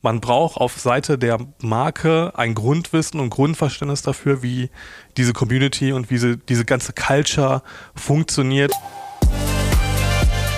Man 0.00 0.20
braucht 0.20 0.58
auf 0.58 0.78
Seite 0.78 1.18
der 1.18 1.38
Marke 1.60 2.30
ein 2.36 2.54
Grundwissen 2.54 3.18
und 3.18 3.30
Grundverständnis 3.30 4.00
dafür, 4.00 4.44
wie 4.44 4.70
diese 5.16 5.32
Community 5.32 5.90
und 5.90 6.08
wie 6.08 6.18
sie, 6.18 6.36
diese 6.36 6.64
ganze 6.64 6.92
Culture 6.92 7.64
funktioniert. 7.96 8.70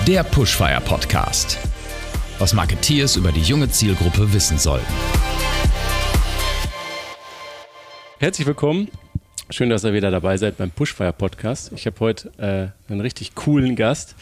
Der 0.07 0.25
Pushfire 0.25 0.83
Podcast. 0.83 1.57
Was 2.39 2.53
Marketeers 2.53 3.17
über 3.17 3.33
die 3.33 3.41
junge 3.41 3.71
Zielgruppe 3.71 4.31
wissen 4.35 4.59
sollten. 4.59 4.93
Herzlich 8.19 8.47
willkommen. 8.47 8.91
Schön, 9.49 9.71
dass 9.71 9.85
ihr 9.85 9.95
wieder 9.95 10.11
dabei 10.11 10.37
seid 10.37 10.59
beim 10.59 10.71
Pushfire 10.71 11.15
Podcast. 11.15 11.73
Ich 11.75 11.87
habe 11.87 11.99
heute 12.01 12.31
äh, 12.37 12.93
einen 12.93 13.01
richtig 13.01 13.35
coolen 13.35 13.75
Gast. 13.75 14.17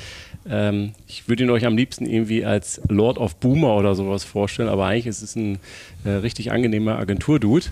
Ähm, 0.49 0.93
ich 1.07 1.29
würde 1.29 1.45
ihn 1.45 1.51
euch 1.51 1.67
am 1.67 1.77
liebsten 1.77 2.07
irgendwie 2.07 2.45
als 2.45 2.81
Lord 2.89 3.19
of 3.19 3.37
Boomer 3.37 3.77
oder 3.77 3.95
sowas 3.95 4.25
vorstellen, 4.25 4.69
aber 4.69 4.87
eigentlich 4.87 5.07
ist 5.07 5.23
es 5.23 5.37
ein 5.37 5.59
äh, 6.05 6.11
richtig 6.11 6.53
angenehmer 6.53 6.99
Agenturdude. 6.99 7.67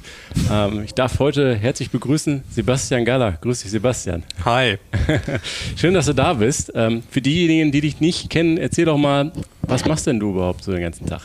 Ähm, 0.51 0.83
ich 0.85 0.95
darf 0.95 1.19
heute 1.19 1.55
herzlich 1.55 1.91
begrüßen 1.91 2.43
Sebastian 2.51 3.05
Galler. 3.05 3.33
Grüß 3.41 3.63
dich, 3.63 3.71
Sebastian. 3.71 4.25
Hi. 4.45 4.79
Schön, 5.77 5.95
dass 5.95 6.07
du 6.07 6.13
da 6.13 6.35
bist. 6.35 6.73
Ähm, 6.75 7.03
für 7.11 7.21
diejenigen, 7.21 7.73
die 7.73 7.81
dich 7.81 8.01
nicht 8.01 8.31
kennen, 8.31 8.59
erzähl 8.59 8.85
doch 8.85 8.99
mal, 8.99 9.33
was 9.63 9.85
machst 9.85 10.07
denn 10.07 10.21
du 10.21 10.31
überhaupt 10.31 10.65
so 10.65 10.73
den 10.73 10.83
ganzen 10.83 11.07
Tag? 11.07 11.23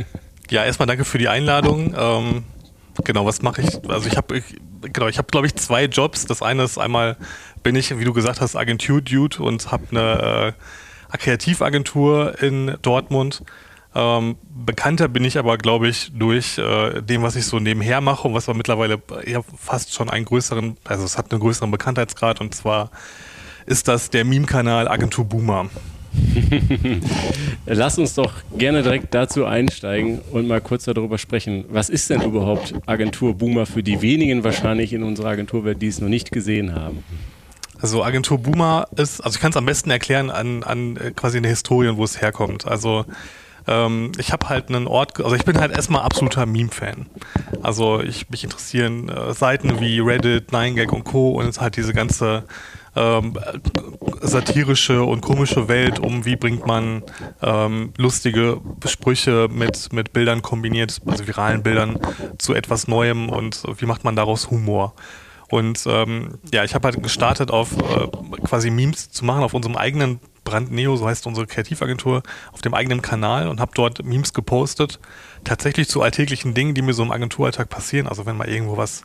ja, 0.50 0.64
erstmal 0.64 0.86
danke 0.86 1.04
für 1.04 1.18
die 1.18 1.28
Einladung. 1.28 1.94
Ähm, 1.98 2.44
genau, 3.04 3.26
was 3.26 3.42
mache 3.42 3.62
ich? 3.62 3.90
Also 3.90 4.08
ich 4.08 4.16
habe, 4.16 4.42
genau, 4.82 5.08
ich 5.08 5.18
habe 5.18 5.28
glaube 5.30 5.46
ich 5.46 5.54
zwei 5.56 5.84
Jobs. 5.86 6.26
Das 6.26 6.42
eine 6.42 6.64
ist 6.64 6.78
einmal 6.78 7.16
bin 7.62 7.76
ich, 7.76 7.96
wie 7.98 8.04
du 8.04 8.12
gesagt 8.12 8.40
hast, 8.40 8.56
Agentur-Dude 8.56 9.42
und 9.42 9.70
habe 9.70 9.84
eine 9.90 10.48
äh, 10.48 10.52
Kreativagentur 11.18 12.40
in 12.42 12.76
Dortmund. 12.82 13.42
Ähm, 13.94 14.36
bekannter 14.48 15.08
bin 15.08 15.24
ich 15.24 15.38
aber, 15.38 15.58
glaube 15.58 15.88
ich, 15.88 16.12
durch 16.14 16.56
äh, 16.56 17.02
dem, 17.02 17.22
was 17.22 17.36
ich 17.36 17.44
so 17.44 17.58
nebenher 17.58 18.00
mache 18.00 18.26
und 18.26 18.34
was 18.34 18.48
aber 18.48 18.56
mittlerweile 18.56 19.02
ja 19.26 19.40
fast 19.58 19.92
schon 19.92 20.08
einen 20.08 20.24
größeren, 20.24 20.78
also 20.84 21.04
es 21.04 21.18
hat 21.18 21.30
einen 21.30 21.40
größeren 21.40 21.70
Bekanntheitsgrad 21.70 22.40
und 22.40 22.54
zwar 22.54 22.90
ist 23.66 23.88
das 23.88 24.08
der 24.10 24.24
Meme-Kanal 24.24 24.88
Agentur 24.88 25.26
Boomer. 25.26 25.68
Lass 27.66 27.98
uns 27.98 28.14
doch 28.14 28.32
gerne 28.56 28.82
direkt 28.82 29.14
dazu 29.14 29.44
einsteigen 29.44 30.20
und 30.30 30.46
mal 30.46 30.60
kurz 30.60 30.84
darüber 30.84 31.18
sprechen. 31.18 31.64
Was 31.70 31.88
ist 31.88 32.10
denn 32.10 32.22
überhaupt 32.22 32.74
Agentur 32.86 33.34
Boomer 33.34 33.66
für 33.66 33.82
die 33.82 34.02
wenigen 34.02 34.44
wahrscheinlich 34.44 34.92
in 34.92 35.02
unserer 35.02 35.30
Agenturwelt, 35.30 35.80
die 35.80 35.88
es 35.88 36.00
noch 36.00 36.08
nicht 36.08 36.32
gesehen 36.32 36.74
haben? 36.74 37.02
Also 37.82 38.04
Agentur 38.04 38.38
Boomer 38.38 38.86
ist, 38.96 39.20
also 39.20 39.34
ich 39.34 39.40
kann 39.40 39.50
es 39.50 39.56
am 39.56 39.66
besten 39.66 39.90
erklären 39.90 40.30
an, 40.30 40.62
an 40.62 40.96
äh, 40.96 41.10
quasi 41.10 41.38
eine 41.38 41.48
Historie, 41.48 41.96
wo 41.96 42.04
es 42.04 42.20
herkommt. 42.20 42.64
Also 42.64 43.04
ähm, 43.66 44.12
ich 44.18 44.32
habe 44.32 44.48
halt 44.48 44.68
einen 44.68 44.86
Ort, 44.86 45.20
also 45.20 45.34
ich 45.34 45.44
bin 45.44 45.58
halt 45.58 45.72
erstmal 45.72 46.02
absoluter 46.02 46.46
Meme-Fan. 46.46 47.06
Also 47.60 48.00
ich 48.00 48.30
mich 48.30 48.44
interessieren 48.44 49.08
äh, 49.08 49.34
Seiten 49.34 49.80
wie 49.80 49.98
Reddit, 49.98 50.50
9gag 50.52 50.90
und 50.90 51.02
Co. 51.02 51.32
und 51.32 51.60
halt 51.60 51.76
diese 51.76 51.92
ganze 51.92 52.44
ähm, 52.94 53.36
satirische 54.20 55.02
und 55.02 55.20
komische 55.20 55.66
Welt 55.66 55.98
um, 55.98 56.24
wie 56.24 56.36
bringt 56.36 56.64
man 56.64 57.02
ähm, 57.40 57.92
lustige 57.96 58.60
Sprüche 58.86 59.48
mit, 59.50 59.92
mit 59.92 60.12
Bildern 60.12 60.42
kombiniert, 60.42 61.00
also 61.06 61.26
viralen 61.26 61.64
Bildern 61.64 61.98
zu 62.38 62.54
etwas 62.54 62.86
Neuem 62.86 63.28
und 63.28 63.64
wie 63.78 63.86
macht 63.86 64.04
man 64.04 64.14
daraus 64.14 64.50
Humor. 64.50 64.94
Und 65.52 65.84
ähm, 65.86 66.38
ja, 66.50 66.64
ich 66.64 66.74
habe 66.74 66.88
halt 66.88 67.02
gestartet 67.02 67.50
auf 67.50 67.76
äh, 67.76 68.08
quasi 68.42 68.70
Memes 68.70 69.10
zu 69.10 69.22
machen 69.26 69.44
auf 69.44 69.52
unserem 69.52 69.76
eigenen 69.76 70.18
Brand 70.44 70.72
Neo, 70.72 70.96
so 70.96 71.06
heißt 71.06 71.26
unsere 71.26 71.46
Kreativagentur, 71.46 72.22
auf 72.52 72.62
dem 72.62 72.72
eigenen 72.72 73.02
Kanal 73.02 73.48
und 73.48 73.60
habe 73.60 73.72
dort 73.74 74.02
Memes 74.02 74.32
gepostet. 74.32 74.98
Tatsächlich 75.44 75.90
zu 75.90 76.00
alltäglichen 76.00 76.54
Dingen, 76.54 76.72
die 76.72 76.80
mir 76.80 76.94
so 76.94 77.02
im 77.02 77.10
Agenturalltag 77.10 77.68
passieren. 77.68 78.06
Also 78.06 78.24
wenn 78.24 78.38
mal 78.38 78.48
irgendwo 78.48 78.78
was 78.78 79.02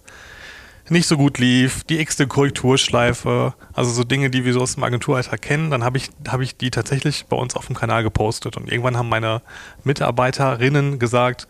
nicht 0.88 1.09
so 1.09 1.17
gut 1.17 1.38
lief, 1.38 1.84
die 1.84 2.00
x-te 2.00 2.28
Korrekturschleife, 2.28 3.54
also 3.73 3.92
so 3.92 4.06
Dinge, 4.06 4.30
die 4.30 4.45
wir 4.45 4.54
so 4.54 4.61
aus 4.61 4.76
dem 4.76 4.86
Agenturalltag 4.86 5.42
kennen, 5.42 5.70
dann 5.70 5.83
habe 5.83 5.98
ich, 5.98 6.11
hab 6.30 6.39
ich 6.39 6.55
die 6.55 6.72
tatsächlich 6.72 7.26
bei 7.26 7.36
uns 7.36 7.58
auf 7.58 7.67
dem 7.67 7.76
Kanal 7.76 8.04
gepostet. 8.04 8.55
Und 8.55 8.72
irgendwann 8.72 8.95
haben 8.95 9.10
meine 9.10 9.42
Mitarbeiterinnen 9.83 10.98
gesagt, 10.98 11.49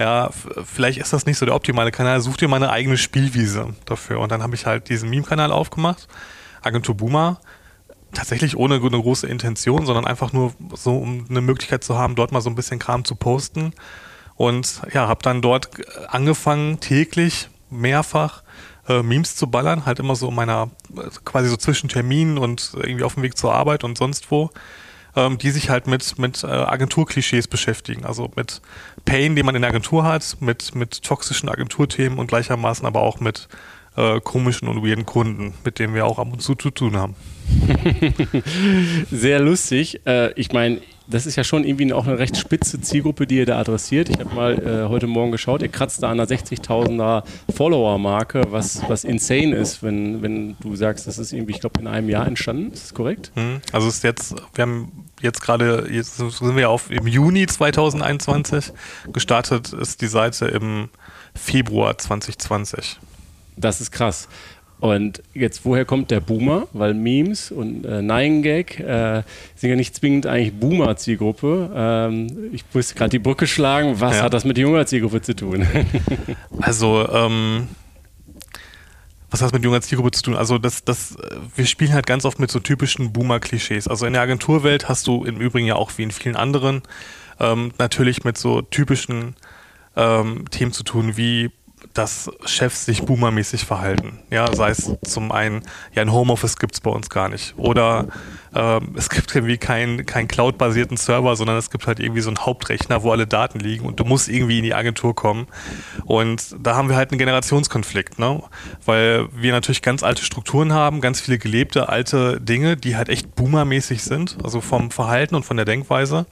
ja, 0.00 0.30
vielleicht 0.64 0.98
ist 0.98 1.12
das 1.12 1.26
nicht 1.26 1.36
so 1.36 1.44
der 1.44 1.54
optimale 1.54 1.90
Kanal, 1.90 2.22
such 2.22 2.38
dir 2.38 2.48
mal 2.48 2.56
eine 2.56 2.70
eigene 2.70 2.96
Spielwiese 2.96 3.74
dafür. 3.84 4.18
Und 4.20 4.32
dann 4.32 4.42
habe 4.42 4.54
ich 4.54 4.64
halt 4.64 4.88
diesen 4.88 5.10
Meme-Kanal 5.10 5.52
aufgemacht, 5.52 6.08
Agentur 6.62 6.96
Boomer, 6.96 7.38
tatsächlich 8.14 8.56
ohne 8.56 8.76
eine 8.76 8.88
große 8.88 9.26
Intention, 9.26 9.84
sondern 9.84 10.06
einfach 10.06 10.32
nur 10.32 10.54
so, 10.72 10.96
um 10.96 11.26
eine 11.28 11.42
Möglichkeit 11.42 11.84
zu 11.84 11.98
haben, 11.98 12.14
dort 12.14 12.32
mal 12.32 12.40
so 12.40 12.48
ein 12.48 12.54
bisschen 12.54 12.78
Kram 12.78 13.04
zu 13.04 13.14
posten. 13.14 13.74
Und 14.36 14.80
ja, 14.94 15.06
habe 15.06 15.22
dann 15.22 15.42
dort 15.42 15.68
angefangen, 16.08 16.80
täglich 16.80 17.50
mehrfach 17.68 18.42
äh, 18.88 19.02
Memes 19.02 19.36
zu 19.36 19.48
ballern, 19.48 19.84
halt 19.84 19.98
immer 19.98 20.16
so 20.16 20.28
in 20.28 20.34
meiner, 20.34 20.70
quasi 21.26 21.50
so 21.50 21.58
zwischen 21.58 21.90
Terminen 21.90 22.38
und 22.38 22.72
irgendwie 22.74 23.04
auf 23.04 23.14
dem 23.14 23.22
Weg 23.22 23.36
zur 23.36 23.54
Arbeit 23.54 23.84
und 23.84 23.98
sonst 23.98 24.30
wo 24.30 24.50
ähm, 25.16 25.38
die 25.38 25.50
sich 25.50 25.70
halt 25.70 25.86
mit, 25.86 26.18
mit 26.18 26.44
äh, 26.44 26.46
Agenturklischees 26.46 27.48
beschäftigen. 27.48 28.04
Also 28.04 28.30
mit 28.36 28.60
Pain, 29.04 29.36
den 29.36 29.46
man 29.46 29.54
in 29.54 29.62
der 29.62 29.70
Agentur 29.70 30.04
hat, 30.04 30.36
mit, 30.40 30.74
mit 30.74 31.02
toxischen 31.02 31.48
Agenturthemen 31.48 32.18
und 32.18 32.26
gleichermaßen 32.26 32.86
aber 32.86 33.00
auch 33.00 33.20
mit 33.20 33.48
äh, 33.96 34.20
komischen 34.20 34.68
und 34.68 34.84
weirden 34.84 35.06
Kunden, 35.06 35.54
mit 35.64 35.78
denen 35.78 35.94
wir 35.94 36.06
auch 36.06 36.18
ab 36.18 36.32
und 36.32 36.40
zu 36.40 36.54
zu 36.54 36.70
tun 36.70 36.96
haben. 36.96 37.14
Sehr 39.10 39.40
lustig. 39.40 40.06
Äh, 40.06 40.32
ich 40.34 40.52
meine, 40.52 40.80
das 41.10 41.26
ist 41.26 41.36
ja 41.36 41.44
schon 41.44 41.64
irgendwie 41.64 41.92
auch 41.92 42.06
eine 42.06 42.18
recht 42.18 42.36
spitze 42.36 42.80
Zielgruppe, 42.80 43.26
die 43.26 43.38
ihr 43.38 43.46
da 43.46 43.58
adressiert. 43.58 44.08
Ich 44.08 44.18
habe 44.18 44.34
mal 44.34 44.58
äh, 44.58 44.88
heute 44.88 45.06
Morgen 45.06 45.32
geschaut, 45.32 45.62
ihr 45.62 45.68
kratzt 45.68 46.02
da 46.02 46.10
an 46.10 46.20
einer 46.20 46.28
60.000er 46.28 47.24
Follower-Marke, 47.54 48.44
was, 48.50 48.82
was 48.88 49.04
insane 49.04 49.56
ist, 49.56 49.82
wenn, 49.82 50.22
wenn 50.22 50.56
du 50.60 50.76
sagst, 50.76 51.06
das 51.06 51.18
ist 51.18 51.32
irgendwie, 51.32 51.52
ich 51.52 51.60
glaube, 51.60 51.80
in 51.80 51.86
einem 51.86 52.08
Jahr 52.08 52.26
entstanden. 52.26 52.72
Ist 52.72 52.84
das 52.84 52.94
korrekt? 52.94 53.32
Mhm. 53.34 53.60
Also 53.72 53.88
ist 53.88 54.04
jetzt, 54.04 54.34
wir 54.54 54.62
haben 54.62 55.06
jetzt 55.20 55.42
gerade, 55.42 55.88
jetzt 55.90 56.16
sind 56.16 56.56
wir 56.56 56.70
auf 56.70 56.90
im 56.90 57.06
Juni 57.06 57.46
2021 57.46 58.72
gestartet, 59.12 59.72
ist 59.72 60.00
die 60.00 60.06
Seite 60.06 60.46
im 60.46 60.88
Februar 61.34 61.98
2020. 61.98 62.98
Das 63.56 63.80
ist 63.80 63.90
krass. 63.90 64.28
Und 64.80 65.22
jetzt, 65.34 65.64
woher 65.66 65.84
kommt 65.84 66.10
der 66.10 66.20
Boomer? 66.20 66.66
Weil 66.72 66.94
Memes 66.94 67.52
und 67.52 67.84
äh, 67.84 68.00
Nine 68.00 68.40
Gag 68.40 68.80
äh, 68.80 69.22
sind 69.54 69.70
ja 69.70 69.76
nicht 69.76 69.94
zwingend 69.94 70.26
eigentlich 70.26 70.54
Boomer-Zielgruppe. 70.54 71.70
Ähm, 71.74 72.50
ich 72.52 72.64
muss 72.72 72.94
gerade 72.94 73.10
die 73.10 73.18
Brücke 73.18 73.46
schlagen. 73.46 74.00
Was 74.00 74.16
ja. 74.16 74.22
hat 74.22 74.32
das 74.32 74.44
mit 74.44 74.56
junger 74.56 74.86
Zielgruppe 74.86 75.20
zu 75.20 75.36
tun? 75.36 75.66
also, 76.62 77.06
ähm, 77.12 77.68
was 79.30 79.42
hat 79.42 79.46
das 79.46 79.52
mit 79.52 79.64
junger 79.64 79.82
Zielgruppe 79.82 80.12
zu 80.12 80.22
tun? 80.22 80.34
Also, 80.34 80.56
das, 80.56 80.82
das, 80.82 81.16
wir 81.54 81.66
spielen 81.66 81.92
halt 81.92 82.06
ganz 82.06 82.24
oft 82.24 82.38
mit 82.38 82.50
so 82.50 82.58
typischen 82.58 83.12
Boomer-Klischees. 83.12 83.86
Also 83.86 84.06
in 84.06 84.14
der 84.14 84.22
Agenturwelt 84.22 84.88
hast 84.88 85.06
du 85.06 85.24
im 85.26 85.36
Übrigen 85.36 85.66
ja 85.66 85.76
auch 85.76 85.92
wie 85.98 86.04
in 86.04 86.10
vielen 86.10 86.36
anderen 86.36 86.82
ähm, 87.38 87.72
natürlich 87.78 88.24
mit 88.24 88.38
so 88.38 88.62
typischen 88.62 89.34
ähm, 89.96 90.44
Themen 90.50 90.72
zu 90.72 90.84
tun, 90.84 91.16
wie 91.16 91.50
dass 91.94 92.30
Chefs 92.44 92.84
sich 92.84 93.02
boomermäßig 93.02 93.64
verhalten. 93.64 94.18
Ja, 94.30 94.54
sei 94.54 94.70
es 94.70 94.92
zum 95.04 95.32
einen, 95.32 95.62
ja, 95.94 96.02
ein 96.02 96.12
Homeoffice 96.12 96.56
gibt 96.56 96.74
es 96.74 96.80
bei 96.80 96.90
uns 96.90 97.10
gar 97.10 97.28
nicht. 97.28 97.54
Oder 97.56 98.08
ähm, 98.54 98.94
es 98.96 99.08
gibt 99.10 99.34
irgendwie 99.34 99.58
keinen 99.58 100.06
kein 100.06 100.28
Cloud-basierten 100.28 100.96
Server, 100.96 101.36
sondern 101.36 101.56
es 101.56 101.70
gibt 101.70 101.86
halt 101.86 102.00
irgendwie 102.00 102.20
so 102.20 102.30
einen 102.30 102.38
Hauptrechner, 102.38 103.02
wo 103.02 103.10
alle 103.10 103.26
Daten 103.26 103.60
liegen 103.60 103.86
und 103.86 104.00
du 104.00 104.04
musst 104.04 104.28
irgendwie 104.28 104.58
in 104.58 104.64
die 104.64 104.74
Agentur 104.74 105.14
kommen. 105.14 105.46
Und 106.04 106.56
da 106.60 106.76
haben 106.76 106.88
wir 106.88 106.96
halt 106.96 107.10
einen 107.10 107.18
Generationskonflikt, 107.18 108.18
ne? 108.18 108.42
Weil 108.84 109.28
wir 109.34 109.52
natürlich 109.52 109.82
ganz 109.82 110.02
alte 110.02 110.24
Strukturen 110.24 110.72
haben, 110.72 111.00
ganz 111.00 111.20
viele 111.20 111.38
gelebte 111.38 111.88
alte 111.88 112.40
Dinge, 112.40 112.76
die 112.76 112.96
halt 112.96 113.08
echt 113.08 113.34
boomermäßig 113.34 114.02
sind, 114.02 114.38
also 114.42 114.60
vom 114.60 114.90
Verhalten 114.90 115.34
und 115.34 115.44
von 115.44 115.56
der 115.56 115.66
Denkweise 115.66 116.26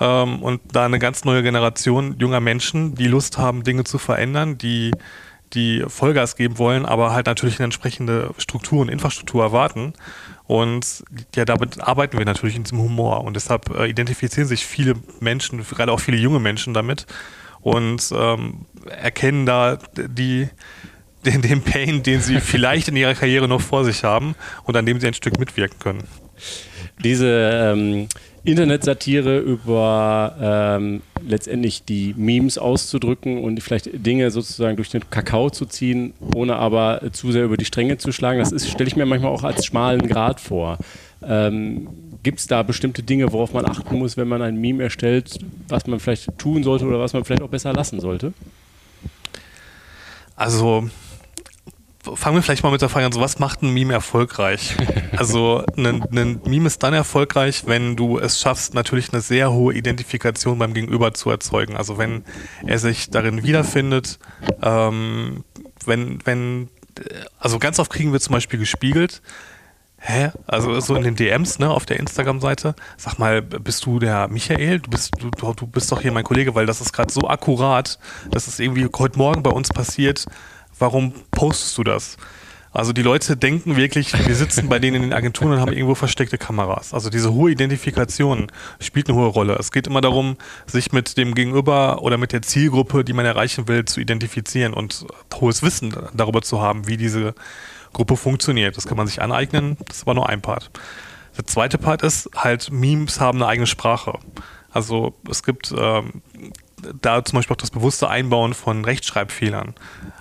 ähm, 0.00 0.42
und 0.42 0.60
da 0.72 0.84
eine 0.84 0.98
ganz 0.98 1.24
neue 1.24 1.42
Generation 1.42 2.16
junger 2.18 2.40
Menschen, 2.40 2.94
die 2.94 3.06
Lust 3.06 3.38
haben, 3.38 3.64
Dinge 3.64 3.84
zu 3.84 3.98
verändern, 3.98 4.58
die 4.58 4.92
die 5.52 5.84
Vollgas 5.86 6.36
geben 6.36 6.58
wollen, 6.58 6.84
aber 6.84 7.12
halt 7.12 7.26
natürlich 7.26 7.58
eine 7.58 7.64
entsprechende 7.64 8.34
Struktur 8.38 8.80
und 8.80 8.88
Infrastruktur 8.88 9.42
erwarten. 9.42 9.92
Und 10.46 11.04
ja, 11.34 11.44
damit 11.44 11.80
arbeiten 11.80 12.18
wir 12.18 12.24
natürlich 12.24 12.56
in 12.56 12.64
diesem 12.64 12.78
Humor. 12.78 13.22
Und 13.22 13.34
deshalb 13.34 13.70
äh, 13.70 13.86
identifizieren 13.86 14.48
sich 14.48 14.66
viele 14.66 14.94
Menschen, 15.20 15.62
gerade 15.62 15.92
auch 15.92 16.00
viele 16.00 16.16
junge 16.16 16.40
Menschen 16.40 16.74
damit 16.74 17.06
und 17.60 18.12
ähm, 18.14 18.66
erkennen 18.86 19.46
da 19.46 19.78
die, 19.96 20.48
den, 21.24 21.40
den 21.40 21.62
Pain, 21.62 22.02
den 22.02 22.20
sie 22.20 22.40
vielleicht 22.40 22.88
in 22.88 22.96
ihrer 22.96 23.14
Karriere 23.14 23.48
noch 23.48 23.60
vor 23.60 23.84
sich 23.84 24.02
haben 24.02 24.34
und 24.64 24.76
an 24.76 24.84
dem 24.84 25.00
sie 25.00 25.06
ein 25.06 25.14
Stück 25.14 25.38
mitwirken 25.38 25.78
können. 25.78 26.04
Diese 27.02 27.74
ähm 27.74 28.08
Internetsatire 28.44 29.38
über 29.38 30.36
ähm, 30.40 31.02
letztendlich 31.26 31.84
die 31.84 32.14
Memes 32.16 32.58
auszudrücken 32.58 33.42
und 33.42 33.62
vielleicht 33.62 33.88
Dinge 34.06 34.30
sozusagen 34.30 34.76
durch 34.76 34.90
den 34.90 35.08
Kakao 35.08 35.48
zu 35.48 35.64
ziehen, 35.64 36.12
ohne 36.34 36.56
aber 36.56 37.00
zu 37.12 37.32
sehr 37.32 37.44
über 37.44 37.56
die 37.56 37.64
Stränge 37.64 37.96
zu 37.96 38.12
schlagen. 38.12 38.38
Das 38.38 38.68
stelle 38.68 38.88
ich 38.88 38.96
mir 38.96 39.06
manchmal 39.06 39.32
auch 39.32 39.44
als 39.44 39.64
schmalen 39.64 40.06
Grad 40.08 40.40
vor. 40.40 40.78
Ähm, 41.22 41.88
Gibt 42.22 42.38
es 42.38 42.46
da 42.46 42.62
bestimmte 42.62 43.02
Dinge, 43.02 43.32
worauf 43.32 43.52
man 43.52 43.66
achten 43.66 43.98
muss, 43.98 44.16
wenn 44.16 44.28
man 44.28 44.40
ein 44.40 44.56
Meme 44.56 44.82
erstellt, 44.82 45.38
was 45.68 45.86
man 45.86 46.00
vielleicht 46.00 46.38
tun 46.38 46.62
sollte 46.62 46.86
oder 46.86 46.98
was 46.98 47.12
man 47.12 47.24
vielleicht 47.24 47.42
auch 47.42 47.48
besser 47.48 47.72
lassen 47.72 48.00
sollte? 48.00 48.32
Also 50.36 50.88
fangen 52.14 52.36
wir 52.36 52.42
vielleicht 52.42 52.62
mal 52.62 52.70
mit 52.70 52.82
der 52.82 52.88
Frage 52.88 53.06
an, 53.06 53.12
so 53.12 53.20
was 53.20 53.38
macht 53.38 53.62
ein 53.62 53.70
Meme 53.70 53.92
erfolgreich? 53.92 54.76
Also 55.16 55.64
ein, 55.76 56.02
ein 56.12 56.40
Meme 56.44 56.66
ist 56.66 56.82
dann 56.82 56.92
erfolgreich, 56.92 57.62
wenn 57.66 57.94
du 57.94 58.18
es 58.18 58.40
schaffst, 58.40 58.74
natürlich 58.74 59.12
eine 59.12 59.22
sehr 59.22 59.52
hohe 59.52 59.72
Identifikation 59.72 60.58
beim 60.58 60.74
Gegenüber 60.74 61.14
zu 61.14 61.30
erzeugen. 61.30 61.76
Also 61.76 61.98
wenn 61.98 62.24
er 62.66 62.80
sich 62.80 63.10
darin 63.10 63.44
wiederfindet, 63.44 64.18
ähm, 64.60 65.44
wenn, 65.86 66.18
wenn, 66.24 66.68
also 67.38 67.60
ganz 67.60 67.78
oft 67.78 67.92
kriegen 67.92 68.12
wir 68.12 68.18
zum 68.18 68.32
Beispiel 68.32 68.58
gespiegelt, 68.58 69.22
hä? 69.98 70.32
Also 70.48 70.80
so 70.80 70.96
in 70.96 71.04
den 71.04 71.14
DMs, 71.14 71.60
ne, 71.60 71.70
auf 71.70 71.86
der 71.86 72.00
Instagram-Seite, 72.00 72.74
sag 72.96 73.18
mal, 73.18 73.40
bist 73.40 73.86
du 73.86 74.00
der 74.00 74.26
Michael? 74.26 74.80
Du 74.80 74.90
bist, 74.90 75.12
du, 75.20 75.30
du 75.30 75.66
bist 75.68 75.92
doch 75.92 76.00
hier 76.00 76.10
mein 76.10 76.24
Kollege, 76.24 76.56
weil 76.56 76.66
das 76.66 76.80
ist 76.80 76.92
gerade 76.92 77.12
so 77.12 77.28
akkurat, 77.28 78.00
dass 78.32 78.48
es 78.48 78.58
irgendwie 78.58 78.88
heute 78.98 79.16
Morgen 79.16 79.44
bei 79.44 79.50
uns 79.50 79.68
passiert 79.68 80.26
warum 80.78 81.12
postest 81.30 81.76
du 81.78 81.84
das? 81.84 82.16
Also 82.74 82.92
die 82.92 83.02
Leute 83.02 83.36
denken 83.36 83.76
wirklich, 83.76 84.12
wir 84.26 84.34
sitzen 84.34 84.68
bei 84.68 84.80
denen 84.80 84.96
in 84.96 85.02
den 85.02 85.12
Agenturen 85.12 85.52
und 85.52 85.60
haben 85.60 85.72
irgendwo 85.72 85.94
versteckte 85.94 86.38
Kameras. 86.38 86.92
Also 86.92 87.08
diese 87.08 87.32
hohe 87.32 87.52
Identifikation 87.52 88.50
spielt 88.80 89.08
eine 89.08 89.16
hohe 89.16 89.28
Rolle. 89.28 89.54
Es 89.54 89.70
geht 89.70 89.86
immer 89.86 90.00
darum, 90.00 90.36
sich 90.66 90.90
mit 90.90 91.16
dem 91.16 91.36
Gegenüber 91.36 92.02
oder 92.02 92.18
mit 92.18 92.32
der 92.32 92.42
Zielgruppe, 92.42 93.04
die 93.04 93.12
man 93.12 93.26
erreichen 93.26 93.68
will, 93.68 93.84
zu 93.84 94.00
identifizieren 94.00 94.74
und 94.74 95.06
hohes 95.34 95.62
Wissen 95.62 95.94
darüber 96.14 96.42
zu 96.42 96.60
haben, 96.60 96.88
wie 96.88 96.96
diese 96.96 97.36
Gruppe 97.92 98.16
funktioniert. 98.16 98.76
Das 98.76 98.88
kann 98.88 98.96
man 98.96 99.06
sich 99.06 99.22
aneignen, 99.22 99.76
das 99.86 99.98
ist 99.98 100.02
aber 100.02 100.14
nur 100.14 100.28
ein 100.28 100.42
Part. 100.42 100.72
Der 101.36 101.46
zweite 101.46 101.78
Part 101.78 102.02
ist 102.02 102.28
halt, 102.34 102.72
Memes 102.72 103.20
haben 103.20 103.38
eine 103.38 103.46
eigene 103.46 103.68
Sprache. 103.68 104.18
Also 104.72 105.14
es 105.30 105.44
gibt 105.44 105.72
ähm, 105.76 106.22
da 107.00 107.24
zum 107.24 107.36
Beispiel 107.36 107.54
auch 107.54 107.60
das 107.60 107.70
bewusste 107.70 108.08
Einbauen 108.08 108.54
von 108.54 108.84
Rechtschreibfehlern. 108.84 109.74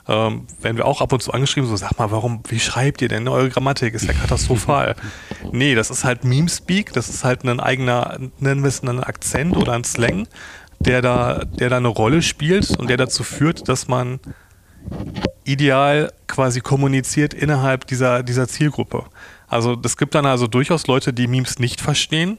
Ähm, 0.08 0.48
werden 0.62 0.78
wir 0.78 0.86
auch 0.86 1.02
ab 1.02 1.14
und 1.14 1.22
zu 1.22 1.32
angeschrieben, 1.32 1.70
so 1.70 1.76
sag 1.76 1.98
mal, 1.98 2.12
warum, 2.12 2.44
wie 2.48 2.60
schreibt 2.60 3.02
ihr 3.02 3.08
denn? 3.08 3.28
Eure 3.28 3.50
Grammatik 3.50 3.94
ist 3.94 4.06
ja 4.06 4.14
katastrophal. 4.14 4.96
nee, 5.52 5.76
das 5.76 5.90
ist 5.90 6.04
halt 6.04 6.24
Memespeak, 6.24 6.94
das 6.94 7.10
ist 7.10 7.24
halt 7.24 7.44
ein 7.44 7.60
eigener, 7.60 8.18
nennen 8.40 8.64
wir 8.64 8.68
es 8.68 8.82
einen 8.82 9.04
Akzent 9.04 9.56
oder 9.56 9.74
ein 9.74 9.84
Slang, 9.84 10.28
der 10.80 11.02
da, 11.02 11.46
der 11.46 11.70
da 11.70 11.78
eine 11.78 11.88
Rolle 11.88 12.22
spielt 12.22 12.78
und 12.78 12.90
der 12.90 12.98
dazu 12.98 13.24
führt, 13.24 13.70
dass 13.70 13.88
man 13.88 14.20
ideal 15.46 16.12
quasi 16.28 16.62
kommuniziert 16.62 17.34
innerhalb 17.34 17.88
dieser, 17.88 18.24
dieser 18.24 18.48
Zielgruppe. 18.48 19.06
Also 19.48 19.78
es 19.84 19.98
gibt 19.98 20.16
dann 20.16 20.26
also 20.26 20.48
durchaus 20.48 20.88
Leute, 20.88 21.14
die 21.14 21.28
Memes 21.28 21.60
nicht 21.60 21.80
verstehen 21.80 22.38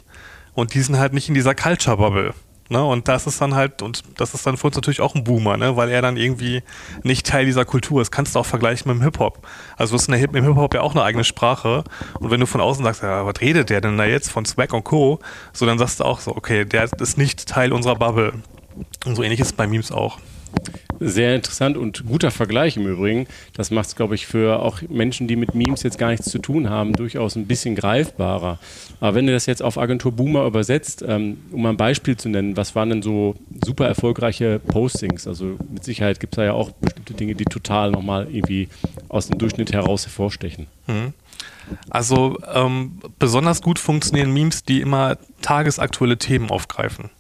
und 0.55 0.75
die 0.75 0.81
sind 0.81 0.99
halt 0.99 1.13
nicht 1.13 1.29
in 1.29 1.35
dieser 1.35 1.55
Culture-Bubble. 1.55 2.35
Ne? 2.71 2.83
Und 2.83 3.09
das 3.09 3.27
ist 3.27 3.41
dann 3.41 3.55
halt, 3.55 3.83
und 3.83 4.03
das 4.17 4.33
ist 4.35 4.47
dann 4.47 4.57
für 4.57 4.69
uns 4.69 4.77
natürlich 4.77 5.01
auch 5.01 5.15
ein 5.15 5.25
Boomer, 5.25 5.57
ne? 5.57 5.77
weil 5.77 5.91
er 5.91 6.01
dann 6.01 6.17
irgendwie 6.17 6.63
nicht 7.03 7.27
Teil 7.27 7.45
dieser 7.45 7.65
Kultur 7.65 8.01
ist. 8.01 8.11
Kannst 8.11 8.35
du 8.35 8.39
auch 8.39 8.47
vergleichen 8.47 8.91
mit 8.91 9.01
dem 9.01 9.03
Hip-Hop. 9.03 9.47
Also 9.77 9.97
ist 9.97 10.09
in 10.09 10.13
der 10.13 10.21
Hip 10.21 10.35
im 10.35 10.45
Hip-Hop 10.45 10.75
ja 10.75 10.81
auch 10.81 10.93
eine 10.93 11.03
eigene 11.03 11.25
Sprache. 11.25 11.85
Und 12.19 12.31
wenn 12.31 12.41
du 12.41 12.47
von 12.47 12.61
außen 12.61 12.85
sagst, 12.85 13.03
ja, 13.03 13.27
was 13.27 13.41
redet 13.41 13.71
der 13.71 13.81
denn 13.81 13.99
da 13.99 14.05
jetzt 14.05 14.31
von 14.31 14.45
Swag 14.45 14.73
und 14.73 14.85
Co., 14.85 15.19
so 15.53 15.67
dann 15.67 15.79
sagst 15.79 16.01
du 16.01 16.05
auch 16.05 16.21
so, 16.21 16.35
okay, 16.35 16.65
der 16.65 16.89
ist 16.99 17.19
nicht 17.19 17.47
Teil 17.47 17.73
unserer 17.73 17.97
Bubble. 17.97 18.33
Und 19.05 19.17
so 19.17 19.23
ähnlich 19.23 19.41
ist 19.41 19.49
es 19.49 19.53
bei 19.53 19.67
Memes 19.67 19.93
auch. 19.93 20.19
Sehr 21.01 21.35
interessant 21.35 21.77
und 21.77 22.07
guter 22.07 22.31
Vergleich 22.31 22.77
im 22.77 22.87
Übrigen. 22.87 23.27
Das 23.55 23.71
macht 23.71 23.89
es, 23.89 23.97
glaube 23.97 24.15
ich, 24.15 24.27
für 24.27 24.61
auch 24.61 24.81
Menschen, 24.89 25.29
die 25.29 25.37
mit 25.37 25.55
Memes 25.55 25.83
jetzt 25.83 25.99
gar 25.99 26.11
nichts 26.11 26.31
zu 26.31 26.39
tun 26.39 26.71
haben, 26.71 26.93
durchaus 26.93 27.37
ein 27.37 27.47
bisschen 27.47 27.75
greifbarer. 27.75 28.59
Aber 29.01 29.15
wenn 29.15 29.27
du 29.27 29.33
das 29.33 29.47
jetzt 29.47 29.63
auf 29.63 29.79
Agentur 29.79 30.13
Boomer 30.13 30.47
übersetzt, 30.47 31.05
ähm, 31.07 31.39
um 31.53 31.67
ein 31.67 31.77
Beispiel 31.77 32.17
zu 32.17 32.29
nennen, 32.29 32.57
was 32.57 32.75
waren 32.75 32.91
denn 32.91 33.03
so 33.03 33.35
super 33.65 33.87
erfolgreiche 33.87 34.59
Postings? 34.59 35.27
Also 35.27 35.57
mit 35.73 35.85
Sicherheit 35.85 36.21
gibt 36.21 36.35
es 36.35 36.37
da 36.37 36.45
ja 36.45 36.53
auch 36.53 36.71
bestimmte 36.73 37.15
Dinge, 37.15 37.35
die 37.35 37.45
total 37.45 37.91
nochmal 37.91 38.29
irgendwie 38.31 38.69
aus 39.09 39.29
dem 39.29 39.39
Durchschnitt 39.39 39.73
heraus 39.73 40.05
hervorstechen. 40.05 40.67
Mhm. 40.87 41.13
Also 41.91 42.39
ähm, 42.53 43.01
besonders 43.19 43.63
gut 43.63 43.79
funktionieren 43.79 44.33
Memes, 44.33 44.65
die 44.65 44.81
immer 44.81 45.17
tagesaktuelle 45.43 46.19
Themen 46.19 46.51
aufgreifen. 46.51 47.11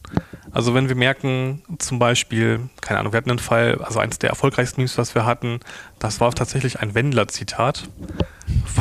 Also 0.54 0.72
wenn 0.72 0.88
wir 0.88 0.94
merken, 0.94 1.62
zum 1.78 1.98
Beispiel, 1.98 2.60
keine 2.80 3.00
Ahnung, 3.00 3.12
wir 3.12 3.16
hatten 3.16 3.30
einen 3.30 3.40
Fall, 3.40 3.82
also 3.82 3.98
eines 3.98 4.20
der 4.20 4.30
erfolgreichsten 4.30 4.82
News, 4.82 4.96
was 4.98 5.16
wir 5.16 5.26
hatten, 5.26 5.58
das 5.98 6.20
war 6.20 6.32
tatsächlich 6.32 6.78
ein 6.78 6.94
Wendler-Zitat 6.94 7.88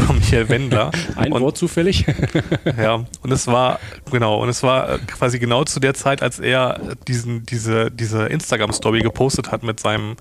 von 0.05 0.17
Michael 0.17 0.49
Wendler. 0.49 0.91
ein 1.15 1.31
und, 1.31 1.41
Wort 1.41 1.57
zufällig? 1.57 2.05
ja, 2.77 3.03
und 3.21 3.31
es 3.31 3.47
war, 3.47 3.79
genau, 4.11 4.39
und 4.39 4.49
es 4.49 4.61
war 4.61 4.99
quasi 4.99 5.39
genau 5.39 5.63
zu 5.63 5.79
der 5.79 5.95
Zeit, 5.95 6.21
als 6.21 6.39
er 6.39 6.95
diesen, 7.07 7.43
diese, 7.47 7.89
diese 7.89 8.27
Instagram-Story 8.27 9.01
gepostet 9.01 9.51
hat 9.51 9.63
mit 9.63 9.79
seinem 9.79 10.15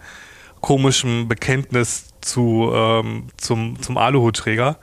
komischen 0.62 1.28
Bekenntnis 1.28 2.06
zu, 2.22 2.70
ähm, 2.72 3.26
zum, 3.36 3.82
zum 3.82 3.98
Aluhutträger. 3.98 4.78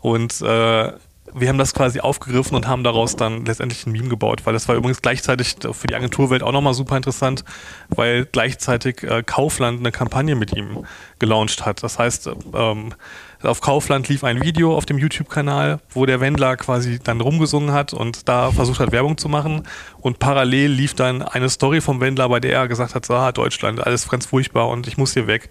Und 0.00 0.40
äh, 0.40 0.92
wir 1.34 1.48
haben 1.48 1.58
das 1.58 1.74
quasi 1.74 2.00
aufgegriffen 2.00 2.54
und 2.54 2.66
haben 2.66 2.84
daraus 2.84 3.16
dann 3.16 3.44
letztendlich 3.44 3.86
ein 3.86 3.92
Meme 3.92 4.08
gebaut, 4.08 4.42
weil 4.44 4.52
das 4.52 4.68
war 4.68 4.76
übrigens 4.76 5.02
gleichzeitig 5.02 5.56
für 5.72 5.86
die 5.86 5.94
Agenturwelt 5.94 6.42
auch 6.42 6.52
nochmal 6.52 6.74
super 6.74 6.96
interessant, 6.96 7.44
weil 7.88 8.26
gleichzeitig 8.26 9.02
äh, 9.02 9.22
Kaufland 9.22 9.80
eine 9.80 9.92
Kampagne 9.92 10.34
mit 10.34 10.56
ihm 10.56 10.84
gelauncht 11.18 11.66
hat. 11.66 11.82
Das 11.82 11.98
heißt, 11.98 12.30
ähm, 12.54 12.94
auf 13.42 13.60
Kaufland 13.60 14.08
lief 14.08 14.24
ein 14.24 14.42
Video 14.42 14.76
auf 14.76 14.84
dem 14.84 14.98
YouTube-Kanal, 14.98 15.78
wo 15.90 16.06
der 16.06 16.20
Wendler 16.20 16.56
quasi 16.56 16.98
dann 16.98 17.20
rumgesungen 17.20 17.72
hat 17.72 17.92
und 17.92 18.28
da 18.28 18.50
versucht 18.50 18.80
hat, 18.80 18.90
Werbung 18.90 19.16
zu 19.16 19.28
machen. 19.28 19.62
Und 20.00 20.18
parallel 20.18 20.72
lief 20.72 20.94
dann 20.94 21.22
eine 21.22 21.48
Story 21.48 21.80
vom 21.80 22.00
Wendler, 22.00 22.28
bei 22.28 22.40
der 22.40 22.52
er 22.52 22.68
gesagt 22.68 22.94
hat, 22.94 23.08
ah, 23.10 23.30
Deutschland, 23.30 23.86
alles 23.86 24.08
ganz 24.08 24.26
furchtbar 24.26 24.68
und 24.68 24.88
ich 24.88 24.96
muss 24.96 25.14
hier 25.14 25.26
weg. 25.26 25.48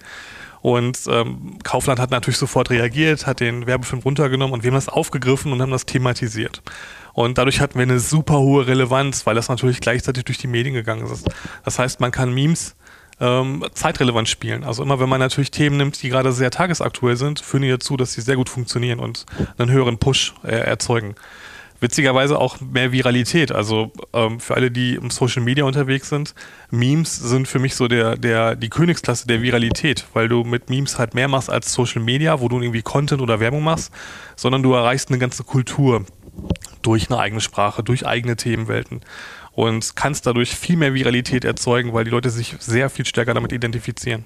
Und 0.68 0.98
ähm, 1.08 1.58
Kaufland 1.64 1.98
hat 1.98 2.10
natürlich 2.10 2.36
sofort 2.36 2.68
reagiert, 2.68 3.26
hat 3.26 3.40
den 3.40 3.66
Werbefilm 3.66 4.02
runtergenommen 4.02 4.52
und 4.52 4.64
wir 4.64 4.70
haben 4.70 4.74
das 4.74 4.90
aufgegriffen 4.90 5.50
und 5.50 5.62
haben 5.62 5.70
das 5.70 5.86
thematisiert. 5.86 6.60
Und 7.14 7.38
dadurch 7.38 7.60
hatten 7.60 7.76
wir 7.76 7.84
eine 7.84 8.00
super 8.00 8.38
hohe 8.38 8.66
Relevanz, 8.66 9.24
weil 9.24 9.34
das 9.34 9.48
natürlich 9.48 9.80
gleichzeitig 9.80 10.26
durch 10.26 10.36
die 10.36 10.46
Medien 10.46 10.74
gegangen 10.74 11.06
ist. 11.10 11.26
Das 11.64 11.78
heißt, 11.78 12.00
man 12.00 12.10
kann 12.10 12.34
Memes 12.34 12.76
ähm, 13.18 13.64
zeitrelevant 13.72 14.28
spielen. 14.28 14.62
Also 14.62 14.82
immer 14.82 15.00
wenn 15.00 15.08
man 15.08 15.20
natürlich 15.20 15.50
Themen 15.50 15.78
nimmt, 15.78 16.02
die 16.02 16.10
gerade 16.10 16.32
sehr 16.32 16.50
tagesaktuell 16.50 17.16
sind, 17.16 17.40
führen 17.40 17.62
die 17.62 17.70
dazu, 17.70 17.96
dass 17.96 18.12
sie 18.12 18.20
sehr 18.20 18.36
gut 18.36 18.50
funktionieren 18.50 19.00
und 19.00 19.24
einen 19.56 19.70
höheren 19.70 19.96
Push 19.96 20.34
äh, 20.44 20.48
erzeugen 20.48 21.14
witzigerweise 21.80 22.38
auch 22.38 22.60
mehr 22.60 22.92
Viralität. 22.92 23.52
Also 23.52 23.92
ähm, 24.12 24.40
für 24.40 24.54
alle, 24.54 24.70
die 24.70 24.94
im 24.94 25.10
Social 25.10 25.42
Media 25.42 25.64
unterwegs 25.64 26.08
sind, 26.08 26.34
Memes 26.70 27.16
sind 27.16 27.48
für 27.48 27.58
mich 27.58 27.74
so 27.74 27.88
der, 27.88 28.16
der, 28.16 28.56
die 28.56 28.68
Königsklasse 28.68 29.26
der 29.26 29.42
Viralität, 29.42 30.06
weil 30.12 30.28
du 30.28 30.44
mit 30.44 30.70
Memes 30.70 30.98
halt 30.98 31.14
mehr 31.14 31.28
machst 31.28 31.50
als 31.50 31.72
Social 31.72 32.02
Media, 32.02 32.40
wo 32.40 32.48
du 32.48 32.60
irgendwie 32.60 32.82
Content 32.82 33.22
oder 33.22 33.40
Werbung 33.40 33.62
machst, 33.62 33.92
sondern 34.36 34.62
du 34.62 34.72
erreichst 34.72 35.08
eine 35.10 35.18
ganze 35.18 35.44
Kultur 35.44 36.04
durch 36.82 37.10
eine 37.10 37.18
eigene 37.20 37.40
Sprache, 37.40 37.82
durch 37.82 38.06
eigene 38.06 38.36
Themenwelten 38.36 39.00
und 39.52 39.96
kannst 39.96 40.26
dadurch 40.26 40.54
viel 40.54 40.76
mehr 40.76 40.94
Viralität 40.94 41.44
erzeugen, 41.44 41.92
weil 41.92 42.04
die 42.04 42.10
Leute 42.10 42.30
sich 42.30 42.54
sehr 42.60 42.90
viel 42.90 43.04
stärker 43.04 43.34
damit 43.34 43.52
identifizieren. 43.52 44.24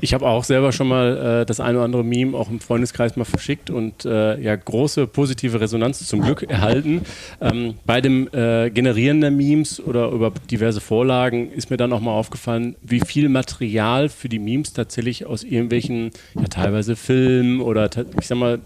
Ich 0.00 0.12
habe 0.12 0.26
auch 0.26 0.44
selber 0.44 0.72
schon 0.72 0.88
mal 0.88 1.42
äh, 1.42 1.46
das 1.46 1.60
eine 1.60 1.78
oder 1.78 1.84
andere 1.84 2.04
Meme 2.04 2.36
auch 2.36 2.50
im 2.50 2.60
Freundeskreis 2.60 3.16
mal 3.16 3.24
verschickt 3.24 3.70
und 3.70 4.04
äh, 4.04 4.40
ja 4.40 4.56
große 4.56 5.06
positive 5.06 5.60
Resonanz 5.60 6.06
zum 6.06 6.22
Glück 6.22 6.42
erhalten. 6.42 7.02
Ähm, 7.40 7.74
bei 7.86 8.00
dem 8.00 8.28
äh, 8.32 8.70
Generieren 8.70 9.20
der 9.20 9.30
Memes 9.30 9.80
oder 9.80 10.10
über 10.10 10.32
diverse 10.50 10.80
Vorlagen 10.80 11.50
ist 11.52 11.70
mir 11.70 11.76
dann 11.76 11.92
auch 11.92 12.00
mal 12.00 12.12
aufgefallen, 12.12 12.76
wie 12.82 13.00
viel 13.00 13.28
Material 13.28 14.08
für 14.08 14.28
die 14.28 14.38
Memes 14.38 14.72
tatsächlich 14.72 15.26
aus 15.26 15.44
irgendwelchen, 15.44 16.10
ja 16.34 16.48
teilweise 16.48 16.96
Filmen 16.96 17.60
oder 17.60 17.88
ich 18.20 18.26
sag 18.26 18.38
mal 18.38 18.60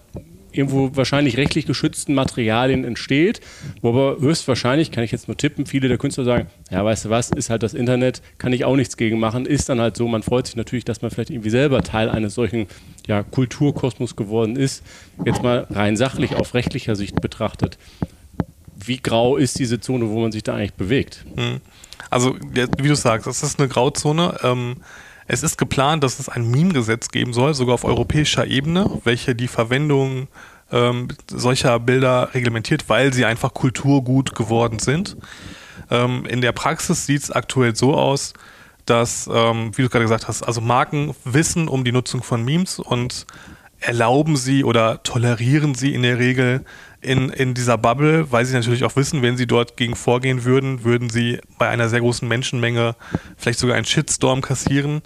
irgendwo 0.58 0.94
wahrscheinlich 0.94 1.36
rechtlich 1.36 1.66
geschützten 1.66 2.14
Materialien 2.14 2.84
entsteht, 2.84 3.40
wo 3.80 3.90
aber 3.90 4.20
höchstwahrscheinlich, 4.20 4.90
kann 4.90 5.04
ich 5.04 5.12
jetzt 5.12 5.28
nur 5.28 5.36
tippen, 5.36 5.66
viele 5.66 5.88
der 5.88 5.98
Künstler 5.98 6.24
sagen, 6.24 6.48
ja, 6.70 6.84
weißt 6.84 7.06
du 7.06 7.10
was, 7.10 7.30
ist 7.30 7.48
halt 7.48 7.62
das 7.62 7.74
Internet, 7.74 8.20
kann 8.38 8.52
ich 8.52 8.64
auch 8.64 8.76
nichts 8.76 8.96
gegen 8.96 9.18
machen, 9.18 9.46
ist 9.46 9.68
dann 9.68 9.80
halt 9.80 9.96
so, 9.96 10.08
man 10.08 10.22
freut 10.22 10.46
sich 10.46 10.56
natürlich, 10.56 10.84
dass 10.84 11.00
man 11.00 11.10
vielleicht 11.10 11.30
irgendwie 11.30 11.50
selber 11.50 11.82
Teil 11.82 12.10
eines 12.10 12.34
solchen 12.34 12.66
ja, 13.06 13.22
Kulturkosmos 13.22 14.16
geworden 14.16 14.56
ist, 14.56 14.84
jetzt 15.24 15.42
mal 15.42 15.66
rein 15.70 15.96
sachlich 15.96 16.34
auf 16.34 16.54
rechtlicher 16.54 16.96
Sicht 16.96 17.20
betrachtet. 17.20 17.78
Wie 18.76 18.98
grau 18.98 19.36
ist 19.36 19.58
diese 19.58 19.80
Zone, 19.80 20.10
wo 20.10 20.20
man 20.20 20.32
sich 20.32 20.42
da 20.42 20.54
eigentlich 20.54 20.74
bewegt? 20.74 21.24
Hm. 21.36 21.60
Also, 22.10 22.36
wie 22.78 22.88
du 22.88 22.94
sagst, 22.94 23.26
das 23.26 23.42
ist 23.42 23.58
eine 23.58 23.68
Grauzone. 23.68 24.38
Ähm, 24.42 24.76
es 25.28 25.42
ist 25.42 25.58
geplant, 25.58 26.02
dass 26.02 26.18
es 26.18 26.28
ein 26.28 26.50
Meme-Gesetz 26.50 27.10
geben 27.10 27.34
soll, 27.34 27.54
sogar 27.54 27.74
auf 27.74 27.84
europäischer 27.84 28.46
Ebene, 28.46 28.90
welche 29.04 29.34
die 29.34 29.46
Verwendung 29.46 30.26
ähm, 30.72 31.08
solcher 31.30 31.78
Bilder 31.78 32.30
reglementiert, 32.34 32.88
weil 32.88 33.12
sie 33.12 33.26
einfach 33.26 33.52
kulturgut 33.52 34.34
geworden 34.34 34.78
sind. 34.78 35.16
Ähm, 35.90 36.24
in 36.26 36.40
der 36.40 36.52
Praxis 36.52 37.06
sieht 37.06 37.22
es 37.22 37.30
aktuell 37.30 37.76
so 37.76 37.94
aus, 37.94 38.32
dass, 38.86 39.28
ähm, 39.32 39.70
wie 39.76 39.82
du 39.82 39.90
gerade 39.90 40.04
gesagt 40.04 40.28
hast, 40.28 40.42
also 40.42 40.62
Marken 40.62 41.14
wissen 41.24 41.68
um 41.68 41.84
die 41.84 41.92
Nutzung 41.92 42.22
von 42.22 42.42
Memes 42.42 42.78
und 42.78 43.26
erlauben 43.80 44.36
sie 44.36 44.64
oder 44.64 45.02
tolerieren 45.02 45.74
sie 45.74 45.94
in 45.94 46.02
der 46.02 46.18
Regel 46.18 46.64
in, 47.00 47.30
in 47.30 47.54
dieser 47.54 47.78
Bubble, 47.78 48.30
weil 48.32 48.44
sie 48.44 48.54
natürlich 48.54 48.84
auch 48.84 48.96
wissen, 48.96 49.22
wenn 49.22 49.36
sie 49.36 49.46
dort 49.46 49.76
gegen 49.76 49.94
vorgehen 49.94 50.44
würden, 50.44 50.84
würden 50.84 51.10
sie 51.10 51.40
bei 51.58 51.68
einer 51.68 51.88
sehr 51.88 52.00
großen 52.00 52.26
Menschenmenge 52.26 52.96
vielleicht 53.36 53.58
sogar 53.58 53.76
einen 53.76 53.84
Shitstorm 53.84 54.40
kassieren. 54.40 55.02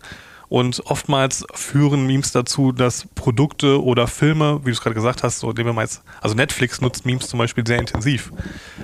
Und 0.52 0.82
oftmals 0.84 1.46
führen 1.54 2.06
Memes 2.06 2.30
dazu, 2.32 2.72
dass 2.72 3.08
Produkte 3.14 3.82
oder 3.82 4.06
Filme, 4.06 4.60
wie 4.60 4.66
du 4.66 4.72
es 4.72 4.82
gerade 4.82 4.94
gesagt 4.94 5.22
hast, 5.22 5.38
so 5.38 5.50
nehmen 5.50 5.70
wir 5.70 5.72
mal 5.72 5.84
jetzt, 5.84 6.02
also 6.20 6.34
Netflix 6.34 6.82
nutzt 6.82 7.06
Memes 7.06 7.26
zum 7.26 7.38
Beispiel 7.38 7.66
sehr 7.66 7.78
intensiv. 7.78 8.30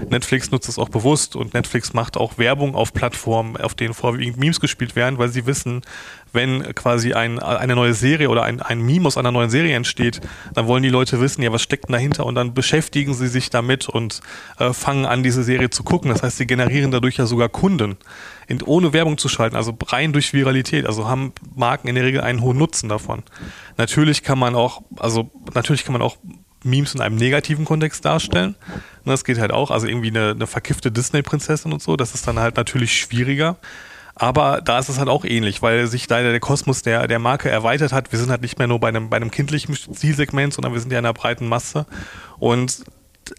Netflix 0.08 0.50
nutzt 0.50 0.70
es 0.70 0.78
auch 0.78 0.88
bewusst 0.88 1.36
und 1.36 1.52
Netflix 1.52 1.92
macht 1.92 2.16
auch 2.16 2.38
Werbung 2.38 2.74
auf 2.74 2.94
Plattformen, 2.94 3.58
auf 3.58 3.74
denen 3.74 3.92
vorwiegend 3.92 4.38
Memes 4.38 4.60
gespielt 4.60 4.96
werden, 4.96 5.18
weil 5.18 5.28
sie 5.28 5.44
wissen, 5.44 5.82
wenn 6.32 6.74
quasi 6.74 7.12
ein, 7.12 7.38
eine 7.38 7.74
neue 7.74 7.92
Serie 7.92 8.30
oder 8.30 8.44
ein, 8.44 8.62
ein 8.62 8.80
Meme 8.80 9.06
aus 9.06 9.18
einer 9.18 9.32
neuen 9.32 9.50
Serie 9.50 9.76
entsteht, 9.76 10.22
dann 10.54 10.68
wollen 10.68 10.82
die 10.82 10.88
Leute 10.88 11.20
wissen, 11.20 11.42
ja, 11.42 11.52
was 11.52 11.60
steckt 11.60 11.88
denn 11.88 11.92
dahinter 11.92 12.24
und 12.24 12.34
dann 12.34 12.54
beschäftigen 12.54 13.12
sie 13.12 13.28
sich 13.28 13.50
damit 13.50 13.90
und 13.90 14.22
äh, 14.58 14.72
fangen 14.72 15.04
an, 15.04 15.22
diese 15.22 15.42
Serie 15.42 15.68
zu 15.68 15.82
gucken. 15.82 16.10
Das 16.10 16.22
heißt, 16.22 16.38
sie 16.38 16.46
generieren 16.46 16.90
dadurch 16.90 17.18
ja 17.18 17.26
sogar 17.26 17.50
Kunden, 17.50 17.98
in, 18.48 18.62
ohne 18.62 18.92
Werbung 18.92 19.18
zu 19.18 19.28
schalten, 19.28 19.56
also 19.56 19.76
rein 19.86 20.12
durch 20.12 20.32
Viralität. 20.32 20.86
Also 20.86 21.06
haben 21.06 21.32
Marken 21.54 21.86
in 21.86 21.94
der 21.94 22.04
Regel 22.04 22.22
einen 22.22 22.40
hohen 22.40 22.56
Nutzen 22.56 22.88
davon. 22.88 23.22
Natürlich 23.76 24.22
kann 24.22 24.38
man 24.38 24.54
auch, 24.54 24.82
also 24.96 25.30
natürlich 25.54 25.84
kann 25.84 25.92
man 25.92 26.02
auch 26.02 26.16
Memes 26.64 26.94
in 26.94 27.00
einem 27.00 27.16
negativen 27.16 27.66
Kontext 27.66 28.04
darstellen. 28.04 28.56
Das 29.04 29.24
geht 29.24 29.38
halt 29.38 29.52
auch, 29.52 29.70
also 29.70 29.86
irgendwie 29.86 30.08
eine, 30.08 30.30
eine 30.30 30.46
verkiffte 30.46 30.90
Disney-Prinzessin 30.90 31.72
und 31.72 31.82
so, 31.82 31.96
das 31.96 32.14
ist 32.14 32.26
dann 32.26 32.38
halt 32.38 32.56
natürlich 32.56 32.98
schwieriger. 32.98 33.58
Aber 34.14 34.60
da 34.62 34.80
ist 34.80 34.88
es 34.88 34.98
halt 34.98 35.08
auch 35.08 35.24
ähnlich, 35.24 35.62
weil 35.62 35.86
sich 35.86 36.08
da 36.08 36.20
der 36.20 36.40
Kosmos 36.40 36.82
der, 36.82 37.06
der 37.06 37.20
Marke 37.20 37.50
erweitert 37.50 37.92
hat. 37.92 38.10
Wir 38.10 38.18
sind 38.18 38.30
halt 38.30 38.42
nicht 38.42 38.58
mehr 38.58 38.66
nur 38.66 38.80
bei 38.80 38.88
einem, 38.88 39.10
bei 39.10 39.16
einem 39.16 39.30
kindlichen 39.30 39.76
Zielsegment, 39.76 40.52
sondern 40.52 40.72
wir 40.72 40.80
sind 40.80 40.90
ja 40.90 40.98
in 40.98 41.04
einer 41.04 41.14
breiten 41.14 41.46
Masse. 41.48 41.86
Und 42.40 42.84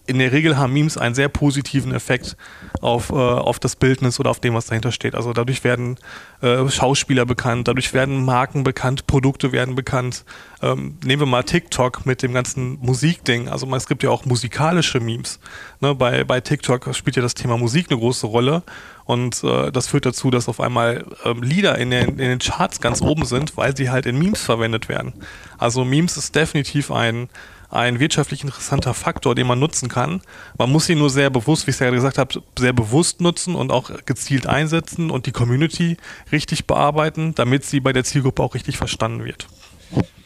in 0.06 0.20
der 0.20 0.32
Regel 0.32 0.58
haben 0.58 0.74
Memes 0.74 0.98
einen 0.98 1.16
sehr 1.16 1.30
positiven 1.30 1.94
Effekt 1.94 2.38
auf, 2.82 3.10
äh, 3.10 3.14
auf 3.14 3.60
das 3.60 3.76
Bildnis 3.76 4.20
oder 4.20 4.30
auf 4.30 4.40
dem, 4.40 4.54
was 4.54 4.68
dahinter 4.68 4.92
steht. 4.92 5.16
Also 5.16 5.34
dadurch 5.34 5.64
werden 5.64 5.98
äh, 6.42 6.68
Schauspieler 6.70 7.26
bekannt, 7.26 7.68
dadurch 7.68 7.94
werden 7.94 8.24
Marken 8.24 8.64
bekannt, 8.64 9.08
Produkte 9.08 9.52
werden 9.52 9.76
bekannt. 9.76 10.24
Ähm, 10.62 10.98
nehmen 11.04 11.22
wir 11.22 11.26
mal 11.26 11.44
TikTok 11.44 12.06
mit 12.06 12.22
dem 12.22 12.34
ganzen 12.34 12.80
Musikding. 12.82 13.50
Also 13.50 13.74
es 13.76 13.88
gibt 13.88 14.04
ja 14.04 14.10
auch 14.10 14.26
musikalische 14.26 15.00
Memes. 15.00 15.40
Ne, 15.80 15.96
bei, 15.96 16.24
bei 16.24 16.42
TikTok 16.42 16.94
spielt 16.94 17.16
ja 17.16 17.22
das 17.22 17.34
Thema 17.34 17.58
Musik 17.58 17.88
eine 17.90 18.00
große 18.00 18.28
Rolle. 18.28 18.64
Und 19.06 19.44
äh, 19.44 19.72
das 19.72 19.88
führt 19.88 20.06
dazu, 20.06 20.30
dass 20.30 20.48
auf 20.48 20.60
einmal 20.60 21.06
ähm, 21.26 21.42
Lieder 21.42 21.78
in 21.80 21.90
den, 21.90 22.10
in 22.10 22.18
den 22.18 22.40
Charts 22.40 22.80
ganz 22.80 23.02
oben 23.02 23.26
sind, 23.26 23.58
weil 23.58 23.76
sie 23.76 23.90
halt 23.90 24.06
in 24.06 24.20
Memes 24.20 24.44
verwendet 24.44 24.88
werden. 24.88 25.14
Also 25.58 25.84
Memes 25.84 26.16
ist 26.16 26.36
definitiv 26.36 26.92
ein 26.92 27.28
ein 27.70 28.00
wirtschaftlich 28.00 28.44
interessanter 28.44 28.94
Faktor, 28.94 29.36
den 29.36 29.48
man 29.48 29.60
nutzen 29.60 29.90
kann. 29.90 30.22
Man 30.58 30.72
muss 30.72 30.90
ihn 30.90 30.98
nur 30.98 31.10
sehr 31.10 31.30
bewusst, 31.30 31.68
wie 31.68 31.72
ich 31.72 31.76
es 31.76 31.80
ja 31.80 31.90
gesagt 31.90 32.18
habe, 32.18 32.42
sehr 32.58 32.74
bewusst 32.74 33.22
nutzen 33.22 33.56
und 33.56 33.72
auch 33.72 33.92
gezielt 34.06 34.48
einsetzen 34.48 35.12
und 35.12 35.26
die 35.26 35.32
Community 35.32 35.98
richtig 36.32 36.66
bearbeiten, 36.66 37.36
damit 37.36 37.66
sie 37.66 37.80
bei 37.80 37.94
der 37.94 38.04
Zielgruppe 38.04 38.44
auch 38.44 38.56
richtig 38.56 38.78
verstanden 38.78 39.24
wird. 39.24 39.48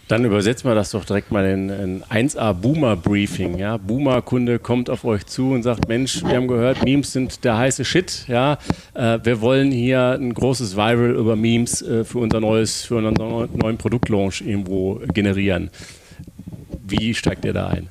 Dann 0.09 0.25
übersetzen 0.25 0.69
wir 0.69 0.75
das 0.75 0.91
doch 0.91 1.05
direkt 1.05 1.31
mal 1.31 1.45
in 1.45 1.71
ein 1.71 2.27
1A 2.27 2.53
Boomer 2.53 2.97
Briefing. 2.97 3.57
Ja? 3.57 3.77
Boomer-Kunde 3.77 4.59
kommt 4.59 4.89
auf 4.89 5.05
euch 5.05 5.25
zu 5.25 5.51
und 5.51 5.63
sagt: 5.63 5.88
Mensch, 5.88 6.23
wir 6.23 6.35
haben 6.35 6.50
gehört, 6.50 6.83
Memes 6.83 7.13
sind 7.13 7.43
der 7.45 7.57
heiße 7.57 7.85
Shit. 7.85 8.25
Ja? 8.27 8.57
Äh, 8.93 9.19
wir 9.23 9.39
wollen 9.39 9.71
hier 9.71 10.17
ein 10.19 10.33
großes 10.33 10.75
Viral 10.75 11.12
über 11.12 11.38
Memes 11.38 11.81
äh, 11.81 12.03
für 12.03 12.19
unser 12.19 12.41
neues, 12.41 12.83
für 12.83 12.97
unseren 12.97 13.47
neuen 13.53 13.77
Produktlaunch 13.77 14.41
irgendwo 14.41 15.01
generieren. 15.13 15.71
Wie 17.00 17.15
steigt 17.15 17.43
ihr 17.43 17.53
da 17.53 17.67
ein? 17.67 17.89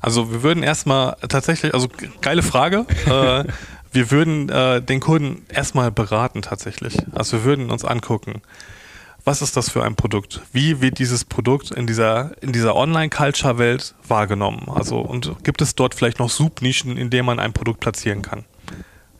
Also 0.00 0.32
wir 0.32 0.42
würden 0.42 0.62
erstmal 0.62 1.16
tatsächlich, 1.28 1.72
also 1.72 1.88
geile 2.20 2.42
Frage. 2.42 2.84
äh, 3.06 3.44
wir 3.92 4.10
würden 4.10 4.48
äh, 4.48 4.82
den 4.82 4.98
Kunden 4.98 5.46
erstmal 5.48 5.92
beraten 5.92 6.42
tatsächlich. 6.42 6.96
Also 7.12 7.38
wir 7.38 7.44
würden 7.44 7.70
uns 7.70 7.84
angucken, 7.84 8.42
was 9.24 9.40
ist 9.40 9.56
das 9.56 9.70
für 9.70 9.84
ein 9.84 9.94
Produkt? 9.94 10.40
Wie 10.52 10.80
wird 10.80 10.98
dieses 10.98 11.24
Produkt 11.24 11.70
in 11.70 11.86
dieser, 11.86 12.32
in 12.42 12.52
dieser 12.52 12.74
Online-Culture-Welt 12.74 13.94
wahrgenommen? 14.06 14.68
Also 14.74 14.98
und 14.98 15.36
gibt 15.44 15.62
es 15.62 15.76
dort 15.76 15.94
vielleicht 15.94 16.18
noch 16.18 16.30
Subnischen, 16.30 16.96
in 16.96 17.10
denen 17.10 17.26
man 17.26 17.38
ein 17.38 17.52
Produkt 17.52 17.78
platzieren 17.78 18.22
kann? 18.22 18.44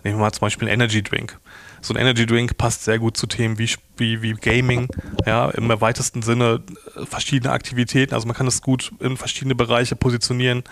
Nehmen 0.03 0.17
wir 0.17 0.23
mal 0.23 0.33
zum 0.33 0.41
Beispiel 0.41 0.69
einen 0.69 0.81
Energy 0.81 1.03
Drink 1.03 1.39
so 1.81 1.95
ein 1.95 2.01
Energy 2.01 2.27
Drink 2.27 2.57
passt 2.57 2.85
sehr 2.85 2.99
gut 2.99 3.17
zu 3.17 3.27
Themen 3.27 3.59
wie, 3.59 3.71
wie, 3.97 4.23
wie 4.23 4.33
Gaming, 4.35 4.89
ja, 5.27 5.49
im 5.51 5.69
weitesten 5.81 6.23
Sinne 6.23 6.63
äh, 6.97 7.07
verschiedene 7.07 7.53
Aktivitäten. 7.53 8.15
Also 8.15 8.27
man 8.27 8.37
kann 8.37 8.47
es 8.47 8.63
gut 8.63 8.93
in 9.01 9.17
verschiedene 9.17 9.55
Bereiche 9.55 9.97
positionieren. 9.97 10.65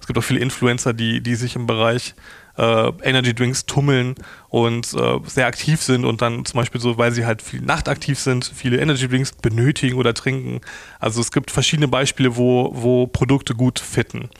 Es 0.00 0.06
gibt 0.06 0.18
auch 0.18 0.24
viele 0.24 0.40
Influencer, 0.40 0.92
die, 0.92 1.20
die 1.20 1.34
sich 1.34 1.56
im 1.56 1.66
Bereich 1.66 2.14
äh, 2.56 2.92
Energy 3.02 3.34
Drinks 3.34 3.66
tummeln 3.66 4.14
und 4.48 4.92
äh, 4.94 5.18
sehr 5.26 5.46
aktiv 5.46 5.82
sind 5.82 6.04
und 6.04 6.22
dann 6.22 6.44
zum 6.44 6.58
Beispiel 6.58 6.80
so, 6.80 6.98
weil 6.98 7.12
sie 7.12 7.26
halt 7.26 7.42
viel 7.42 7.60
nachtaktiv 7.60 8.18
sind, 8.18 8.50
viele 8.54 8.78
Energy 8.78 9.08
Drinks 9.08 9.32
benötigen 9.32 9.96
oder 9.96 10.14
trinken. 10.14 10.60
Also 10.98 11.20
es 11.20 11.30
gibt 11.32 11.50
verschiedene 11.50 11.88
Beispiele, 11.88 12.36
wo, 12.36 12.70
wo 12.74 13.06
Produkte 13.06 13.54
gut 13.54 13.78
fitten. 13.78 14.30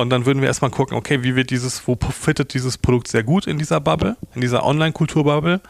Und 0.00 0.10
dann 0.10 0.26
würden 0.26 0.40
wir 0.40 0.48
erstmal 0.48 0.70
gucken, 0.70 0.96
okay, 0.96 1.22
wie 1.22 1.34
wird 1.34 1.50
dieses, 1.50 1.86
wo 1.86 1.98
fittet 2.10 2.54
dieses 2.54 2.78
Produkt 2.78 3.08
sehr 3.08 3.22
gut 3.24 3.46
in 3.46 3.58
dieser 3.58 3.80
Bubble, 3.80 4.16
in 4.34 4.40
dieser 4.40 4.64
Online-Kulturbubble. 4.64 5.60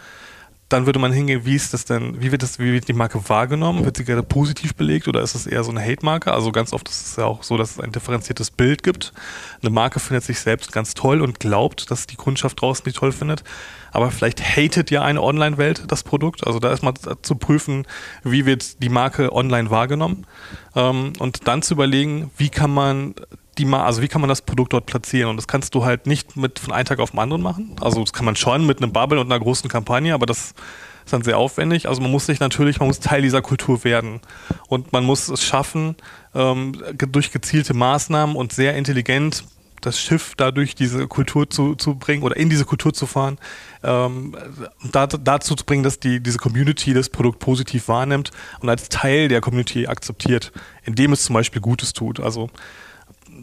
Dann 0.68 0.84
würde 0.84 0.98
man 0.98 1.12
hingehen, 1.14 1.46
wie 1.46 1.54
ist 1.54 1.72
das 1.72 1.86
denn, 1.86 2.20
wie 2.20 2.30
wird 2.30 2.42
das, 2.42 2.58
wie 2.58 2.74
wird 2.74 2.88
die 2.88 2.92
Marke 2.92 3.26
wahrgenommen? 3.30 3.86
Wird 3.86 3.96
sie 3.96 4.04
gerade 4.04 4.22
positiv 4.22 4.74
belegt 4.74 5.08
oder 5.08 5.22
ist 5.22 5.34
es 5.34 5.46
eher 5.46 5.64
so 5.64 5.70
eine 5.70 5.80
Hate-Marke? 5.80 6.30
Also 6.30 6.52
ganz 6.52 6.74
oft 6.74 6.90
ist 6.90 7.06
es 7.06 7.16
ja 7.16 7.24
auch 7.24 7.42
so, 7.42 7.56
dass 7.56 7.70
es 7.70 7.80
ein 7.80 7.90
differenziertes 7.90 8.50
Bild 8.50 8.82
gibt. 8.82 9.14
Eine 9.62 9.70
Marke 9.70 9.98
findet 9.98 10.24
sich 10.24 10.40
selbst 10.40 10.72
ganz 10.72 10.92
toll 10.92 11.22
und 11.22 11.40
glaubt, 11.40 11.90
dass 11.90 12.06
die 12.06 12.16
Kundschaft 12.16 12.60
draußen 12.60 12.84
die 12.84 12.92
toll 12.92 13.12
findet. 13.12 13.44
Aber 13.92 14.10
vielleicht 14.10 14.42
hatet 14.42 14.90
ja 14.90 15.00
eine 15.00 15.22
Online-Welt 15.22 15.84
das 15.88 16.02
Produkt. 16.02 16.46
Also 16.46 16.58
da 16.58 16.68
erstmal 16.68 16.92
zu 17.22 17.36
prüfen, 17.36 17.86
wie 18.22 18.44
wird 18.44 18.82
die 18.82 18.90
Marke 18.90 19.32
online 19.32 19.70
wahrgenommen. 19.70 20.26
Ähm, 20.76 21.14
und 21.18 21.48
dann 21.48 21.62
zu 21.62 21.72
überlegen, 21.72 22.30
wie 22.36 22.50
kann 22.50 22.70
man 22.70 23.14
die 23.58 23.64
mal, 23.64 23.84
also 23.84 24.02
wie 24.02 24.08
kann 24.08 24.20
man 24.20 24.28
das 24.28 24.42
Produkt 24.42 24.72
dort 24.72 24.86
platzieren? 24.86 25.30
Und 25.30 25.36
das 25.36 25.46
kannst 25.46 25.74
du 25.74 25.84
halt 25.84 26.06
nicht 26.06 26.36
mit 26.36 26.58
von 26.58 26.72
einem 26.72 26.86
Tag 26.86 27.00
auf 27.00 27.10
den 27.10 27.20
anderen 27.20 27.42
machen. 27.42 27.76
Also 27.80 28.00
das 28.00 28.12
kann 28.12 28.24
man 28.24 28.36
schon 28.36 28.66
mit 28.66 28.82
einem 28.82 28.92
Bubble 28.92 29.20
und 29.20 29.26
einer 29.30 29.40
großen 29.40 29.68
Kampagne, 29.68 30.14
aber 30.14 30.26
das 30.26 30.54
ist 31.04 31.12
dann 31.12 31.22
sehr 31.22 31.38
aufwendig. 31.38 31.88
Also 31.88 32.00
man 32.00 32.10
muss 32.10 32.26
sich 32.26 32.40
natürlich, 32.40 32.78
man 32.78 32.88
muss 32.88 33.00
Teil 33.00 33.22
dieser 33.22 33.42
Kultur 33.42 33.84
werden. 33.84 34.20
Und 34.68 34.92
man 34.92 35.04
muss 35.04 35.28
es 35.28 35.42
schaffen, 35.42 35.96
ähm, 36.34 36.80
durch 36.96 37.32
gezielte 37.32 37.74
Maßnahmen 37.74 38.36
und 38.36 38.52
sehr 38.52 38.76
intelligent 38.76 39.44
das 39.80 40.00
Schiff 40.00 40.34
dadurch 40.36 40.74
diese 40.74 41.06
Kultur 41.06 41.48
zu, 41.48 41.74
zu 41.74 41.94
bringen 41.94 42.22
oder 42.22 42.36
in 42.36 42.50
diese 42.50 42.64
Kultur 42.64 42.92
zu 42.92 43.06
fahren, 43.06 43.38
ähm, 43.82 44.36
da, 44.90 45.06
dazu 45.06 45.54
zu 45.54 45.64
bringen, 45.64 45.82
dass 45.82 46.00
die, 46.00 46.20
diese 46.20 46.38
Community 46.38 46.94
das 46.94 47.08
Produkt 47.08 47.38
positiv 47.38 47.88
wahrnimmt 47.88 48.30
und 48.60 48.68
als 48.68 48.88
Teil 48.88 49.28
der 49.28 49.40
Community 49.40 49.86
akzeptiert, 49.86 50.52
indem 50.84 51.12
es 51.12 51.22
zum 51.22 51.34
Beispiel 51.34 51.62
Gutes 51.62 51.92
tut. 51.92 52.20
Also 52.20 52.50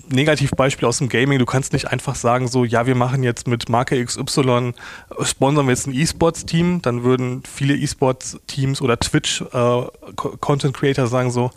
Negativbeispiel 0.10 0.88
aus 0.88 1.00
dem 1.00 1.10
Gaming. 1.10 1.40
Du 1.40 1.46
kannst 1.46 1.74
nicht 1.74 1.92
einfach 1.92 2.16
sagen, 2.16 2.48
so, 2.48 2.64
ja, 2.64 2.86
wir 2.86 2.96
machen 2.96 3.24
jetzt 3.24 3.48
mit 3.48 3.70
Marke 3.70 4.04
XY, 4.04 4.74
sponsern 5.22 5.66
wir 5.66 5.72
jetzt 5.72 5.88
ein 5.88 5.94
E-Sports-Team. 5.94 6.82
Dann 6.82 7.04
würden 7.04 7.44
viele 7.44 7.76
E-Sports-Teams 7.76 8.82
oder 8.82 9.00
Twitch-Content-Creator 9.00 11.06
äh, 11.06 11.08
sagen 11.08 11.32
so, 11.32 11.52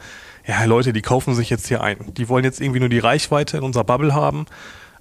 ja, 0.46 0.64
Leute, 0.64 0.92
die 0.92 1.02
kaufen 1.02 1.34
sich 1.34 1.50
jetzt 1.50 1.68
hier 1.68 1.82
ein. 1.82 2.14
Die 2.14 2.28
wollen 2.28 2.44
jetzt 2.44 2.60
irgendwie 2.60 2.80
nur 2.80 2.88
die 2.88 2.98
Reichweite 2.98 3.58
in 3.58 3.64
unserer 3.64 3.84
Bubble 3.84 4.14
haben. 4.14 4.46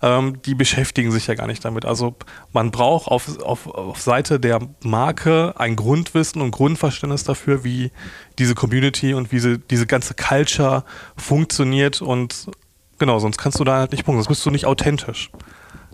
Ähm, 0.01 0.41
die 0.43 0.53
beschäftigen 0.53 1.11
sich 1.11 1.27
ja 1.27 1.35
gar 1.35 1.47
nicht 1.47 1.63
damit. 1.65 1.85
Also 1.85 2.15
man 2.53 2.71
braucht 2.71 3.07
auf, 3.07 3.41
auf, 3.41 3.67
auf 3.67 4.01
Seite 4.01 4.39
der 4.39 4.59
Marke 4.83 5.53
ein 5.57 5.75
Grundwissen 5.75 6.41
und 6.41 6.51
Grundverständnis 6.51 7.23
dafür, 7.23 7.63
wie 7.63 7.91
diese 8.37 8.53
Community 8.53 9.13
und 9.13 9.31
wie 9.31 9.39
sie, 9.39 9.57
diese 9.57 9.87
ganze 9.87 10.13
Culture 10.13 10.83
funktioniert 11.15 12.01
und 12.01 12.47
Genau, 12.97 13.19
sonst 13.19 13.37
kannst 13.37 13.59
du 13.59 13.63
da 13.63 13.77
halt 13.77 13.91
nicht 13.91 14.05
punkten, 14.05 14.23
sonst 14.23 14.29
bist 14.29 14.45
du 14.45 14.49
nicht 14.49 14.65
authentisch. 14.65 15.29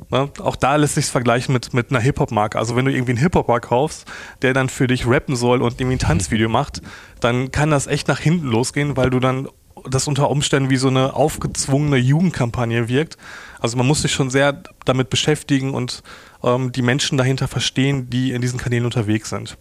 Ne? 0.09 0.29
Auch 0.39 0.55
da 0.55 0.75
lässt 0.75 0.95
sich 0.95 1.05
vergleichen 1.05 1.53
mit, 1.53 1.73
mit 1.73 1.91
einer 1.91 1.99
Hip-Hop-Marke. 1.99 2.57
Also 2.57 2.75
wenn 2.75 2.85
du 2.85 2.91
irgendwie 2.91 3.11
einen 3.11 3.19
Hip-Hopper 3.19 3.59
kaufst, 3.59 4.05
der 4.41 4.53
dann 4.53 4.69
für 4.69 4.87
dich 4.87 5.07
rappen 5.07 5.35
soll 5.35 5.61
und 5.61 5.79
irgendwie 5.79 5.95
ein 5.95 5.99
Tanzvideo 5.99 6.49
macht, 6.49 6.81
dann 7.19 7.51
kann 7.51 7.71
das 7.71 7.87
echt 7.87 8.07
nach 8.07 8.19
hinten 8.19 8.47
losgehen, 8.47 8.95
weil 8.95 9.09
du 9.09 9.19
dann 9.19 9.47
das 9.89 10.07
unter 10.07 10.29
Umständen 10.29 10.69
wie 10.69 10.77
so 10.77 10.87
eine 10.87 11.13
aufgezwungene 11.13 11.97
Jugendkampagne 11.97 12.87
wirkt. 12.87 13.17
Also 13.59 13.77
man 13.77 13.87
muss 13.87 14.01
sich 14.01 14.13
schon 14.13 14.29
sehr 14.29 14.63
damit 14.85 15.09
beschäftigen 15.09 15.73
und 15.73 16.03
ähm, 16.43 16.71
die 16.71 16.81
Menschen 16.81 17.17
dahinter 17.17 17.47
verstehen, 17.47 18.09
die 18.09 18.31
in 18.31 18.41
diesen 18.41 18.59
Kanälen 18.59 18.85
unterwegs 18.85 19.29
sind. 19.29 19.57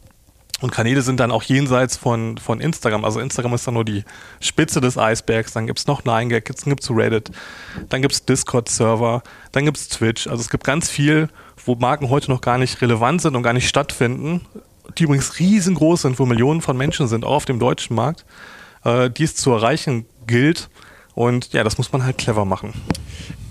Und 0.62 0.70
Kanäle 0.70 1.02
sind 1.02 1.18
dann 1.20 1.32
auch 1.32 1.42
jenseits 1.42 1.96
von, 1.96 2.38
von 2.38 2.60
Instagram. 2.60 3.04
Also 3.04 3.20
Instagram 3.20 3.54
ist 3.54 3.66
dann 3.66 3.74
nur 3.74 3.84
die 3.84 4.04
Spitze 4.40 4.80
des 4.80 4.96
Eisbergs. 4.96 5.52
Dann 5.52 5.66
gibt 5.66 5.80
es 5.80 5.86
noch 5.86 6.02
9gag, 6.02 6.46
dann 6.46 6.70
gibt 6.70 6.82
es 6.82 6.90
Reddit, 6.90 7.30
dann 7.88 8.00
gibt 8.00 8.14
es 8.14 8.24
Discord-Server, 8.24 9.22
dann 9.50 9.64
gibt 9.64 9.76
es 9.76 9.88
Twitch. 9.88 10.28
Also 10.28 10.40
es 10.40 10.48
gibt 10.48 10.64
ganz 10.64 10.88
viel, 10.88 11.28
wo 11.66 11.74
Marken 11.74 12.10
heute 12.10 12.30
noch 12.30 12.40
gar 12.40 12.58
nicht 12.58 12.80
relevant 12.80 13.22
sind 13.22 13.34
und 13.36 13.42
gar 13.42 13.52
nicht 13.52 13.68
stattfinden, 13.68 14.40
die 14.98 15.04
übrigens 15.04 15.38
riesengroß 15.38 16.02
sind, 16.02 16.18
wo 16.18 16.26
Millionen 16.26 16.60
von 16.60 16.76
Menschen 16.76 17.08
sind, 17.08 17.24
auch 17.24 17.36
auf 17.36 17.44
dem 17.44 17.58
deutschen 17.58 17.96
Markt, 17.96 18.24
äh, 18.84 19.10
die 19.10 19.24
es 19.24 19.34
zu 19.34 19.50
erreichen 19.50 20.06
gilt. 20.26 20.70
Und 21.14 21.52
ja, 21.52 21.64
das 21.64 21.76
muss 21.76 21.92
man 21.92 22.04
halt 22.04 22.18
clever 22.18 22.44
machen. 22.44 22.72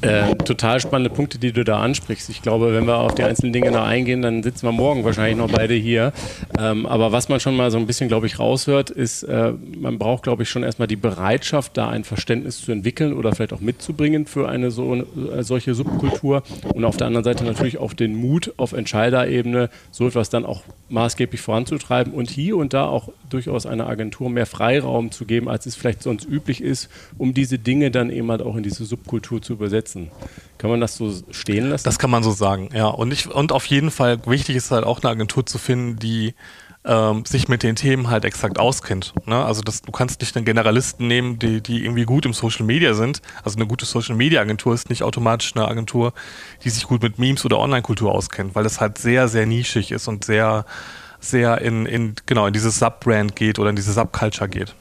Äh, 0.01 0.35
total 0.35 0.79
spannende 0.79 1.11
Punkte, 1.11 1.37
die 1.37 1.51
du 1.51 1.63
da 1.63 1.79
ansprichst. 1.79 2.29
Ich 2.29 2.41
glaube, 2.41 2.73
wenn 2.73 2.87
wir 2.87 2.97
auf 2.97 3.13
die 3.13 3.23
einzelnen 3.23 3.53
Dinge 3.53 3.69
noch 3.71 3.85
eingehen, 3.85 4.23
dann 4.23 4.41
sitzen 4.41 4.65
wir 4.65 4.71
morgen 4.71 5.03
wahrscheinlich 5.03 5.37
noch 5.37 5.51
beide 5.51 5.75
hier. 5.75 6.11
Ähm, 6.57 6.87
aber 6.87 7.11
was 7.11 7.29
man 7.29 7.39
schon 7.39 7.55
mal 7.55 7.69
so 7.69 7.77
ein 7.77 7.85
bisschen, 7.85 8.07
glaube 8.07 8.25
ich, 8.25 8.39
raushört, 8.39 8.89
ist, 8.89 9.21
äh, 9.23 9.53
man 9.77 9.99
braucht, 9.99 10.23
glaube 10.23 10.41
ich, 10.41 10.49
schon 10.49 10.63
erstmal 10.63 10.87
die 10.87 10.95
Bereitschaft, 10.95 11.77
da 11.77 11.89
ein 11.89 12.03
Verständnis 12.03 12.61
zu 12.61 12.71
entwickeln 12.71 13.13
oder 13.13 13.35
vielleicht 13.35 13.53
auch 13.53 13.59
mitzubringen 13.59 14.25
für 14.25 14.49
eine 14.49 14.71
so, 14.71 14.95
äh, 14.95 15.43
solche 15.43 15.75
Subkultur. 15.75 16.41
Und 16.73 16.83
auf 16.83 16.97
der 16.97 17.05
anderen 17.05 17.23
Seite 17.23 17.43
natürlich 17.43 17.77
auch 17.77 17.93
den 17.93 18.15
Mut 18.15 18.53
auf 18.57 18.73
Entscheiderebene, 18.73 19.69
so 19.91 20.07
etwas 20.07 20.31
dann 20.31 20.45
auch 20.45 20.63
maßgeblich 20.89 21.41
voranzutreiben 21.41 22.11
und 22.11 22.31
hier 22.31 22.57
und 22.57 22.73
da 22.73 22.85
auch 22.85 23.09
durchaus 23.29 23.67
einer 23.67 23.87
Agentur 23.87 24.31
mehr 24.31 24.47
Freiraum 24.47 25.11
zu 25.11 25.25
geben, 25.25 25.47
als 25.47 25.67
es 25.67 25.75
vielleicht 25.75 26.01
sonst 26.01 26.25
üblich 26.25 26.61
ist, 26.61 26.89
um 27.19 27.35
diese 27.35 27.59
Dinge 27.59 27.91
dann 27.91 28.09
eben 28.09 28.31
halt 28.31 28.41
auch 28.41 28.55
in 28.55 28.63
diese 28.63 28.83
Subkultur 28.83 29.41
zu 29.41 29.53
übersetzen 29.53 29.90
setzen. 29.91 30.11
Kann 30.57 30.69
man 30.69 30.79
das 30.79 30.95
so 30.95 31.11
stehen 31.31 31.69
lassen? 31.69 31.83
Das 31.83 31.99
kann 31.99 32.09
man 32.09 32.23
so 32.23 32.31
sagen, 32.31 32.69
ja. 32.73 32.87
Und, 32.87 33.11
ich, 33.11 33.29
und 33.29 33.51
auf 33.51 33.65
jeden 33.65 33.91
Fall 33.91 34.25
wichtig 34.25 34.55
ist 34.55 34.71
halt 34.71 34.85
auch 34.85 35.01
eine 35.01 35.09
Agentur 35.09 35.45
zu 35.45 35.57
finden, 35.57 35.97
die 35.97 36.35
ähm, 36.83 37.25
sich 37.25 37.47
mit 37.47 37.63
den 37.63 37.75
Themen 37.75 38.09
halt 38.09 38.25
exakt 38.25 38.59
auskennt. 38.59 39.13
Ne? 39.25 39.43
Also 39.43 39.61
das, 39.61 39.81
du 39.81 39.91
kannst 39.91 40.21
nicht 40.21 40.35
einen 40.35 40.45
Generalisten 40.45 41.07
nehmen, 41.07 41.37
die, 41.37 41.61
die 41.61 41.83
irgendwie 41.83 42.05
gut 42.05 42.25
im 42.25 42.33
Social 42.33 42.65
Media 42.65 42.93
sind. 42.93 43.21
Also 43.43 43.57
eine 43.57 43.67
gute 43.67 43.85
Social 43.85 44.15
Media 44.15 44.41
Agentur 44.41 44.73
ist 44.73 44.89
nicht 44.89 45.03
automatisch 45.03 45.55
eine 45.55 45.67
Agentur, 45.67 46.13
die 46.63 46.69
sich 46.69 46.83
gut 46.83 47.03
mit 47.03 47.19
Memes 47.19 47.45
oder 47.45 47.59
Online-Kultur 47.59 48.11
auskennt, 48.11 48.55
weil 48.55 48.63
das 48.63 48.79
halt 48.79 48.97
sehr, 48.97 49.27
sehr 49.27 49.45
nischig 49.45 49.91
ist 49.91 50.07
und 50.07 50.25
sehr, 50.25 50.65
sehr 51.19 51.61
in, 51.61 51.85
in, 51.85 52.15
genau, 52.25 52.47
in 52.47 52.53
dieses 52.53 52.79
Subbrand 52.79 53.35
geht 53.35 53.59
oder 53.59 53.69
in 53.69 53.75
diese 53.75 53.93
Subculture 53.93 54.49
geht. 54.49 54.73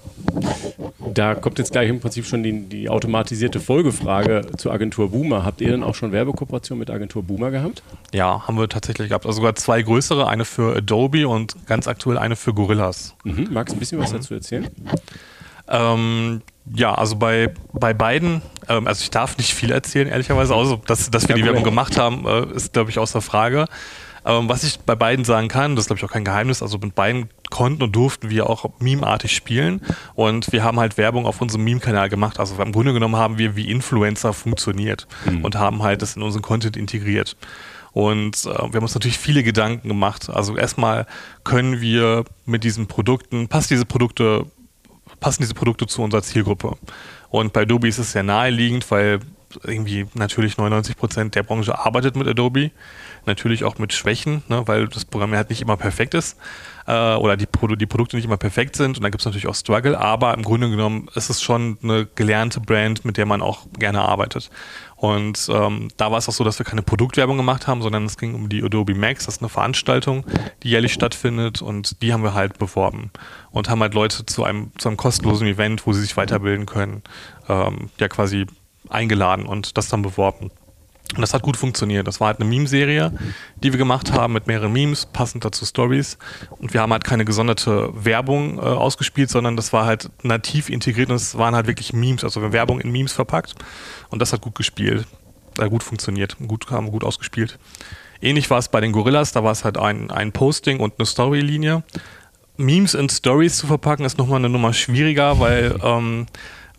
Da 1.20 1.34
kommt 1.34 1.58
jetzt 1.58 1.72
gleich 1.72 1.90
im 1.90 2.00
Prinzip 2.00 2.24
schon 2.24 2.42
die, 2.42 2.62
die 2.62 2.88
automatisierte 2.88 3.60
Folgefrage 3.60 4.40
zur 4.56 4.72
Agentur 4.72 5.10
Boomer. 5.10 5.44
Habt 5.44 5.60
ihr 5.60 5.68
denn 5.68 5.82
auch 5.82 5.94
schon 5.94 6.12
Werbekooperation 6.12 6.78
mit 6.78 6.88
Agentur 6.88 7.22
Boomer 7.22 7.50
gehabt? 7.50 7.82
Ja, 8.14 8.48
haben 8.48 8.56
wir 8.56 8.70
tatsächlich 8.70 9.08
gehabt. 9.08 9.26
Also 9.26 9.36
sogar 9.36 9.54
zwei 9.54 9.82
größere, 9.82 10.28
eine 10.28 10.46
für 10.46 10.78
Adobe 10.78 11.28
und 11.28 11.66
ganz 11.66 11.88
aktuell 11.88 12.16
eine 12.16 12.36
für 12.36 12.54
Gorillas. 12.54 13.16
Mhm. 13.24 13.48
Magst 13.50 13.74
du 13.74 13.76
ein 13.76 13.80
bisschen 13.80 13.98
was 13.98 14.12
mhm. 14.12 14.16
dazu 14.16 14.32
erzählen? 14.32 14.70
Ähm, 15.68 16.40
ja, 16.74 16.94
also 16.94 17.16
bei, 17.16 17.52
bei 17.74 17.92
beiden, 17.92 18.40
ähm, 18.70 18.86
also 18.86 19.02
ich 19.02 19.10
darf 19.10 19.36
nicht 19.36 19.52
viel 19.52 19.72
erzählen, 19.72 20.08
ehrlicherweise, 20.08 20.54
also 20.54 20.80
dass, 20.86 21.10
dass 21.10 21.28
wir 21.28 21.34
die 21.34 21.44
Werbung 21.44 21.64
gemacht 21.64 21.98
haben, 21.98 22.26
äh, 22.26 22.46
ist, 22.54 22.72
glaube 22.72 22.88
ich, 22.88 22.98
außer 22.98 23.20
Frage. 23.20 23.66
Ähm, 24.24 24.48
was 24.48 24.64
ich 24.64 24.80
bei 24.80 24.94
beiden 24.94 25.26
sagen 25.26 25.48
kann, 25.48 25.76
das 25.76 25.84
ist 25.84 25.88
glaube 25.88 25.98
ich 25.98 26.04
auch 26.04 26.12
kein 26.12 26.24
Geheimnis, 26.24 26.62
also 26.62 26.78
mit 26.78 26.94
beiden 26.94 27.28
konnten 27.50 27.82
und 27.82 27.94
durften 27.94 28.30
wir 28.30 28.48
auch 28.48 28.70
meme-artig 28.78 29.34
spielen 29.34 29.82
und 30.14 30.52
wir 30.52 30.64
haben 30.64 30.80
halt 30.80 30.96
Werbung 30.96 31.26
auf 31.26 31.40
unserem 31.40 31.64
Meme-Kanal 31.64 32.08
gemacht. 32.08 32.40
Also 32.40 32.60
im 32.60 32.72
Grunde 32.72 32.92
genommen 32.92 33.16
haben 33.16 33.38
wir 33.38 33.56
wie 33.56 33.70
Influencer 33.70 34.32
funktioniert 34.32 35.06
mhm. 35.24 35.44
und 35.44 35.56
haben 35.56 35.82
halt 35.82 36.02
das 36.02 36.16
in 36.16 36.22
unseren 36.22 36.42
Content 36.42 36.76
integriert. 36.76 37.36
Und 37.92 38.44
äh, 38.44 38.48
wir 38.48 38.54
haben 38.54 38.82
uns 38.82 38.94
natürlich 38.94 39.18
viele 39.18 39.42
Gedanken 39.42 39.88
gemacht. 39.88 40.30
Also 40.30 40.56
erstmal 40.56 41.06
können 41.44 41.80
wir 41.80 42.24
mit 42.46 42.64
diesen 42.64 42.86
Produkten, 42.86 43.48
passen 43.48 43.68
diese 43.70 43.84
Produkte, 43.84 44.46
passen 45.18 45.42
diese 45.42 45.54
Produkte 45.54 45.86
zu 45.86 46.02
unserer 46.02 46.22
Zielgruppe. 46.22 46.76
Und 47.30 47.52
bei 47.52 47.62
Adobe 47.62 47.88
ist 47.88 47.98
es 47.98 48.12
sehr 48.12 48.22
naheliegend, 48.22 48.90
weil 48.90 49.20
irgendwie 49.64 50.06
natürlich 50.14 50.56
99 50.56 50.96
Prozent 50.96 51.34
der 51.34 51.42
Branche 51.42 51.78
arbeitet 51.78 52.16
mit 52.16 52.28
Adobe 52.28 52.70
natürlich 53.30 53.64
auch 53.64 53.78
mit 53.78 53.92
Schwächen, 53.92 54.42
ne, 54.48 54.62
weil 54.66 54.88
das 54.88 55.04
Programm 55.04 55.34
halt 55.34 55.50
nicht 55.50 55.62
immer 55.62 55.76
perfekt 55.76 56.14
ist 56.14 56.36
äh, 56.86 57.14
oder 57.14 57.36
die, 57.36 57.46
Produ 57.46 57.76
die 57.76 57.86
Produkte 57.86 58.16
nicht 58.16 58.24
immer 58.24 58.36
perfekt 58.36 58.76
sind 58.76 58.96
und 58.96 59.02
dann 59.02 59.10
gibt 59.10 59.22
es 59.22 59.26
natürlich 59.26 59.46
auch 59.46 59.54
Struggle, 59.54 59.98
aber 59.98 60.34
im 60.34 60.42
Grunde 60.42 60.68
genommen 60.70 61.08
ist 61.14 61.30
es 61.30 61.42
schon 61.42 61.78
eine 61.82 62.06
gelernte 62.14 62.60
Brand, 62.60 63.04
mit 63.04 63.16
der 63.16 63.26
man 63.26 63.42
auch 63.42 63.66
gerne 63.78 64.02
arbeitet. 64.02 64.50
Und 64.96 65.48
ähm, 65.50 65.88
da 65.96 66.10
war 66.10 66.18
es 66.18 66.28
auch 66.28 66.32
so, 66.32 66.44
dass 66.44 66.58
wir 66.58 66.66
keine 66.66 66.82
Produktwerbung 66.82 67.38
gemacht 67.38 67.66
haben, 67.66 67.80
sondern 67.80 68.04
es 68.04 68.18
ging 68.18 68.34
um 68.34 68.50
die 68.50 68.62
Adobe 68.62 68.94
Max. 68.94 69.24
Das 69.24 69.36
ist 69.36 69.40
eine 69.40 69.48
Veranstaltung, 69.48 70.26
die 70.62 70.68
jährlich 70.68 70.92
stattfindet 70.92 71.62
und 71.62 72.02
die 72.02 72.12
haben 72.12 72.22
wir 72.22 72.34
halt 72.34 72.58
beworben 72.58 73.10
und 73.50 73.70
haben 73.70 73.80
halt 73.80 73.94
Leute 73.94 74.26
zu 74.26 74.44
einem, 74.44 74.72
zu 74.76 74.88
einem 74.88 74.98
kostenlosen 74.98 75.46
Event, 75.46 75.86
wo 75.86 75.94
sie 75.94 76.02
sich 76.02 76.16
weiterbilden 76.18 76.66
können, 76.66 77.02
ähm, 77.48 77.88
ja 77.98 78.08
quasi 78.08 78.46
eingeladen 78.90 79.46
und 79.46 79.78
das 79.78 79.88
dann 79.88 80.02
beworben. 80.02 80.50
Und 81.14 81.22
das 81.22 81.34
hat 81.34 81.42
gut 81.42 81.56
funktioniert. 81.56 82.06
Das 82.06 82.20
war 82.20 82.28
halt 82.28 82.40
eine 82.40 82.48
Meme-Serie, 82.48 83.12
die 83.62 83.72
wir 83.72 83.78
gemacht 83.78 84.12
haben 84.12 84.32
mit 84.32 84.46
mehreren 84.46 84.72
Memes, 84.72 85.06
passend 85.06 85.44
dazu 85.44 85.64
Stories. 85.64 86.18
Und 86.58 86.72
wir 86.72 86.80
haben 86.80 86.92
halt 86.92 87.04
keine 87.04 87.24
gesonderte 87.24 87.90
Werbung 87.92 88.58
äh, 88.58 88.62
ausgespielt, 88.62 89.28
sondern 89.30 89.56
das 89.56 89.72
war 89.72 89.86
halt 89.86 90.10
nativ 90.22 90.68
integriert 90.68 91.10
und 91.10 91.16
es 91.16 91.36
waren 91.36 91.54
halt 91.54 91.66
wirklich 91.66 91.92
Memes, 91.92 92.22
also 92.22 92.52
Werbung 92.52 92.80
in 92.80 92.92
Memes 92.92 93.12
verpackt. 93.12 93.54
Und 94.10 94.22
das 94.22 94.32
hat 94.32 94.40
gut 94.40 94.54
gespielt, 94.54 95.06
äh, 95.58 95.68
gut 95.68 95.82
funktioniert, 95.82 96.36
gut, 96.46 96.70
haben 96.70 96.90
gut 96.90 97.02
ausgespielt. 97.02 97.58
Ähnlich 98.22 98.50
war 98.50 98.58
es 98.58 98.68
bei 98.68 98.80
den 98.80 98.92
Gorillas, 98.92 99.32
da 99.32 99.42
war 99.42 99.52
es 99.52 99.64
halt 99.64 99.78
ein, 99.78 100.10
ein 100.10 100.32
Posting 100.32 100.78
und 100.78 100.94
eine 100.98 101.06
Story-Linie. 101.06 101.82
Memes 102.56 102.94
in 102.94 103.08
Stories 103.08 103.56
zu 103.56 103.66
verpacken 103.66 104.04
ist 104.04 104.18
nochmal 104.18 104.38
eine 104.38 104.50
Nummer 104.50 104.74
schwieriger, 104.74 105.40
weil 105.40 105.76
ähm, 105.82 106.26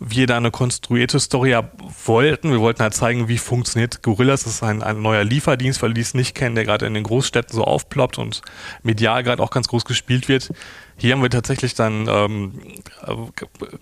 wir 0.04 0.26
da 0.26 0.36
eine 0.36 0.50
konstruierte 0.50 1.20
Story 1.20 1.56
wollten. 2.04 2.50
Wir 2.50 2.60
wollten 2.60 2.82
halt 2.82 2.94
zeigen, 2.94 3.28
wie 3.28 3.38
funktioniert 3.38 4.02
Gorillas. 4.02 4.44
Das 4.44 4.54
ist 4.54 4.62
ein, 4.62 4.82
ein 4.82 5.00
neuer 5.00 5.24
Lieferdienst, 5.24 5.82
weil 5.82 5.94
die 5.94 6.00
es 6.00 6.14
nicht 6.14 6.34
kennen, 6.34 6.54
der 6.54 6.64
gerade 6.64 6.86
in 6.86 6.94
den 6.94 7.04
Großstädten 7.04 7.54
so 7.54 7.64
aufploppt 7.64 8.18
und 8.18 8.42
medial 8.82 9.22
gerade 9.22 9.42
auch 9.42 9.50
ganz 9.50 9.68
groß 9.68 9.84
gespielt 9.84 10.28
wird. 10.28 10.50
Hier 10.96 11.14
haben 11.14 11.22
wir 11.22 11.30
tatsächlich 11.30 11.74
dann 11.74 12.06
ähm, 12.08 12.60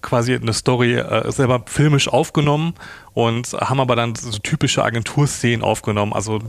quasi 0.00 0.34
eine 0.34 0.52
Story 0.52 0.94
äh, 0.94 1.30
selber 1.32 1.62
filmisch 1.66 2.08
aufgenommen 2.08 2.74
und 3.12 3.52
haben 3.52 3.80
aber 3.80 3.96
dann 3.96 4.14
so 4.14 4.38
typische 4.38 4.84
Agenturszenen 4.84 5.62
aufgenommen. 5.62 6.12
Also 6.12 6.40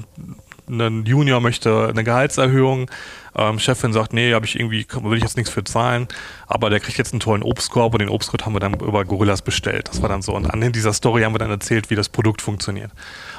ein 0.69 1.06
Junior 1.06 1.39
möchte 1.39 1.88
eine 1.89 2.04
Gehaltserhöhung, 2.04 2.89
ähm, 3.36 3.60
Chefin 3.60 3.93
sagt, 3.93 4.13
nee, 4.13 4.34
habe 4.34 4.45
ich 4.45 4.60
irgendwie, 4.60 4.86
will 5.04 5.17
ich 5.17 5.24
jetzt 5.24 5.38
nichts 5.38 5.52
für 5.52 5.63
zahlen, 5.63 6.08
aber 6.47 6.69
der 6.69 6.80
kriegt 6.80 6.97
jetzt 6.97 7.13
einen 7.13 7.19
tollen 7.19 7.43
Obstkorb 7.43 7.93
und 7.93 8.00
den 8.00 8.10
Obstkorb 8.10 8.45
haben 8.45 8.54
wir 8.54 8.60
dann 8.60 8.74
über 8.74 9.06
Gorillas 9.06 9.41
bestellt. 9.41 9.88
Das 9.89 10.02
war 10.02 10.10
dann 10.10 10.21
so. 10.21 10.34
Und 10.34 10.47
an 10.47 10.71
dieser 10.71 10.93
Story 10.93 11.24
haben 11.24 11.34
wir 11.34 11.39
dann 11.39 11.50
erzählt, 11.50 11.89
wie 11.89 11.95
das 11.95 12.10
Produkt 12.10 12.41
funktioniert. 12.41 12.91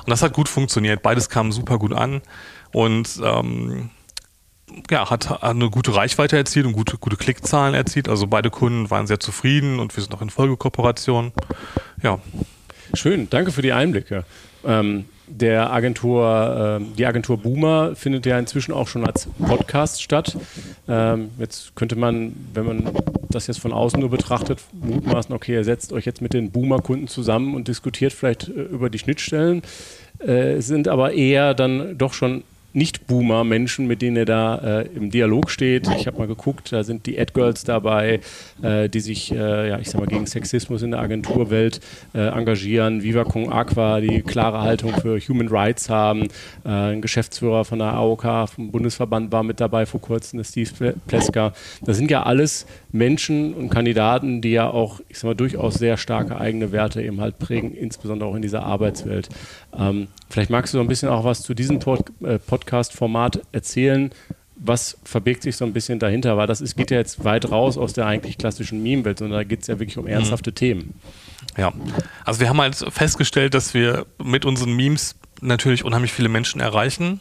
Und 0.05 0.11
das 0.11 0.23
hat 0.23 0.33
gut 0.33 0.49
funktioniert. 0.49 1.03
Beides 1.03 1.29
kam 1.29 1.53
super 1.53 1.79
gut 1.79 1.93
an 1.93 2.23
und 2.73 3.21
ähm, 3.23 3.91
ja, 4.91 5.11
hat 5.11 5.43
eine 5.43 5.71
gute 5.71 5.95
Reichweite 5.95 6.37
erzielt 6.37 6.67
und 6.67 6.73
gute, 6.73 6.97
gute 6.97 7.17
Klickzahlen 7.17 7.75
erzielt. 7.75 8.09
Also 8.09 8.27
beide 8.27 8.51
Kunden 8.51 8.91
waren 8.91 9.07
sehr 9.07 9.21
zufrieden 9.21 9.79
und 9.79 9.95
wir 9.95 10.03
sind 10.03 10.13
noch 10.13 10.23
in 10.23 10.31
Folgekooperation. 10.31 11.33
Ja. 12.03 12.19
Schön, 12.95 13.29
danke 13.31 13.53
für 13.53 13.63
die 13.63 13.73
Einblicke. 13.73 14.25
Ähm, 14.65 15.07
der 15.27 15.73
Agentur, 15.73 16.81
äh, 16.81 16.97
die 16.97 17.07
Agentur 17.07 17.39
Boomer 17.39 17.95
findet 17.95 18.27
ja 18.27 18.39
inzwischen 18.39 18.73
auch 18.73 18.89
schon 18.89 19.07
als 19.07 19.29
Podcast 19.45 20.03
statt. 20.03 20.37
Ähm, 20.89 21.31
jetzt 21.39 21.75
könnte 21.75 21.97
man, 21.97 22.35
wenn 22.55 22.67
man 22.67 22.91
das 23.31 23.47
jetzt 23.47 23.61
von 23.61 23.73
außen 23.73 24.01
nur 24.01 24.11
betrachtet, 24.11 24.61
mutmaßen, 24.73 25.35
okay, 25.35 25.55
ihr 25.55 25.65
setzt 25.65 25.93
euch 25.93 26.05
jetzt 26.05 26.21
mit 26.21 26.35
den 26.35 26.51
Boomer-Kunden 26.51 27.09
zusammen 27.09 27.55
und 27.55 27.69
diskutiert 27.69 28.13
vielleicht 28.13 28.49
äh, 28.49 28.63
über 28.63 28.91
die 28.91 28.99
Schnittstellen, 28.99 29.63
äh, 30.19 30.61
sind 30.61 30.89
aber 30.89 31.13
eher 31.13 31.55
dann 31.55 31.97
doch 31.99 32.13
schon 32.13 32.45
nicht-Boomer-Menschen, 32.73 33.87
mit 33.87 34.03
denen 34.03 34.17
er 34.17 34.25
da 34.25 34.81
äh, 34.81 34.89
im 34.95 35.11
Dialog 35.11 35.51
steht. 35.51 35.89
Ich 35.99 36.07
habe 36.07 36.19
mal 36.19 36.27
geguckt, 36.27 36.73
da 36.73 36.85
sind 36.85 37.07
die 37.07 37.19
Ad-Girls 37.19 37.65
dabei, 37.65 38.21
äh, 38.63 38.89
die 38.89 39.01
sich, 39.01 39.33
äh, 39.33 39.69
ja, 39.69 39.79
ich 39.79 39.91
sag 39.91 40.01
mal, 40.01 40.07
gegen 40.07 40.27
Sexismus 40.27 40.83
in 40.83 40.93
der 40.93 41.01
Agenturwelt 41.01 41.81
äh, 42.15 42.21
engagieren. 42.29 43.03
Viva 43.03 43.25
Con 43.25 43.53
Aqua, 43.53 44.01
die 44.01 44.23
klare 44.23 44.61
Haltung 44.61 44.95
für 44.95 45.19
Human 45.19 45.49
Rights 45.49 45.89
haben. 45.89 46.29
Äh, 46.65 46.69
ein 46.69 47.03
Geschäftsführer 47.03 47.65
von 47.65 47.79
der 47.79 47.93
AOK, 47.95 48.49
vom 48.49 48.71
Bundesverband, 48.71 49.33
war 49.33 49.43
mit 49.43 49.61
dabei 49.61 49.87
vor 49.87 50.01
kurzem, 50.01 50.39
der 50.39 50.45
Steve 50.45 50.95
Pleska. 51.07 51.53
Das 51.83 51.97
sind 51.97 52.11
ja 52.11 52.23
alles 52.23 52.67
Menschen 52.91 53.55
und 53.55 53.69
Kandidaten, 53.71 54.41
die 54.41 54.53
ja 54.53 54.71
auch, 54.71 55.01
ich 55.09 55.19
sag 55.19 55.25
mal, 55.25 55.35
durchaus 55.35 55.75
sehr 55.75 55.97
starke 55.97 56.39
eigene 56.39 56.73
Werte 56.73 57.03
eben 57.03 57.21
halt 57.21 57.39
prägen, 57.39 57.75
insbesondere 57.75 58.29
auch 58.29 58.35
in 58.35 58.43
dieser 58.43 58.65
Arbeitswelt. 58.65 59.29
Ähm, 59.79 60.09
vielleicht 60.29 60.51
magst 60.51 60.75
du 60.75 60.79
so 60.79 60.83
ein 60.83 60.89
bisschen 60.89 61.09
auch 61.09 61.25
was 61.25 61.43
zu 61.43 61.55
diesem 61.55 61.79
äh, 61.79 62.39
Podcast-Format 62.63 63.43
erzählen. 63.53 64.11
Was 64.57 64.97
verbirgt 65.05 65.43
sich 65.43 65.57
so 65.57 65.65
ein 65.65 65.73
bisschen 65.73 65.99
dahinter? 65.99 66.37
Weil 66.37 66.47
das 66.47 66.61
ist, 66.61 66.77
geht 66.77 66.91
ja 66.91 66.99
jetzt 66.99 67.25
weit 67.25 67.51
raus 67.51 67.77
aus 67.77 67.93
der 67.93 68.07
eigentlich 68.07 68.39
klassischen 68.39 68.83
Meme-Welt, 68.83 69.19
sondern 69.19 69.39
da 69.39 69.45
geht 69.45 69.63
es 69.63 69.67
ja 69.67 69.79
wirklich 69.79 69.99
um 69.99 70.07
ernsthafte 70.07 70.51
mhm. 70.51 70.55
Themen. 70.55 70.95
Ja, 71.57 71.73
also 72.25 72.41
wir 72.41 72.49
haben 72.49 72.61
halt 72.61 72.77
festgestellt, 72.77 73.55
dass 73.55 73.75
wir 73.75 74.07
mit 74.23 74.45
unseren 74.45 74.75
Memes 74.75 75.17
natürlich 75.41 75.85
unheimlich 75.85 76.13
viele 76.13 76.29
Menschen 76.29 76.61
erreichen 76.61 77.21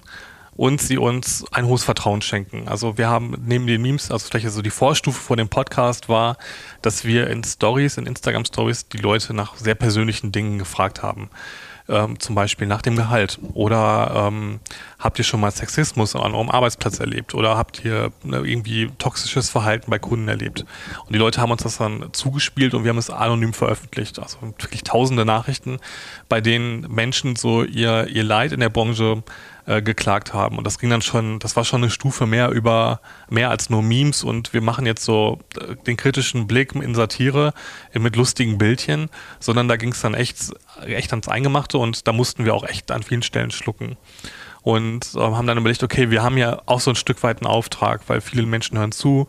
und 0.56 0.80
sie 0.80 0.98
uns 0.98 1.44
ein 1.52 1.66
hohes 1.66 1.84
Vertrauen 1.84 2.22
schenken. 2.22 2.68
Also 2.68 2.98
wir 2.98 3.10
haben 3.10 3.36
neben 3.46 3.66
den 3.66 3.82
Memes, 3.82 4.12
also 4.12 4.28
vielleicht 4.30 4.50
so 4.52 4.62
die 4.62 4.70
Vorstufe 4.70 5.20
vor 5.20 5.38
dem 5.38 5.50
Podcast 5.50 6.08
war, 6.08 6.38
dass 6.84 7.04
wir 7.04 7.28
in 7.28 7.44
Stories, 7.44 7.98
in 7.98 8.06
Instagram 8.06 8.46
Stories 8.46 8.88
die 8.88 8.98
Leute 8.98 9.34
nach 9.34 9.56
sehr 9.56 9.76
persönlichen 9.76 10.32
Dingen 10.32 10.60
gefragt 10.60 11.02
haben. 11.02 11.30
Ähm, 11.90 12.20
zum 12.20 12.36
Beispiel 12.36 12.68
nach 12.68 12.82
dem 12.82 12.96
Gehalt? 12.96 13.40
Oder 13.54 14.28
ähm, 14.28 14.60
habt 15.00 15.18
ihr 15.20 15.26
schon 15.26 15.40
mal 15.40 15.52
Sexismus 15.52 16.16
an 16.16 16.34
eurem 16.34 16.50
Arbeitsplatz 16.50 17.00
erlebt? 17.00 17.34
Oder 17.34 17.58
habt 17.58 17.84
ihr 17.84 18.12
ne, 18.24 18.38
irgendwie 18.38 18.90
toxisches 18.98 19.50
Verhalten 19.50 19.90
bei 19.90 20.00
Kunden 20.00 20.28
erlebt? 20.28 20.66
Und 21.06 21.14
die 21.14 21.20
Leute 21.20 21.42
haben 21.42 21.52
uns 21.52 21.64
das 21.64 21.78
dann 21.78 22.10
zugespielt 22.14 22.74
und 22.74 22.84
wir 22.84 22.90
haben 22.90 22.98
es 22.98 23.10
anonym 23.10 23.54
veröffentlicht. 23.54 24.20
Also 24.20 24.38
wirklich 24.42 24.84
tausende 24.84 25.26
Nachrichten, 25.26 25.80
bei 26.30 26.42
denen 26.42 26.82
Menschen 26.94 27.36
so 27.36 27.64
ihr, 27.64 28.08
ihr 28.08 28.24
Leid 28.24 28.52
in 28.52 28.60
der 28.60 28.70
Branche 28.70 29.24
äh, 29.66 29.82
geklagt 29.82 30.34
haben. 30.34 30.58
Und 30.58 30.66
das 30.66 30.80
ging 30.80 30.90
dann 30.90 31.02
schon, 31.02 31.40
das 31.40 31.56
war 31.56 31.64
schon 31.64 31.84
eine 31.84 31.92
Stufe 31.92 32.26
mehr 32.26 32.50
über, 32.50 33.02
mehr 33.30 33.50
als 33.50 33.70
nur 33.70 33.82
Memes. 33.82 34.24
Und 34.24 34.54
wir 34.54 34.62
machen 34.62 34.86
jetzt 34.86 35.04
so 35.04 35.40
äh, 35.60 35.76
den 35.88 35.98
kritischen 35.98 36.48
Blick 36.48 36.74
in 36.76 36.96
Satire 36.96 37.54
mit 37.94 38.16
lustigen 38.16 38.58
Bildchen, 38.58 39.10
sondern 39.40 39.68
da 39.68 39.78
ging 39.78 39.92
es 39.92 40.02
dann 40.02 40.14
echt, 40.14 40.38
echt 40.86 41.12
ans 41.12 41.28
Eingemachte. 41.28 41.78
Und 41.78 42.08
da 42.08 42.14
mussten 42.14 42.46
wir 42.46 42.54
auch 42.54 42.64
echt 42.64 42.92
an 42.92 43.04
vielen 43.04 43.24
Stellen 43.24 43.52
schlucken. 43.52 43.98
Und 44.62 45.16
äh, 45.16 45.20
haben 45.20 45.48
dann 45.48 45.58
überlegt, 45.58 45.84
okay, 45.84 46.10
wir 46.12 46.24
haben 46.24 46.38
ja 46.38 46.62
auch 46.66 46.80
so 46.80 46.92
ein 46.92 46.96
Stück 46.96 47.24
weit 47.24 47.42
einen 47.42 47.48
Auftrag, 47.48 48.02
weil 48.08 48.22
viele 48.22 48.46
Menschen 48.46 48.78
hören 48.78 48.92
zu, 48.92 49.28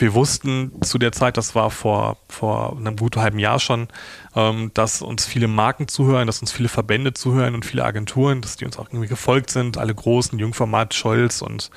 wir 0.00 0.14
wussten 0.14 0.72
zu 0.82 0.98
der 0.98 1.12
Zeit, 1.12 1.36
das 1.36 1.54
war 1.54 1.70
vor, 1.70 2.16
vor 2.28 2.76
einem 2.76 2.96
guten 2.96 3.20
halben 3.20 3.38
Jahr 3.38 3.60
schon, 3.60 3.88
ähm, 4.34 4.70
dass 4.74 5.02
uns 5.02 5.26
viele 5.26 5.48
Marken 5.48 5.88
zuhören, 5.88 6.26
dass 6.26 6.40
uns 6.40 6.52
viele 6.52 6.68
Verbände 6.68 7.12
zuhören 7.12 7.54
und 7.54 7.64
viele 7.64 7.84
Agenturen, 7.84 8.40
dass 8.40 8.56
die 8.56 8.64
uns 8.64 8.78
auch 8.78 8.88
irgendwie 8.88 9.08
gefolgt 9.08 9.50
sind, 9.50 9.78
alle 9.78 9.94
großen, 9.94 10.38
Jungformat, 10.38 10.94
Scholz 10.94 11.42
und 11.42 11.70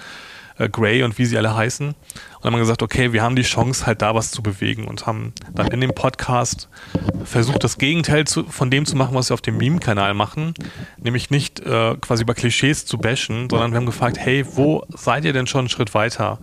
äh, 0.57 0.69
Gray 0.69 1.03
und 1.03 1.17
wie 1.17 1.25
sie 1.25 1.37
alle 1.37 1.55
heißen. 1.55 1.95
Und 2.43 2.51
haben 2.51 2.59
gesagt, 2.59 2.83
okay, 2.83 3.13
wir 3.13 3.23
haben 3.23 3.37
die 3.37 3.43
Chance, 3.43 3.85
halt 3.85 4.01
da 4.01 4.15
was 4.15 4.31
zu 4.31 4.43
bewegen 4.43 4.85
und 4.85 5.07
haben 5.07 5.33
dann 5.53 5.67
in 5.67 5.79
dem 5.79 5.95
Podcast 5.95 6.67
versucht, 7.23 7.63
das 7.63 7.77
Gegenteil 7.77 8.25
zu, 8.25 8.43
von 8.43 8.69
dem 8.69 8.85
zu 8.85 8.97
machen, 8.97 9.15
was 9.15 9.29
wir 9.29 9.33
auf 9.33 9.41
dem 9.41 9.57
Meme-Kanal 9.57 10.13
machen. 10.13 10.53
Nämlich 10.97 11.29
nicht 11.29 11.61
äh, 11.61 11.95
quasi 12.01 12.23
über 12.23 12.33
Klischees 12.33 12.85
zu 12.85 12.97
bashen, 12.97 13.47
sondern 13.49 13.71
wir 13.71 13.77
haben 13.77 13.85
gefragt, 13.85 14.17
hey, 14.19 14.45
wo 14.55 14.85
seid 14.89 15.23
ihr 15.23 15.31
denn 15.31 15.47
schon 15.47 15.59
einen 15.59 15.69
Schritt 15.69 15.93
weiter? 15.93 16.39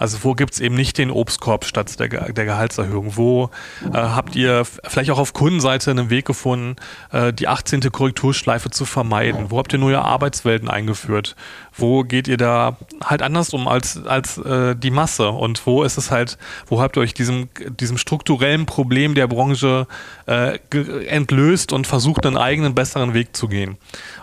Also 0.00 0.18
wo 0.22 0.34
gibt 0.34 0.54
es 0.54 0.60
eben 0.60 0.76
nicht 0.76 0.98
den 0.98 1.10
Obstkorb 1.10 1.64
statt 1.64 1.98
der, 1.98 2.08
der 2.08 2.44
Gehaltserhöhung? 2.44 3.16
Wo 3.16 3.50
äh, 3.92 3.96
habt 3.96 4.36
ihr 4.36 4.64
vielleicht 4.64 5.10
auch 5.10 5.18
auf 5.18 5.32
Kundenseite 5.32 5.90
einen 5.90 6.10
Weg 6.10 6.24
gefunden, 6.24 6.76
äh, 7.12 7.32
die 7.32 7.48
18. 7.48 7.80
Korrekturschleife 7.92 8.70
zu 8.70 8.84
vermeiden? 8.84 9.50
Wo 9.50 9.58
habt 9.58 9.72
ihr 9.72 9.78
neue 9.78 10.00
Arbeitswelten 10.00 10.68
eingeführt? 10.68 11.34
Wo 11.76 12.02
geht 12.02 12.28
ihr 12.28 12.36
da 12.36 12.76
halt 13.02 13.22
anders 13.22 13.54
um 13.54 13.68
als, 13.68 14.04
als 14.04 14.38
äh, 14.38 14.76
die 14.76 14.90
Masse? 14.90 15.30
und 15.40 15.66
wo 15.66 15.82
ist 15.82 15.96
es 15.96 16.10
halt, 16.10 16.38
wo 16.66 16.80
habt 16.80 16.96
ihr 16.96 17.00
euch 17.00 17.14
diesem, 17.14 17.48
diesem 17.78 17.98
strukturellen 17.98 18.66
Problem 18.66 19.14
der 19.14 19.26
Branche 19.26 19.86
äh, 20.26 20.58
entlöst 21.06 21.72
und 21.72 21.86
versucht, 21.86 22.26
einen 22.26 22.36
eigenen, 22.36 22.74
besseren 22.74 23.14
Weg 23.14 23.34
zu 23.34 23.48
gehen. 23.48 23.76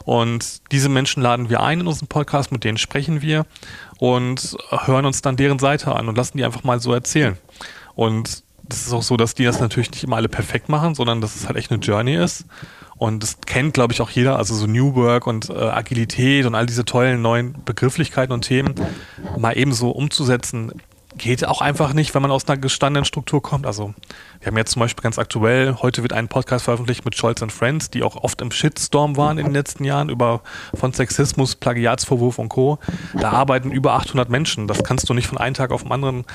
Und 0.06 0.72
diese 0.72 0.90
Menschen 0.90 1.22
laden 1.24 1.50
wir 1.50 1.62
ein 1.62 1.82
in 1.82 1.88
unseren 1.88 2.08
Podcast, 2.08 2.52
mit 2.52 2.64
denen 2.64 2.78
sprechen 2.78 3.22
wir 3.22 3.46
und 3.98 4.56
hören 4.70 5.06
uns 5.06 5.22
dann 5.22 5.38
deren 5.38 5.60
Seite 5.60 5.96
an 5.96 6.08
und 6.08 6.18
lassen 6.18 6.38
die 6.38 6.46
einfach 6.46 6.64
mal 6.64 6.80
so 6.80 6.94
erzählen. 6.94 7.38
Und 7.96 8.44
das 8.64 8.86
ist 8.86 8.94
auch 8.94 9.04
so, 9.04 9.18
dass 9.18 9.34
die 9.34 9.46
das 9.46 9.60
natürlich 9.60 9.92
nicht 9.92 10.04
immer 10.04 10.18
alle 10.18 10.30
perfekt 10.30 10.70
machen, 10.70 10.94
sondern 10.94 11.22
dass 11.22 11.36
es 11.36 11.48
halt 11.48 11.58
echt 11.58 11.72
eine 11.72 11.82
Journey 11.82 12.16
ist. 12.16 12.46
Und 12.98 13.22
das 13.22 13.42
kennt, 13.42 13.74
glaube 13.74 13.94
ich, 13.94 14.02
auch 14.02 14.10
jeder, 14.10 14.38
also 14.38 14.56
so 14.56 14.66
New 14.66 14.96
Work 14.96 15.28
und 15.28 15.50
äh, 15.50 15.54
Agilität 15.54 16.46
und 16.46 16.56
all 16.56 16.66
diese 16.66 16.84
tollen 16.84 17.22
neuen 17.22 17.56
Begrifflichkeiten 17.64 18.34
und 18.34 18.42
Themen 18.42 18.74
mal 19.38 19.56
eben 19.58 19.74
so 19.74 19.92
umzusetzen, 19.92 20.72
geht 21.18 21.46
auch 21.46 21.62
einfach 21.62 21.94
nicht, 21.94 22.14
wenn 22.16 22.22
man 22.22 22.32
aus 22.32 22.48
einer 22.48 22.58
gestandenen 22.58 23.06
Struktur 23.06 23.42
kommt. 23.42 23.66
Also 23.66 23.94
wir 24.40 24.48
haben 24.48 24.58
jetzt 24.58 24.72
zum 24.72 24.80
Beispiel 24.82 25.04
ganz 25.04 25.18
aktuell, 25.20 25.76
heute 25.82 26.02
wird 26.02 26.14
ein 26.14 26.28
Podcast 26.28 26.66
veröffentlicht 26.66 27.06
mit 27.06 27.16
Scholz 27.16 27.42
and 27.42 27.52
Friends, 27.52 27.90
die 27.90 28.04
auch 28.04 28.16
oft 28.16 28.42
im 28.42 28.52
Shitstorm 28.52 29.18
waren 29.18 29.38
in 29.38 29.46
den 29.46 29.54
letzten 29.54 29.84
Jahren 29.84 30.10
über 30.10 30.42
von 30.74 30.94
Sexismus, 30.94 31.56
Plagiatsvorwurf 31.56 32.40
und 32.40 32.50
Co. 32.50 32.80
Da 33.14 33.32
arbeiten 33.32 33.72
über 33.72 33.94
800 33.94 34.30
Menschen. 34.30 34.68
Das 34.68 34.84
kannst 34.84 35.10
du 35.10 35.14
nicht 35.14 35.28
von 35.28 35.38
einem 35.38 35.54
Tag 35.54 35.72
auf 35.72 35.84
den 35.84 35.92
anderen, 35.92 36.26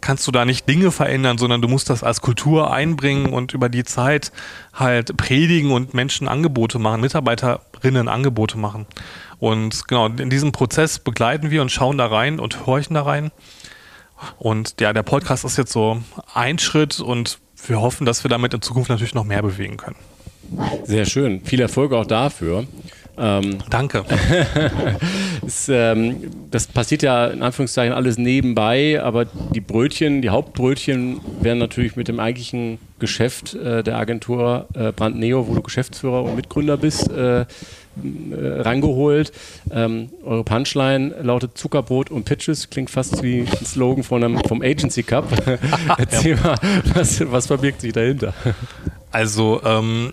kannst 0.00 0.26
du 0.26 0.32
da 0.32 0.44
nicht 0.44 0.68
Dinge 0.68 0.90
verändern, 0.90 1.38
sondern 1.38 1.62
du 1.62 1.68
musst 1.68 1.90
das 1.90 2.02
als 2.02 2.20
Kultur 2.20 2.72
einbringen 2.72 3.32
und 3.32 3.52
über 3.52 3.68
die 3.68 3.84
Zeit 3.84 4.32
halt 4.72 5.16
predigen 5.16 5.70
und 5.70 5.94
Menschen 5.94 6.28
Angebote 6.28 6.78
machen, 6.78 7.00
Mitarbeiterinnen 7.00 8.08
Angebote 8.08 8.58
machen. 8.58 8.86
Und 9.38 9.88
genau, 9.88 10.06
in 10.06 10.30
diesem 10.30 10.52
Prozess 10.52 11.00
begleiten 11.00 11.50
wir 11.50 11.62
und 11.62 11.72
schauen 11.72 11.98
da 11.98 12.06
rein 12.06 12.38
und 12.38 12.64
horchen 12.64 12.94
da 12.94 13.02
rein. 13.02 13.32
Und 14.38 14.80
ja, 14.80 14.92
der 14.92 15.02
Podcast 15.02 15.44
ist 15.44 15.58
jetzt 15.58 15.72
so 15.72 16.02
ein 16.34 16.58
Schritt 16.58 17.00
und 17.00 17.38
wir 17.66 17.80
hoffen, 17.80 18.06
dass 18.06 18.24
wir 18.24 18.28
damit 18.28 18.54
in 18.54 18.62
Zukunft 18.62 18.90
natürlich 18.90 19.14
noch 19.14 19.24
mehr 19.24 19.42
bewegen 19.42 19.76
können. 19.76 19.96
Sehr 20.84 21.06
schön. 21.06 21.44
Viel 21.44 21.60
Erfolg 21.60 21.92
auch 21.92 22.06
dafür. 22.06 22.66
Ähm, 23.18 23.58
Danke. 23.68 24.04
es, 25.46 25.68
ähm, 25.68 26.30
das 26.50 26.66
passiert 26.66 27.02
ja 27.02 27.26
in 27.26 27.42
Anführungszeichen 27.42 27.92
alles 27.92 28.16
nebenbei, 28.16 29.02
aber 29.02 29.26
die 29.26 29.60
Brötchen, 29.60 30.22
die 30.22 30.30
Hauptbrötchen 30.30 31.20
werden 31.40 31.58
natürlich 31.58 31.94
mit 31.94 32.08
dem 32.08 32.20
eigentlichen 32.20 32.78
Geschäft 32.98 33.54
äh, 33.54 33.82
der 33.82 33.98
Agentur 33.98 34.66
äh, 34.74 34.92
Brand 34.92 35.18
Neo, 35.18 35.46
wo 35.46 35.54
du 35.54 35.60
Geschäftsführer 35.60 36.22
und 36.24 36.36
Mitgründer 36.36 36.78
bist, 36.78 37.10
äh, 37.10 37.44
rangeholt. 37.96 39.32
Ähm, 39.70 40.10
eure 40.24 40.44
Punchline 40.44 41.14
lautet 41.22 41.56
Zuckerbrot 41.58 42.10
und 42.10 42.24
Pitches, 42.24 42.70
klingt 42.70 42.90
fast 42.90 43.22
wie 43.22 43.40
ein 43.40 43.66
Slogan 43.66 44.02
von 44.02 44.24
einem, 44.24 44.38
vom 44.44 44.62
Agency 44.62 45.02
Cup. 45.02 45.26
Erzähl 45.98 46.36
mal, 46.36 46.56
was, 46.94 47.20
was 47.30 47.46
verbirgt 47.46 47.80
sich 47.80 47.92
dahinter? 47.92 48.34
Also, 49.10 49.60
ähm, 49.64 50.12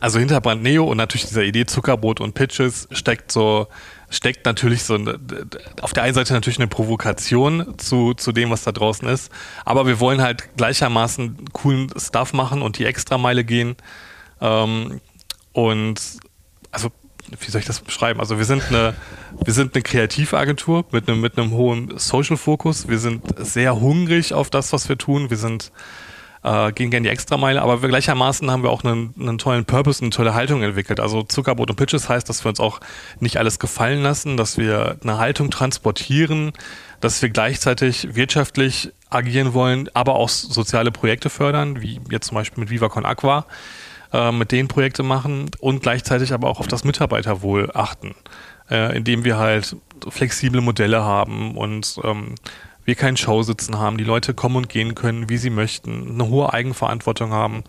also 0.00 0.18
hinter 0.18 0.40
Brand 0.40 0.62
Neo 0.62 0.84
und 0.84 0.96
natürlich 0.96 1.26
dieser 1.26 1.42
Idee 1.42 1.66
Zuckerbrot 1.66 2.20
und 2.20 2.34
Pitches 2.34 2.88
steckt 2.92 3.32
so 3.32 3.68
steckt 4.12 4.44
natürlich 4.44 4.84
so 4.84 4.98
auf 5.80 5.94
der 5.94 6.02
einen 6.02 6.14
Seite 6.14 6.34
natürlich 6.34 6.58
eine 6.58 6.68
Provokation 6.68 7.78
zu, 7.78 8.12
zu 8.12 8.32
dem, 8.32 8.50
was 8.50 8.62
da 8.62 8.70
draußen 8.70 9.08
ist, 9.08 9.32
aber 9.64 9.86
wir 9.86 10.00
wollen 10.00 10.20
halt 10.20 10.54
gleichermaßen 10.56 11.46
coolen 11.52 11.88
Stuff 11.96 12.34
machen 12.34 12.60
und 12.60 12.78
die 12.78 12.84
Extrameile 12.84 13.42
gehen. 13.42 13.74
Ähm, 14.40 15.00
und 15.52 16.00
also 16.72 16.90
wie 17.40 17.50
soll 17.50 17.60
ich 17.60 17.66
das 17.66 17.80
beschreiben? 17.80 18.20
Also 18.20 18.38
wir 18.38 18.44
sind 18.44 18.64
eine, 18.68 18.94
wir 19.44 19.52
sind 19.52 19.74
eine 19.74 19.82
Kreativagentur 19.82 20.84
mit 20.90 21.08
einem, 21.08 21.20
mit 21.20 21.38
einem 21.38 21.52
hohen 21.52 21.96
Social-Fokus. 21.96 22.88
Wir 22.88 22.98
sind 22.98 23.22
sehr 23.38 23.80
hungrig 23.80 24.34
auf 24.34 24.50
das, 24.50 24.72
was 24.72 24.88
wir 24.88 24.98
tun. 24.98 25.30
Wir 25.30 25.36
sind, 25.36 25.70
äh, 26.42 26.72
gehen 26.72 26.90
gerne 26.90 27.04
die 27.04 27.12
Extrameile, 27.12 27.62
aber 27.62 27.80
wir 27.80 27.88
gleichermaßen 27.88 28.50
haben 28.50 28.62
wir 28.62 28.70
auch 28.70 28.84
einen, 28.84 29.14
einen 29.18 29.38
tollen 29.38 29.64
Purpose, 29.64 30.02
eine 30.02 30.10
tolle 30.10 30.34
Haltung 30.34 30.62
entwickelt. 30.62 30.98
Also 30.98 31.22
Zuckerbrot 31.22 31.70
und 31.70 31.76
Pitches 31.76 32.08
heißt, 32.08 32.28
dass 32.28 32.44
wir 32.44 32.50
uns 32.50 32.60
auch 32.60 32.80
nicht 33.20 33.36
alles 33.36 33.58
gefallen 33.58 34.02
lassen, 34.02 34.36
dass 34.36 34.58
wir 34.58 34.96
eine 35.02 35.18
Haltung 35.18 35.50
transportieren, 35.50 36.52
dass 37.00 37.22
wir 37.22 37.30
gleichzeitig 37.30 38.14
wirtschaftlich 38.14 38.90
agieren 39.10 39.54
wollen, 39.54 39.88
aber 39.94 40.16
auch 40.16 40.28
soziale 40.28 40.90
Projekte 40.90 41.30
fördern, 41.30 41.82
wie 41.82 42.00
jetzt 42.10 42.28
zum 42.28 42.34
Beispiel 42.34 42.62
mit 42.62 42.70
Viva 42.70 42.88
Con 42.88 43.06
Aqua 43.06 43.46
äh, 44.12 44.32
mit 44.32 44.52
denen 44.52 44.68
Projekte 44.68 45.02
machen 45.02 45.50
und 45.60 45.82
gleichzeitig 45.82 46.32
aber 46.32 46.48
auch 46.48 46.60
auf 46.60 46.68
das 46.68 46.84
Mitarbeiterwohl 46.84 47.70
achten, 47.74 48.14
äh, 48.70 48.96
indem 48.96 49.24
wir 49.24 49.38
halt 49.38 49.76
flexible 50.08 50.60
Modelle 50.60 51.02
haben 51.02 51.56
und 51.56 51.98
ähm, 52.04 52.34
wir 52.84 52.94
keinen 52.94 53.16
Showsitzen 53.16 53.78
haben, 53.78 53.96
die 53.96 54.04
Leute 54.04 54.34
kommen 54.34 54.56
und 54.56 54.68
gehen 54.68 54.94
können, 54.94 55.28
wie 55.28 55.36
sie 55.36 55.50
möchten, 55.50 56.10
eine 56.10 56.28
hohe 56.28 56.52
Eigenverantwortung 56.52 57.32
haben, 57.32 57.62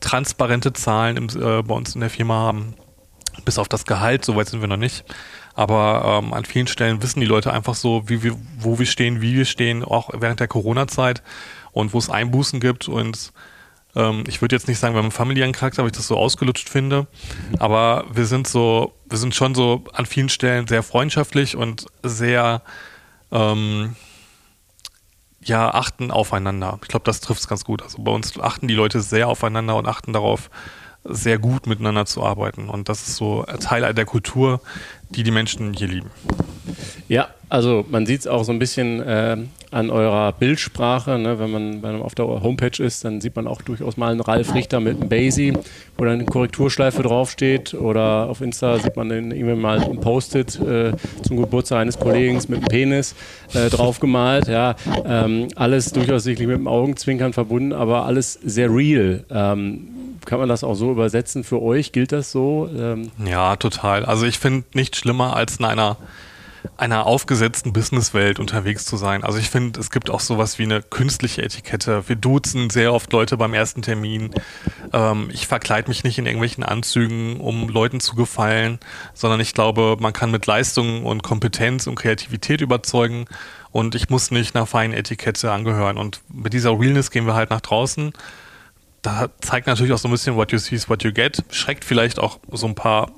transparente 0.00 0.72
Zahlen 0.72 1.16
im, 1.16 1.28
äh, 1.28 1.62
bei 1.62 1.74
uns 1.74 1.94
in 1.94 2.00
der 2.00 2.10
Firma 2.10 2.34
haben, 2.34 2.74
bis 3.44 3.58
auf 3.58 3.68
das 3.68 3.84
Gehalt, 3.84 4.24
soweit 4.24 4.48
sind 4.48 4.60
wir 4.60 4.68
noch 4.68 4.76
nicht. 4.76 5.04
Aber 5.54 6.22
ähm, 6.22 6.32
an 6.32 6.44
vielen 6.44 6.68
Stellen 6.68 7.02
wissen 7.02 7.20
die 7.20 7.26
Leute 7.26 7.52
einfach 7.52 7.74
so, 7.74 8.08
wie 8.08 8.22
wir, 8.22 8.36
wo 8.58 8.78
wir 8.78 8.86
stehen, 8.86 9.20
wie 9.20 9.34
wir 9.34 9.44
stehen, 9.44 9.84
auch 9.84 10.10
während 10.14 10.40
der 10.40 10.48
Corona-Zeit 10.48 11.22
und 11.72 11.92
wo 11.92 11.98
es 11.98 12.08
Einbußen 12.08 12.60
gibt 12.60 12.88
und 12.88 13.32
ähm, 13.96 14.24
ich 14.28 14.40
würde 14.40 14.56
jetzt 14.56 14.68
nicht 14.68 14.78
sagen, 14.78 14.94
wir 14.94 14.98
haben 14.98 15.06
einen 15.06 15.12
familiären 15.12 15.52
Charakter, 15.52 15.82
weil 15.82 15.90
ich 15.90 15.96
das 15.96 16.06
so 16.06 16.16
ausgelutscht 16.16 16.68
finde. 16.68 17.06
Aber 17.58 18.04
wir 18.12 18.26
sind 18.26 18.46
so, 18.46 18.94
wir 19.08 19.18
sind 19.18 19.34
schon 19.34 19.54
so 19.54 19.84
an 19.92 20.06
vielen 20.06 20.28
Stellen 20.28 20.66
sehr 20.66 20.82
freundschaftlich 20.82 21.56
und 21.56 21.86
sehr, 22.02 22.62
ähm, 23.32 23.96
ja, 25.42 25.72
achten 25.72 26.10
aufeinander. 26.10 26.78
Ich 26.82 26.88
glaube, 26.88 27.04
das 27.04 27.20
trifft 27.20 27.40
es 27.40 27.48
ganz 27.48 27.64
gut. 27.64 27.82
Also 27.82 28.02
bei 28.02 28.12
uns 28.12 28.38
achten 28.38 28.68
die 28.68 28.74
Leute 28.74 29.00
sehr 29.00 29.28
aufeinander 29.28 29.76
und 29.76 29.86
achten 29.86 30.12
darauf, 30.12 30.50
sehr 31.02 31.38
gut 31.38 31.66
miteinander 31.66 32.04
zu 32.04 32.22
arbeiten. 32.22 32.68
Und 32.68 32.90
das 32.90 33.08
ist 33.08 33.16
so 33.16 33.44
Teil 33.60 33.94
der 33.94 34.04
Kultur, 34.04 34.60
die 35.08 35.22
die 35.22 35.30
Menschen 35.30 35.72
hier 35.72 35.88
lieben. 35.88 36.10
Ja, 37.08 37.30
also 37.50 37.84
man 37.90 38.06
sieht 38.06 38.20
es 38.20 38.26
auch 38.28 38.44
so 38.44 38.52
ein 38.52 38.60
bisschen 38.60 39.00
äh, 39.02 39.36
an 39.72 39.90
eurer 39.90 40.32
Bildsprache. 40.32 41.18
Ne? 41.18 41.38
Wenn 41.38 41.50
man 41.50 41.80
bei 41.80 41.88
einem 41.88 42.02
auf 42.02 42.14
der 42.14 42.26
Homepage 42.26 42.82
ist, 42.82 43.04
dann 43.04 43.20
sieht 43.20 43.34
man 43.34 43.48
auch 43.48 43.60
durchaus 43.60 43.96
mal 43.96 44.12
einen 44.12 44.20
Ralf 44.20 44.54
Richter 44.54 44.78
mit 44.80 45.00
einem 45.00 45.08
Basie, 45.08 45.52
wo 45.98 46.04
dann 46.04 46.14
eine 46.14 46.24
Korrekturschleife 46.24 47.02
draufsteht. 47.02 47.74
Oder 47.74 48.28
auf 48.28 48.40
Insta 48.40 48.78
sieht 48.78 48.96
man 48.96 49.10
in 49.10 49.32
E-Mail 49.32 49.56
mal 49.56 49.82
ein 49.82 50.00
Post-it 50.00 50.60
äh, 50.60 50.92
zum 51.22 51.36
Geburtstag 51.38 51.80
eines 51.80 51.98
Kollegen 51.98 52.36
mit 52.48 52.58
einem 52.58 52.68
Penis 52.68 53.16
äh, 53.52 53.68
draufgemalt. 53.68 54.46
Ja, 54.46 54.76
ähm, 55.04 55.48
alles 55.56 55.92
durchaus 55.92 56.22
sicherlich 56.22 56.48
mit 56.48 56.56
dem 56.56 56.68
Augenzwinkern 56.68 57.32
verbunden, 57.32 57.72
aber 57.72 58.06
alles 58.06 58.34
sehr 58.34 58.72
real. 58.72 59.24
Ähm, 59.28 59.88
kann 60.24 60.38
man 60.38 60.48
das 60.48 60.62
auch 60.62 60.74
so 60.74 60.92
übersetzen 60.92 61.42
für 61.42 61.60
euch? 61.60 61.90
Gilt 61.90 62.12
das 62.12 62.30
so? 62.30 62.68
Ähm 62.78 63.10
ja, 63.24 63.56
total. 63.56 64.04
Also 64.04 64.26
ich 64.26 64.38
finde 64.38 64.64
nichts 64.74 64.98
schlimmer 64.98 65.34
als 65.34 65.56
in 65.56 65.64
einer 65.64 65.96
einer 66.76 67.06
aufgesetzten 67.06 67.72
Businesswelt 67.72 68.38
unterwegs 68.38 68.84
zu 68.84 68.96
sein. 68.96 69.24
Also 69.24 69.38
ich 69.38 69.50
finde, 69.50 69.80
es 69.80 69.90
gibt 69.90 70.10
auch 70.10 70.20
sowas 70.20 70.58
wie 70.58 70.64
eine 70.64 70.82
künstliche 70.82 71.42
Etikette. 71.42 72.08
Wir 72.08 72.16
duzen 72.16 72.70
sehr 72.70 72.92
oft 72.92 73.12
Leute 73.12 73.36
beim 73.36 73.54
ersten 73.54 73.82
Termin. 73.82 74.30
Ähm, 74.92 75.28
ich 75.32 75.46
verkleide 75.46 75.88
mich 75.88 76.04
nicht 76.04 76.18
in 76.18 76.26
irgendwelchen 76.26 76.64
Anzügen, 76.64 77.40
um 77.40 77.68
Leuten 77.68 78.00
zu 78.00 78.14
gefallen, 78.14 78.78
sondern 79.14 79.40
ich 79.40 79.54
glaube, 79.54 79.96
man 80.00 80.12
kann 80.12 80.30
mit 80.30 80.46
Leistung 80.46 81.04
und 81.04 81.22
Kompetenz 81.22 81.86
und 81.86 81.94
Kreativität 81.94 82.60
überzeugen 82.60 83.26
und 83.72 83.94
ich 83.94 84.10
muss 84.10 84.30
nicht 84.30 84.54
einer 84.54 84.66
feinen 84.66 84.94
Etikette 84.94 85.52
angehören. 85.52 85.96
Und 85.96 86.22
mit 86.28 86.52
dieser 86.52 86.78
Realness 86.78 87.10
gehen 87.10 87.26
wir 87.26 87.34
halt 87.34 87.50
nach 87.50 87.60
draußen. 87.60 88.12
Da 89.02 89.28
zeigt 89.40 89.66
natürlich 89.66 89.92
auch 89.92 89.98
so 89.98 90.08
ein 90.08 90.10
bisschen 90.10 90.36
what 90.36 90.52
you 90.52 90.58
see 90.58 90.74
is 90.74 90.88
what 90.88 91.02
you 91.04 91.12
get. 91.12 91.42
Schreckt 91.50 91.84
vielleicht 91.84 92.18
auch 92.18 92.38
so 92.52 92.66
ein 92.66 92.74
paar 92.74 93.10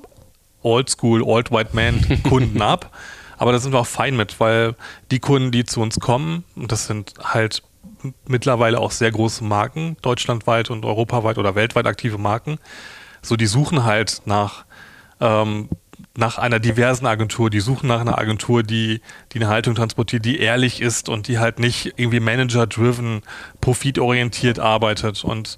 Oldschool, 0.61 1.21
Old 1.21 1.51
White 1.51 1.71
Man 1.73 2.23
Kunden 2.23 2.61
ab. 2.61 2.91
Aber 3.37 3.51
da 3.51 3.59
sind 3.59 3.73
wir 3.73 3.79
auch 3.79 3.87
fein 3.87 4.15
mit, 4.15 4.39
weil 4.39 4.75
die 5.11 5.19
Kunden, 5.19 5.51
die 5.51 5.65
zu 5.65 5.81
uns 5.81 5.99
kommen, 5.99 6.43
und 6.55 6.71
das 6.71 6.87
sind 6.87 7.13
halt 7.21 7.63
mittlerweile 8.27 8.79
auch 8.79 8.91
sehr 8.91 9.11
große 9.11 9.43
Marken, 9.43 9.97
deutschlandweit 10.01 10.69
und 10.69 10.85
europaweit 10.85 11.37
oder 11.37 11.55
weltweit 11.55 11.87
aktive 11.87 12.17
Marken, 12.17 12.59
so 13.21 13.35
die 13.35 13.45
suchen 13.45 13.83
halt 13.85 14.21
nach, 14.25 14.65
ähm, 15.19 15.69
nach 16.15 16.37
einer 16.37 16.59
diversen 16.59 17.05
Agentur, 17.05 17.49
die 17.49 17.59
suchen 17.59 17.87
nach 17.87 18.01
einer 18.01 18.17
Agentur, 18.17 18.63
die, 18.63 19.01
die 19.31 19.39
eine 19.39 19.47
Haltung 19.47 19.75
transportiert, 19.75 20.25
die 20.25 20.39
ehrlich 20.39 20.81
ist 20.81 21.09
und 21.09 21.27
die 21.27 21.39
halt 21.39 21.59
nicht 21.59 21.93
irgendwie 21.95 22.19
manager-driven, 22.19 23.21
profitorientiert 23.61 24.59
arbeitet. 24.59 25.23
Und 25.23 25.57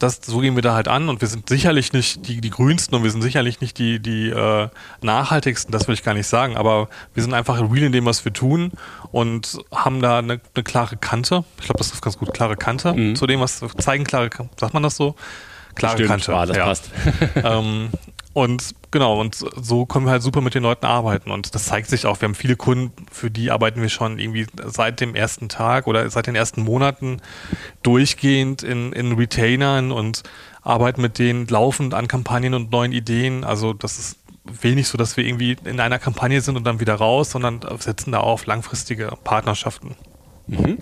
das, 0.00 0.20
so 0.24 0.38
gehen 0.38 0.56
wir 0.56 0.62
da 0.62 0.74
halt 0.74 0.88
an 0.88 1.08
und 1.08 1.20
wir 1.20 1.28
sind 1.28 1.48
sicherlich 1.48 1.92
nicht 1.92 2.26
die, 2.26 2.40
die 2.40 2.50
grünsten 2.50 2.96
und 2.96 3.04
wir 3.04 3.10
sind 3.10 3.22
sicherlich 3.22 3.60
nicht 3.60 3.78
die, 3.78 4.00
die 4.00 4.30
äh, 4.30 4.68
nachhaltigsten, 5.02 5.70
das 5.70 5.86
will 5.86 5.94
ich 5.94 6.02
gar 6.02 6.14
nicht 6.14 6.26
sagen, 6.26 6.56
aber 6.56 6.88
wir 7.14 7.22
sind 7.22 7.34
einfach 7.34 7.60
real 7.60 7.84
in 7.84 7.92
dem, 7.92 8.06
was 8.06 8.24
wir 8.24 8.32
tun 8.32 8.72
und 9.12 9.58
haben 9.70 10.00
da 10.00 10.18
eine, 10.18 10.40
eine 10.54 10.64
klare 10.64 10.96
Kante. 10.96 11.44
Ich 11.58 11.66
glaube, 11.66 11.78
das 11.78 11.92
ist 11.92 12.00
ganz 12.00 12.18
gut, 12.18 12.32
klare 12.32 12.56
Kante 12.56 12.94
mhm. 12.94 13.14
zu 13.14 13.26
dem, 13.26 13.40
was 13.40 13.60
zeigen, 13.78 14.04
klare, 14.04 14.30
sagt 14.56 14.74
man 14.74 14.82
das 14.82 14.96
so? 14.96 15.14
Klare 15.74 15.94
Stimmt, 15.94 16.08
Kante. 16.08 16.34
Ah, 16.34 16.46
das 16.46 16.56
ja. 16.56 16.64
passt. 16.64 16.90
ähm, 17.36 17.90
und 18.32 18.74
genau, 18.92 19.20
und 19.20 19.34
so 19.34 19.86
können 19.86 20.06
wir 20.06 20.12
halt 20.12 20.22
super 20.22 20.40
mit 20.40 20.54
den 20.54 20.62
Leuten 20.62 20.86
arbeiten. 20.86 21.30
Und 21.30 21.54
das 21.54 21.64
zeigt 21.64 21.88
sich 21.88 22.06
auch. 22.06 22.20
Wir 22.20 22.28
haben 22.28 22.36
viele 22.36 22.54
Kunden, 22.54 22.92
für 23.10 23.30
die 23.30 23.50
arbeiten 23.50 23.82
wir 23.82 23.88
schon 23.88 24.18
irgendwie 24.20 24.46
seit 24.66 25.00
dem 25.00 25.16
ersten 25.16 25.48
Tag 25.48 25.88
oder 25.88 26.08
seit 26.10 26.28
den 26.28 26.36
ersten 26.36 26.62
Monaten 26.62 27.20
durchgehend 27.82 28.62
in, 28.62 28.92
in 28.92 29.12
Retainern 29.12 29.90
und 29.90 30.22
arbeiten 30.62 31.00
mit 31.00 31.18
denen 31.18 31.48
laufend 31.48 31.92
an 31.92 32.06
Kampagnen 32.06 32.54
und 32.54 32.70
neuen 32.70 32.92
Ideen. 32.92 33.42
Also 33.42 33.72
das 33.72 33.98
ist 33.98 34.16
wenig 34.44 34.86
so, 34.86 34.96
dass 34.96 35.16
wir 35.16 35.24
irgendwie 35.24 35.56
in 35.64 35.80
einer 35.80 35.98
Kampagne 35.98 36.40
sind 36.40 36.56
und 36.56 36.64
dann 36.64 36.78
wieder 36.78 36.94
raus, 36.94 37.30
sondern 37.30 37.60
setzen 37.78 38.12
da 38.12 38.20
auf 38.20 38.46
langfristige 38.46 39.12
Partnerschaften. 39.24 39.96
Mhm. 40.46 40.78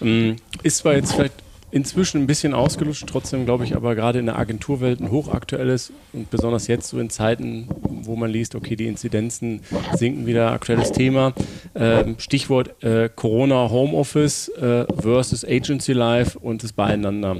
Ähm, 0.00 0.36
ist 0.62 0.78
zwar 0.78 0.94
jetzt 0.94 1.14
vielleicht 1.14 1.42
inzwischen 1.70 2.22
ein 2.22 2.26
bisschen 2.26 2.54
ausgelutscht, 2.54 3.06
trotzdem 3.06 3.44
glaube 3.44 3.64
ich 3.64 3.76
aber 3.76 3.94
gerade 3.94 4.18
in 4.18 4.26
der 4.26 4.38
Agenturwelt 4.38 5.00
ein 5.00 5.10
hochaktuelles 5.10 5.92
und 6.12 6.30
besonders 6.30 6.66
jetzt 6.66 6.88
so 6.88 6.98
in 6.98 7.10
Zeiten, 7.10 7.68
wo 7.82 8.16
man 8.16 8.30
liest, 8.30 8.54
okay, 8.54 8.76
die 8.76 8.86
Inzidenzen 8.86 9.60
sinken 9.96 10.26
wieder, 10.26 10.52
aktuelles 10.52 10.92
Thema. 10.92 11.32
Ähm, 11.74 12.16
Stichwort 12.18 12.82
äh, 12.82 13.08
Corona 13.14 13.70
Homeoffice 13.70 14.48
äh, 14.48 14.84
versus 15.00 15.44
Agency 15.44 15.92
Life 15.92 16.38
und 16.38 16.62
das 16.62 16.72
Beieinander. 16.72 17.36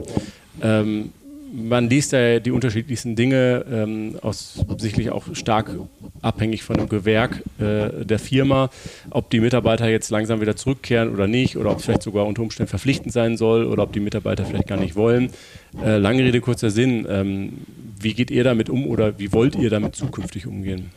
Ähm, 0.62 1.12
man 1.52 1.88
liest 1.88 2.12
ja 2.12 2.38
die 2.40 2.50
unterschiedlichsten 2.50 3.16
Dinge, 3.16 3.64
ähm, 3.70 4.16
aus 4.22 4.64
sicherlich 4.78 5.10
auch 5.10 5.34
stark 5.34 5.70
abhängig 6.22 6.62
von 6.62 6.76
dem 6.76 6.88
Gewerk 6.88 7.42
äh, 7.58 8.04
der 8.04 8.18
Firma, 8.18 8.70
ob 9.10 9.30
die 9.30 9.40
Mitarbeiter 9.40 9.88
jetzt 9.88 10.10
langsam 10.10 10.40
wieder 10.40 10.56
zurückkehren 10.56 11.12
oder 11.12 11.26
nicht, 11.26 11.56
oder 11.56 11.70
ob 11.70 11.78
es 11.78 11.84
vielleicht 11.84 12.02
sogar 12.02 12.26
unter 12.26 12.42
Umständen 12.42 12.70
verpflichtend 12.70 13.12
sein 13.12 13.36
soll, 13.36 13.64
oder 13.64 13.82
ob 13.82 13.92
die 13.92 14.00
Mitarbeiter 14.00 14.44
vielleicht 14.44 14.68
gar 14.68 14.78
nicht 14.78 14.96
wollen. 14.96 15.30
Äh, 15.84 15.96
lange 15.98 16.22
Rede, 16.22 16.40
kurzer 16.40 16.70
Sinn. 16.70 17.06
Ähm, 17.08 17.52
wie 18.00 18.14
geht 18.14 18.30
ihr 18.30 18.44
damit 18.44 18.70
um 18.70 18.86
oder 18.86 19.18
wie 19.18 19.32
wollt 19.32 19.56
ihr 19.56 19.70
damit 19.70 19.94
zukünftig 19.94 20.46
umgehen? 20.46 20.90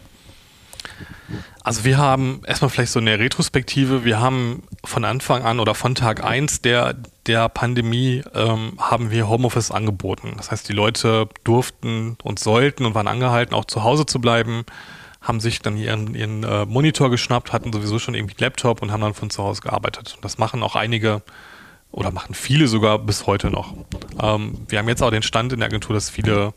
Also 1.63 1.86
wir 1.86 1.98
haben 1.98 2.42
erstmal 2.46 2.70
vielleicht 2.70 2.92
so 2.92 3.00
eine 3.00 3.20
Retrospektive. 3.20 4.04
Wir 4.04 4.20
haben 4.20 4.63
von 4.84 5.06
Anfang 5.06 5.44
an 5.44 5.60
oder 5.60 5.76
von 5.76 5.96
Tag 5.96 6.24
1 6.24 6.62
der, 6.62 6.96
der 7.26 7.48
Pandemie 7.50 8.24
ähm, 8.34 8.74
haben 8.78 9.12
wir 9.12 9.30
Homeoffice 9.30 9.72
angeboten. 9.72 10.34
Das 10.38 10.52
heißt, 10.52 10.68
die 10.68 10.74
Leute 10.74 11.30
durften 11.44 12.18
und 12.22 12.39
sollten 12.39 12.86
und 12.86 12.96
waren 12.96 13.08
angehalten, 13.08 13.56
auch 13.56 13.66
zu 13.66 13.84
Hause 13.84 14.06
zu 14.06 14.20
bleiben, 14.20 14.66
haben 15.22 15.39
sich 15.39 15.62
dann 15.62 15.78
ihren, 15.78 16.16
ihren 16.16 16.44
äh, 16.44 16.66
Monitor 16.66 17.10
geschnappt, 17.10 17.54
hatten 17.54 17.72
sowieso 17.72 17.98
schon 17.98 18.13
irgendwie 18.13 18.36
Laptop 18.39 18.82
und 18.82 18.92
haben 18.92 19.02
dann 19.02 19.13
von 19.13 19.30
zu 19.30 19.42
Hause 19.42 19.62
gearbeitet. 19.62 20.18
Das 20.22 20.38
machen 20.38 20.63
auch 20.63 20.76
einige 20.76 21.22
oder 21.94 22.12
machen 22.12 22.34
viele 22.34 22.68
sogar 22.68 22.98
bis 22.98 23.28
heute 23.28 23.52
noch. 23.52 23.74
Ähm, 24.20 24.66
wir 24.68 24.80
haben 24.80 24.89
jetzt 24.89 25.04
auch 25.04 25.12
den 25.12 25.22
Stand 25.22 25.54
in 25.54 25.60
der 25.60 25.68
Agentur, 25.68 25.94
dass 25.94 26.10
viele 26.10 26.54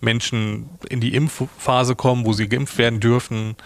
Menschen 0.00 0.68
in 0.88 1.00
die 1.00 1.14
Impfphase 1.14 1.94
kommen, 1.94 2.26
wo 2.26 2.32
sie 2.32 2.48
geimpft 2.48 2.76
werden 2.76 2.98
dürfen. 2.98 3.56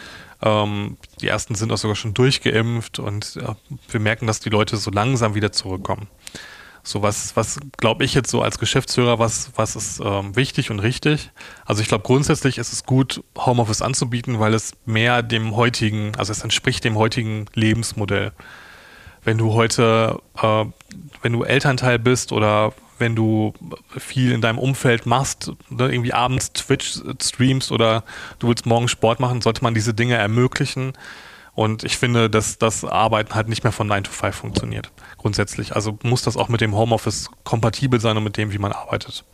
Ähm, 0.44 0.98
die 1.22 1.28
ersten 1.28 1.54
sind 1.54 1.72
auch 1.72 1.78
sogar 1.78 1.96
schon 1.96 2.12
durchgeimpft 2.12 2.98
und 2.98 3.34
ja, 3.36 3.56
wir 3.88 4.00
merken, 4.00 4.26
dass 4.26 4.40
die 4.40 4.50
Leute 4.50 4.76
so 4.76 4.90
langsam 4.90 5.34
wieder 5.34 5.52
zurückkommen. 5.52 6.06
So 6.82 7.00
was, 7.00 7.34
was 7.34 7.58
glaube 7.78 8.04
ich 8.04 8.12
jetzt 8.12 8.30
so 8.30 8.42
als 8.42 8.58
Geschäftsführer, 8.58 9.18
was, 9.18 9.52
was 9.56 9.74
ist 9.74 10.02
ähm, 10.04 10.36
wichtig 10.36 10.70
und 10.70 10.80
richtig? 10.80 11.30
Also 11.64 11.80
ich 11.80 11.88
glaube 11.88 12.04
grundsätzlich 12.04 12.58
ist 12.58 12.74
es 12.74 12.84
gut, 12.84 13.24
Homeoffice 13.38 13.80
anzubieten, 13.80 14.38
weil 14.38 14.52
es 14.52 14.72
mehr 14.84 15.22
dem 15.22 15.56
heutigen, 15.56 16.12
also 16.16 16.30
es 16.30 16.42
entspricht 16.42 16.84
dem 16.84 16.96
heutigen 16.96 17.46
Lebensmodell. 17.54 18.32
Wenn 19.22 19.38
du 19.38 19.54
heute, 19.54 20.20
äh, 20.36 20.66
wenn 21.22 21.32
du 21.32 21.42
Elternteil 21.42 21.98
bist 21.98 22.32
oder 22.32 22.74
wenn 22.98 23.16
du 23.16 23.54
viel 23.88 24.32
in 24.32 24.40
deinem 24.40 24.58
Umfeld 24.58 25.06
machst, 25.06 25.52
ne, 25.68 25.90
irgendwie 25.90 26.12
abends 26.12 26.52
Twitch 26.52 27.00
streamst 27.22 27.72
oder 27.72 28.04
du 28.38 28.48
willst 28.48 28.66
morgen 28.66 28.88
Sport 28.88 29.20
machen, 29.20 29.40
sollte 29.40 29.62
man 29.62 29.74
diese 29.74 29.94
Dinge 29.94 30.14
ermöglichen. 30.14 30.92
Und 31.54 31.84
ich 31.84 31.98
finde, 31.98 32.28
dass 32.28 32.58
das 32.58 32.84
Arbeiten 32.84 33.34
halt 33.34 33.48
nicht 33.48 33.62
mehr 33.62 33.72
von 33.72 33.86
9 33.86 34.04
to 34.04 34.10
5 34.10 34.34
funktioniert. 34.34 34.90
Grundsätzlich. 35.18 35.74
Also 35.74 35.98
muss 36.02 36.22
das 36.22 36.36
auch 36.36 36.48
mit 36.48 36.60
dem 36.60 36.74
Homeoffice 36.74 37.30
kompatibel 37.44 38.00
sein 38.00 38.16
und 38.16 38.24
mit 38.24 38.36
dem, 38.36 38.52
wie 38.52 38.58
man 38.58 38.72
arbeitet. 38.72 39.24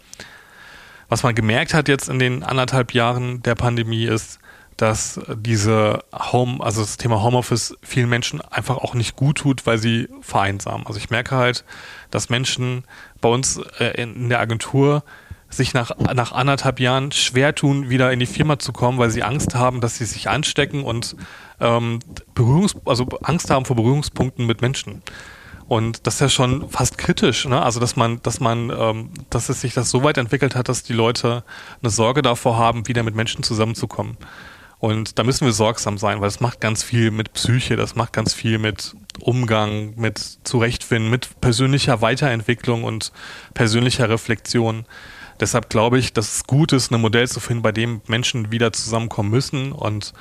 Was 1.09 1.23
man 1.23 1.35
gemerkt 1.35 1.75
hat 1.75 1.88
jetzt 1.88 2.09
in 2.09 2.18
den 2.18 2.42
anderthalb 2.42 2.94
Jahren 2.94 3.42
der 3.42 3.55
Pandemie 3.55 4.05
ist, 4.05 4.38
dass 4.81 5.21
diese 5.37 6.05
Home, 6.14 6.64
also 6.64 6.81
das 6.81 6.97
Thema 6.97 7.23
Homeoffice 7.23 7.77
vielen 7.83 8.09
Menschen 8.09 8.40
einfach 8.40 8.79
auch 8.79 8.95
nicht 8.95 9.14
gut 9.14 9.38
tut, 9.38 9.66
weil 9.66 9.77
sie 9.77 10.09
vereinsamen. 10.23 10.87
Also 10.87 10.99
ich 10.99 11.11
merke 11.11 11.37
halt, 11.37 11.64
dass 12.11 12.31
Menschen 12.31 12.85
bei 13.21 13.29
uns 13.29 13.61
äh, 13.79 14.01
in 14.01 14.31
der 14.31 14.40
Agentur 14.40 15.05
sich 15.51 15.75
nach, 15.75 15.90
nach 15.99 16.33
anderthalb 16.33 16.81
Jahren 16.81 17.12
schwer 17.12 17.55
tun, 17.55 17.90
wieder 17.90 18.11
in 18.11 18.21
die 18.21 18.27
Firma 18.27 18.59
zu 18.59 18.73
kommen, 18.73 18.99
weil 18.99 19.11
sie 19.11 19.23
Angst 19.23 19.55
haben, 19.55 19.83
dass 19.83 19.99
sie 19.99 20.07
sich 20.07 20.31
anstecken 20.31 20.85
und 20.85 21.14
ähm, 21.61 21.99
Berührungs 22.35 22.77
also 22.87 23.07
Angst 23.23 23.51
haben 23.51 23.66
vor 23.66 23.77
Berührungspunkten 23.77 24.47
mit 24.47 24.62
Menschen. 24.62 25.03
Und 25.69 26.07
das 26.07 26.14
ist 26.14 26.21
ja 26.21 26.29
schon 26.29 26.69
fast 26.71 26.99
kritisch, 26.99 27.47
ne? 27.47 27.62
Also 27.62 27.81
dass 27.81 27.97
man, 27.97 28.23
dass 28.23 28.40
man, 28.40 28.71
ähm, 28.71 29.11
dass 29.29 29.49
es 29.51 29.61
sich 29.61 29.75
das 29.75 29.90
so 29.90 30.03
weit 30.03 30.19
entwickelt 30.19 30.57
hat, 30.57 30.69
dass 30.69 30.83
die 30.83 30.95
Leute 30.95 31.45
eine 31.83 31.90
Sorge 31.90 32.23
davor 32.23 32.57
haben, 32.57 32.88
wieder 32.88 33.03
mit 33.03 33.14
Menschen 33.14 33.43
zusammenzukommen. 33.43 34.16
Und 34.81 35.19
da 35.19 35.25
müssen 35.25 35.45
wir 35.45 35.53
sorgsam 35.53 35.99
sein, 35.99 36.23
weil 36.23 36.29
es 36.29 36.40
macht 36.40 36.61
ganz 36.61 36.83
viel 36.83 37.11
mit 37.11 37.35
Psyche, 37.35 37.77
das 37.77 37.97
macht 37.97 38.14
ganz 38.14 38.33
viel 38.33 38.59
mit 38.59 38.97
Umgang, 39.21 39.93
mit 39.97 40.19
Zurechtfinden, 40.45 41.11
mit 41.11 41.40
persönlicher 41.43 42.01
Weiterentwicklung 42.01 42.85
und 42.85 43.12
persönlicher 43.53 44.09
Reflexion. 44.09 44.87
Deshalb 45.38 45.69
glaube 45.69 45.99
ich, 45.99 46.14
dass 46.14 46.37
es 46.37 46.45
gut 46.45 46.73
ist, 46.73 46.90
ein 46.90 47.01
Modell 47.01 47.29
zu 47.29 47.40
finden, 47.40 47.62
bei 47.62 47.73
dem 47.73 48.01
Menschen 48.07 48.51
wieder 48.53 48.73
zusammenkommen 48.73 49.31
müssen. 49.31 49.73
Und 49.73 50.14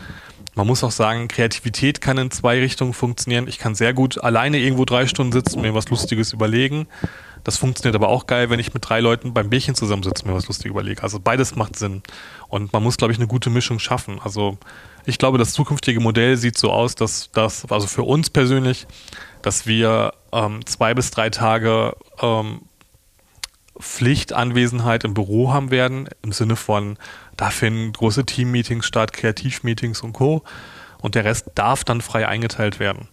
man 0.56 0.68
muss 0.68 0.84
auch 0.84 0.92
sagen, 0.92 1.30
Kreativität 1.30 2.02
kann 2.02 2.18
in 2.18 2.32
zwei 2.32 2.60
Richtungen 2.60 2.94
funktionieren. 2.94 3.48
Ich 3.48 3.60
kann 3.60 3.76
sehr 3.76 3.94
gut 3.94 4.22
alleine 4.22 4.60
irgendwo 4.60 4.84
drei 4.84 5.08
Stunden 5.08 5.32
sitzen 5.32 5.62
mir 5.62 5.74
was 5.74 5.90
Lustiges 5.90 6.34
überlegen. 6.34 6.88
Das 7.44 7.58
funktioniert 7.58 7.96
aber 7.96 8.10
auch 8.10 8.28
geil, 8.28 8.50
wenn 8.50 8.60
ich 8.60 8.74
mit 8.74 8.88
drei 8.88 9.00
Leuten 9.00 9.34
beim 9.34 9.50
Bierchen 9.50 9.76
zusammensitze 9.76 10.24
und 10.24 10.30
mir 10.30 10.36
was 10.36 10.48
Lustiges 10.48 10.72
überlege. 10.72 11.04
Also 11.04 11.20
beides 11.20 11.56
macht 11.56 11.78
Sinn. 11.78 12.04
Und 12.48 12.74
man 12.74 12.84
muss, 12.84 12.98
glaube 12.98 13.14
ich, 13.14 13.20
eine 13.20 13.28
gute 13.28 13.50
Mischung 13.50 13.80
schaffen. 13.80 14.20
Also 14.24 14.58
ich 15.06 15.18
glaube, 15.18 15.38
das 15.38 15.54
zukünftige 15.54 16.00
Modell 16.00 16.38
sieht 16.38 16.58
so 16.58 16.72
aus, 16.72 16.96
dass 16.96 17.30
das, 17.32 17.70
also 17.72 17.88
für 17.88 18.04
uns 18.04 18.30
persönlich, 18.30 18.88
dass 19.42 19.66
wir 19.66 20.14
ähm, 20.32 20.66
zwei 20.66 20.94
bis 20.94 21.12
drei 21.12 21.30
Tage 21.30 21.96
ähm, 22.22 22.62
Pflichtanwesenheit 23.80 25.06
im 25.06 25.14
Büro 25.14 25.54
haben 25.54 25.72
werden, 25.72 26.10
im 26.22 26.34
Sinne 26.34 26.58
von, 26.58 26.98
da 27.38 27.50
finden 27.50 27.94
große 27.94 28.26
Teammeetings 28.26 28.86
statt, 28.86 29.14
Kreativmeetings 29.14 30.02
und 30.02 30.14
Co. 30.14 30.44
Und 31.02 31.16
der 31.16 31.24
Rest 31.24 31.52
darf 31.56 31.86
dann 31.86 32.02
frei 32.02 32.28
eingeteilt 32.28 32.80
werden. 32.80 33.08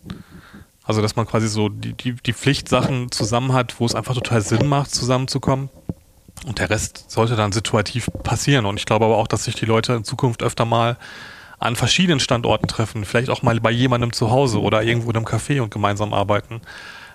Also, 0.86 1.02
dass 1.02 1.16
man 1.16 1.26
quasi 1.26 1.48
so 1.48 1.68
die, 1.68 1.92
die, 1.94 2.12
die 2.14 2.32
Pflichtsachen 2.32 3.10
zusammen 3.10 3.52
hat, 3.52 3.80
wo 3.80 3.86
es 3.86 3.94
einfach 3.94 4.14
total 4.14 4.40
Sinn 4.40 4.66
macht, 4.68 4.94
zusammenzukommen. 4.94 5.68
Und 6.46 6.58
der 6.58 6.70
Rest 6.70 7.10
sollte 7.10 7.34
dann 7.34 7.52
situativ 7.52 8.08
passieren. 8.22 8.66
Und 8.66 8.78
ich 8.78 8.86
glaube 8.86 9.04
aber 9.04 9.16
auch, 9.16 9.26
dass 9.26 9.44
sich 9.44 9.56
die 9.56 9.64
Leute 9.64 9.94
in 9.94 10.04
Zukunft 10.04 10.42
öfter 10.42 10.64
mal 10.64 10.96
an 11.58 11.74
verschiedenen 11.74 12.20
Standorten 12.20 12.68
treffen, 12.68 13.04
vielleicht 13.04 13.30
auch 13.30 13.42
mal 13.42 13.58
bei 13.60 13.70
jemandem 13.70 14.12
zu 14.12 14.30
Hause 14.30 14.60
oder 14.60 14.82
irgendwo 14.82 15.10
in 15.10 15.16
einem 15.16 15.26
Café 15.26 15.60
und 15.60 15.70
gemeinsam 15.70 16.12
arbeiten. 16.12 16.60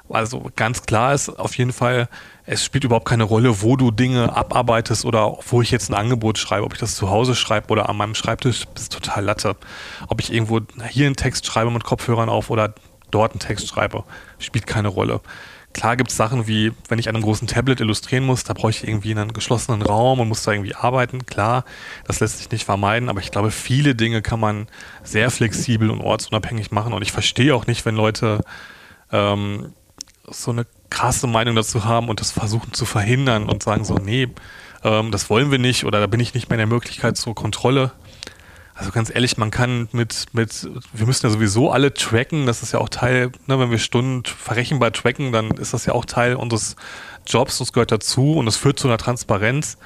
Also 0.10 0.52
ganz 0.56 0.84
klar 0.84 1.14
ist 1.14 1.30
auf 1.30 1.58
jeden 1.58 1.72
Fall, 1.72 2.10
es 2.46 2.66
spielt 2.66 2.84
überhaupt 2.84 3.08
keine 3.08 3.24
Rolle, 3.24 3.62
wo 3.62 3.78
du 3.78 3.92
Dinge 3.92 4.36
abarbeitest 4.36 5.06
oder 5.06 5.38
wo 5.48 5.62
ich 5.62 5.72
jetzt 5.72 5.90
ein 5.90 5.94
Angebot 5.94 6.38
schreibe. 6.38 6.66
Ob 6.66 6.74
ich 6.74 6.80
das 6.80 6.96
zu 6.96 7.10
Hause 7.10 7.36
schreibe 7.36 7.70
oder 7.70 7.88
an 7.88 7.96
meinem 7.96 8.16
Schreibtisch, 8.16 8.68
ist 8.76 8.92
total 8.92 9.24
Latte. 9.24 9.56
Ob 10.08 10.20
ich 10.20 10.34
irgendwo 10.34 10.60
hier 10.90 11.06
einen 11.06 11.16
Text 11.16 11.46
schreibe 11.46 11.72
mit 11.72 11.84
Kopfhörern 11.84 12.30
auf 12.30 12.50
oder 12.50 12.74
dort 13.12 13.34
einen 13.34 13.40
Text 13.40 13.68
schreibe, 13.68 14.04
spielt 14.40 14.68
keine 14.68 14.88
Rolle. 14.88 15.22
Klar 15.74 15.96
gibt 15.96 16.10
es 16.10 16.18
Sachen 16.18 16.48
wie, 16.48 16.74
wenn 16.90 17.00
ich 17.00 17.08
an 17.08 17.16
einem 17.16 17.24
großen 17.24 17.48
Tablet 17.48 17.80
illustrieren 17.80 18.26
muss, 18.26 18.44
da 18.44 18.54
brauche 18.54 18.72
ich 18.72 18.86
irgendwie 18.86 19.12
einen 19.12 19.32
geschlossenen 19.32 19.82
Raum 19.82 20.20
und 20.20 20.28
muss 20.28 20.44
da 20.44 20.52
irgendwie 20.52 20.76
arbeiten. 20.76 21.26
Klar, 21.26 21.64
das 22.06 22.20
lässt 22.20 22.40
sich 22.40 22.52
nicht 22.52 22.66
vermeiden, 22.66 23.08
aber 23.08 23.22
ich 23.22 23.32
glaube, 23.32 23.52
viele 23.52 23.96
Dinge 23.96 24.22
kann 24.22 24.40
man 24.40 24.68
sehr 25.04 25.32
flexibel 25.32 25.90
und 25.90 26.02
ortsunabhängig 26.02 26.72
machen. 26.72 26.94
Und 26.94 27.02
ich 27.04 27.12
verstehe 27.12 27.56
auch 27.56 27.68
nicht, 27.68 27.86
wenn 27.86 27.96
Leute 27.96 28.44
ähm, 29.12 29.74
so 30.30 30.52
eine 30.52 30.66
krasse 30.90 31.28
Meinung 31.28 31.56
dazu 31.56 31.86
haben 31.86 32.10
und 32.10 32.20
das 32.20 32.32
versuchen 32.32 32.74
zu 32.74 32.86
verhindern 32.86 33.48
und 33.48 33.64
sagen 33.64 33.86
so, 33.86 33.96
nee, 33.96 34.28
ähm, 34.84 35.12
das 35.12 35.30
wollen 35.30 35.52
wir 35.52 35.60
nicht 35.60 35.86
oder 35.86 36.00
da 36.00 36.08
bin 36.08 36.20
ich 36.20 36.34
nicht 36.34 36.50
mehr 36.50 36.56
in 36.56 36.70
der 36.70 36.76
Möglichkeit 36.76 37.18
zur 37.18 37.34
Kontrolle. 37.34 37.92
Also 38.82 38.92
ganz 38.92 39.14
ehrlich, 39.14 39.38
man 39.38 39.52
kann 39.52 39.90
mit, 39.92 40.26
mit, 40.32 40.68
wir 40.92 41.06
müssen 41.06 41.28
ja 41.28 41.32
sowieso 41.32 41.70
alle 41.70 41.94
tracken, 41.94 42.48
das 42.48 42.64
ist 42.64 42.72
ja 42.72 42.80
auch 42.80 42.90
Teil, 42.90 43.32
ne, 43.46 43.60
wenn 43.60 43.70
wir 43.70 43.78
Stunden 43.78 44.24
verrechenbar 44.26 44.92
tracken, 44.92 45.32
dann 45.32 45.52
ist 45.52 45.76
das 45.76 45.86
ja 45.86 45.94
auch 45.94 46.04
Teil 46.04 46.34
unseres 46.34 46.76
Jobs, 47.28 47.60
das 47.60 47.74
gehört 47.74 47.92
dazu 47.92 48.34
und 48.38 48.48
das 48.48 48.58
führt 48.58 48.80
zu 48.80 48.88
einer 48.88 48.98
Transparenz. 48.98 49.78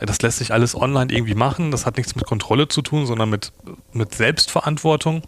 Das 0.00 0.22
lässt 0.22 0.38
sich 0.38 0.50
alles 0.54 0.74
online 0.74 1.12
irgendwie 1.12 1.34
machen, 1.34 1.70
das 1.70 1.84
hat 1.84 1.98
nichts 1.98 2.16
mit 2.16 2.24
Kontrolle 2.24 2.68
zu 2.68 2.80
tun, 2.80 3.04
sondern 3.04 3.28
mit, 3.28 3.52
mit 3.92 4.14
Selbstverantwortung. 4.14 5.20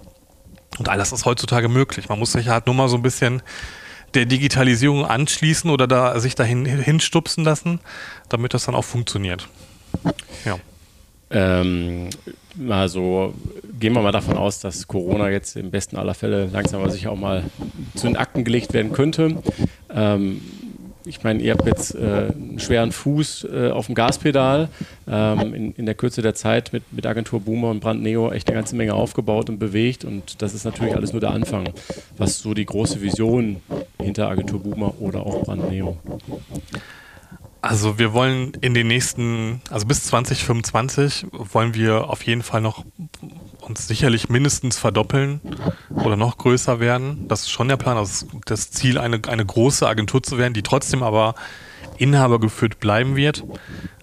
Und 0.79 0.89
all 0.89 0.97
das 0.97 1.13
ist 1.13 1.27
heutzutage 1.27 1.69
möglich. 1.69 2.09
Man 2.09 2.19
muss 2.19 2.33
sich 2.33 2.49
halt 2.49 2.65
nur 2.65 2.75
mal 2.75 2.89
so 2.89 2.97
ein 2.97 3.03
bisschen 3.03 3.43
der 4.15 4.25
Digitalisierung 4.25 5.05
anschließen 5.05 5.69
oder 5.69 5.87
da 5.87 6.19
sich 6.21 6.37
dahin 6.37 6.65
hinstupsen 6.65 7.45
lassen, 7.45 7.81
damit 8.31 8.55
das 8.55 8.65
dann 8.65 8.75
auch 8.75 8.87
funktioniert. 8.87 9.47
Ja. 10.47 10.59
Ähm, 11.31 12.11
also 12.69 13.35
gehen 13.79 13.95
wir 13.95 14.03
mal 14.03 14.13
davon 14.13 14.37
aus, 14.37 14.61
dass 14.61 14.89
Corona 14.89 15.31
jetzt 15.31 15.57
im 15.57 15.71
besten 15.71 15.97
aller 15.97 16.15
Fälle 16.15 16.47
langsam 16.53 16.81
aber 16.81 16.91
sicher 16.91 17.13
auch 17.13 17.19
mal 17.19 17.45
zu 17.95 18.07
den 18.07 18.17
Akten 18.17 18.45
gelegt 18.45 18.73
werden 18.73 18.93
könnte. 18.93 19.37
Ähm, 19.95 20.41
ich 21.07 21.23
meine, 21.25 21.43
ihr 21.43 21.53
habt 21.53 21.67
jetzt 21.67 21.95
äh, 21.95 22.31
einen 22.33 22.59
schweren 22.59 22.93
Fuß 22.93 23.45
äh, 23.45 23.71
auf 23.71 23.87
dem 23.87 23.95
Gaspedal, 23.95 24.69
ähm, 25.09 25.55
in, 25.55 25.73
in, 25.73 25.87
der 25.87 25.95
Kürze 25.95 26.21
der 26.21 26.35
Zeit 26.35 26.73
mit, 26.73 26.93
mit 26.93 27.07
Agentur 27.07 27.41
Boomer 27.41 27.71
und 27.71 27.81
Brand 27.81 28.03
Neo 28.03 28.31
echt 28.31 28.49
eine 28.49 28.57
ganze 28.57 28.77
Menge 28.77 28.95
aufgebaut 28.95 29.49
und 29.49 29.59
bewegt 29.59 30.05
und 30.05 30.43
das 30.43 30.55
ist 30.55 30.65
natürlich 30.65 30.95
alles 30.95 31.13
nur 31.13 31.21
der 31.21 31.31
Anfang. 31.31 31.71
Was 32.19 32.39
so 32.39 32.55
die 32.55 32.67
große 32.67 33.01
Vision 33.01 33.57
hinter 33.99 34.29
Agentur 34.29 34.61
Boomer 34.63 34.95
oder 35.01 35.21
auch 35.25 35.43
Brand 35.45 35.71
Neo? 35.71 35.97
Also 37.63 37.99
wir 37.99 38.13
wollen 38.13 38.53
in 38.61 38.73
den 38.73 38.87
nächsten, 38.87 39.61
also 39.71 39.87
bis 39.87 40.05
2025 40.05 41.27
wollen 41.33 41.75
wir 41.75 42.09
auf 42.09 42.23
jeden 42.23 42.43
Fall 42.43 42.61
noch 42.63 42.85
uns 43.61 43.87
sicherlich 43.87 44.29
mindestens 44.29 44.79
verdoppeln 44.79 45.41
oder 45.91 46.17
noch 46.17 46.39
größer 46.39 46.81
werden. 46.81 47.29
Das 47.29 47.43
ist 47.43 47.51
schon 47.51 47.69
der 47.69 47.77
Plan. 47.77 47.99
Also 47.99 48.27
das 48.47 48.71
Ziel, 48.71 48.99
eine, 48.99 49.21
eine 49.29 49.45
große 49.45 49.87
Agentur 49.87 50.23
zu 50.23 50.39
werden, 50.39 50.55
die 50.55 50.63
trotzdem 50.63 51.03
aber 51.03 51.35
inhabergeführt 51.99 52.81
bleiben 52.81 53.15
wird. 53.15 53.45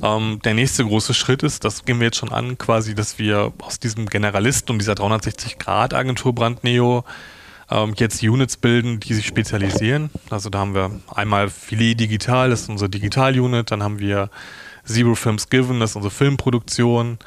Ähm, 0.03 0.39
der 0.43 0.53
nächste 0.53 0.85
große 0.85 1.15
Schritt 1.15 1.41
ist, 1.41 1.65
das 1.65 1.83
gehen 1.83 1.99
wir 1.99 2.05
jetzt 2.05 2.17
schon 2.17 2.31
an, 2.31 2.57
quasi, 2.59 2.93
dass 2.93 3.17
wir 3.17 3.53
aus 3.59 3.79
diesem 3.79 4.05
Generalisten 4.05 4.73
und 4.73 4.79
dieser 4.79 4.93
360-Grad-Agentur 4.93 6.35
Brandneo 6.35 7.03
ähm, 7.69 7.93
jetzt 7.97 8.23
Units 8.23 8.57
bilden, 8.57 8.99
die 8.99 9.13
sich 9.13 9.27
spezialisieren. 9.27 10.09
Also 10.29 10.49
da 10.49 10.59
haben 10.59 10.73
wir 10.73 10.91
einmal 11.13 11.49
Filet 11.49 11.95
Digital, 11.95 12.49
das 12.49 12.61
ist 12.61 12.69
unsere 12.69 12.89
Digital-Unit, 12.89 13.71
dann 13.71 13.83
haben 13.83 13.99
wir 13.99 14.29
Zero 14.85 15.15
Films 15.15 15.49
Given, 15.49 15.79
das 15.79 15.91
ist 15.91 15.95
unsere 15.97 16.13
Filmproduktion. 16.13 17.17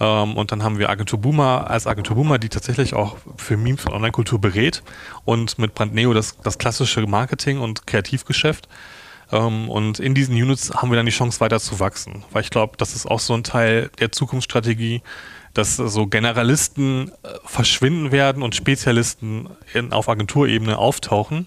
Ähm, 0.00 0.36
und 0.36 0.52
dann 0.52 0.62
haben 0.62 0.78
wir 0.78 0.90
Agentur 0.90 1.20
Boomer 1.20 1.68
als 1.70 1.86
Agentur 1.86 2.16
Boomer, 2.16 2.38
die 2.38 2.48
tatsächlich 2.48 2.94
auch 2.94 3.16
für 3.36 3.56
Memes 3.56 3.84
und 3.86 3.92
Online-Kultur 3.92 4.40
berät 4.40 4.82
und 5.24 5.58
mit 5.58 5.74
Brandneo 5.74 6.12
das, 6.14 6.36
das 6.42 6.58
klassische 6.58 7.06
Marketing 7.06 7.58
und 7.60 7.86
Kreativgeschäft. 7.86 8.68
Ähm, 9.32 9.68
und 9.68 9.98
in 10.00 10.14
diesen 10.14 10.34
Units 10.34 10.70
haben 10.74 10.90
wir 10.90 10.96
dann 10.96 11.06
die 11.06 11.12
Chance 11.12 11.40
weiter 11.40 11.60
zu 11.60 11.80
wachsen, 11.80 12.24
weil 12.32 12.42
ich 12.42 12.50
glaube, 12.50 12.76
das 12.76 12.94
ist 12.94 13.06
auch 13.06 13.20
so 13.20 13.34
ein 13.34 13.44
Teil 13.44 13.90
der 13.98 14.12
Zukunftsstrategie, 14.12 15.02
dass 15.54 15.76
so 15.76 16.06
Generalisten 16.06 17.10
äh, 17.22 17.28
verschwinden 17.44 18.12
werden 18.12 18.42
und 18.42 18.54
Spezialisten 18.54 19.48
in, 19.74 19.92
auf 19.92 20.08
Agenturebene 20.08 20.78
auftauchen 20.78 21.46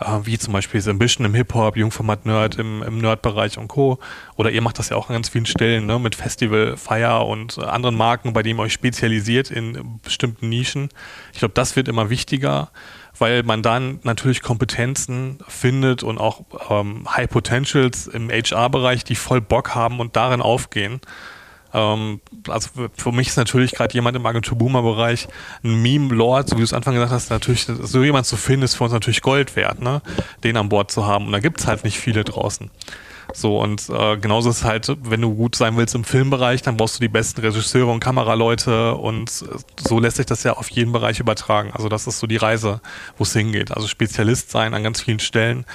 äh, 0.00 0.20
wie 0.24 0.38
zum 0.38 0.52
Beispiel 0.52 0.86
Ambition 0.88 1.26
im 1.26 1.34
Hip-Hop, 1.34 1.76
Jungformat 1.76 2.26
Nerd 2.26 2.56
im, 2.56 2.82
im 2.82 2.98
Nerd-Bereich 2.98 3.58
und 3.58 3.68
Co. 3.68 3.98
Oder 4.36 4.50
ihr 4.50 4.62
macht 4.62 4.78
das 4.78 4.90
ja 4.90 4.96
auch 4.96 5.08
an 5.08 5.14
ganz 5.14 5.28
vielen 5.28 5.46
Stellen, 5.46 5.86
ne, 5.86 5.98
mit 5.98 6.14
Festival, 6.14 6.76
Fire 6.76 7.24
und 7.24 7.58
anderen 7.58 7.96
Marken, 7.96 8.32
bei 8.32 8.42
denen 8.42 8.58
ihr 8.58 8.62
euch 8.62 8.72
spezialisiert 8.72 9.50
in 9.50 10.00
bestimmten 10.02 10.48
Nischen. 10.48 10.88
Ich 11.32 11.40
glaube, 11.40 11.54
das 11.54 11.76
wird 11.76 11.88
immer 11.88 12.10
wichtiger, 12.10 12.70
weil 13.18 13.42
man 13.42 13.62
dann 13.62 14.00
natürlich 14.02 14.42
Kompetenzen 14.42 15.38
findet 15.48 16.02
und 16.02 16.18
auch 16.18 16.42
ähm, 16.70 17.04
High 17.08 17.28
Potentials 17.28 18.06
im 18.06 18.30
HR-Bereich, 18.30 19.04
die 19.04 19.14
voll 19.14 19.40
Bock 19.40 19.74
haben 19.74 20.00
und 20.00 20.16
darin 20.16 20.40
aufgehen. 20.40 21.00
Ähm, 21.74 22.20
also 22.48 22.70
für 22.96 23.12
mich 23.12 23.28
ist 23.28 23.36
natürlich 23.36 23.72
gerade 23.72 23.94
jemand 23.94 24.16
im 24.16 24.24
Agentur-Boomer-Bereich 24.24 25.28
ein 25.62 25.82
Meme-Lord, 25.82 26.48
so 26.48 26.56
wie 26.56 26.60
du 26.60 26.64
es 26.64 26.72
Anfang 26.72 26.94
gesagt 26.94 27.12
hast, 27.12 27.30
natürlich, 27.30 27.64
so 27.64 28.02
jemand 28.02 28.26
zu 28.26 28.36
finden, 28.36 28.62
ist 28.62 28.76
für 28.76 28.84
uns 28.84 28.92
natürlich 28.92 29.22
Gold 29.22 29.56
wert, 29.56 29.80
ne? 29.80 30.02
den 30.44 30.56
an 30.56 30.68
Bord 30.68 30.90
zu 30.90 31.06
haben. 31.06 31.26
Und 31.26 31.32
da 31.32 31.40
gibt 31.40 31.60
es 31.60 31.66
halt 31.66 31.84
nicht 31.84 31.98
viele 31.98 32.24
draußen. 32.24 32.70
So, 33.34 33.60
und 33.60 33.88
äh, 33.90 34.16
genauso 34.16 34.50
ist 34.50 34.64
halt, 34.64 34.96
wenn 35.02 35.20
du 35.20 35.34
gut 35.34 35.54
sein 35.54 35.76
willst 35.76 35.94
im 35.94 36.04
Filmbereich, 36.04 36.62
dann 36.62 36.76
brauchst 36.76 36.96
du 36.96 37.00
die 37.00 37.08
besten 37.08 37.40
Regisseure 37.42 37.90
und 37.90 38.00
Kameraleute 38.00 38.94
und 38.94 39.30
so 39.30 40.00
lässt 40.00 40.16
sich 40.16 40.26
das 40.26 40.44
ja 40.44 40.54
auf 40.54 40.70
jeden 40.70 40.92
Bereich 40.92 41.20
übertragen. 41.20 41.70
Also 41.72 41.88
das 41.88 42.06
ist 42.06 42.18
so 42.18 42.26
die 42.26 42.36
Reise, 42.36 42.80
wo 43.16 43.24
es 43.24 43.32
hingeht. 43.32 43.70
Also 43.70 43.86
Spezialist 43.86 44.50
sein 44.50 44.74
an 44.74 44.82
ganz 44.82 45.02
vielen 45.02 45.20
Stellen 45.20 45.66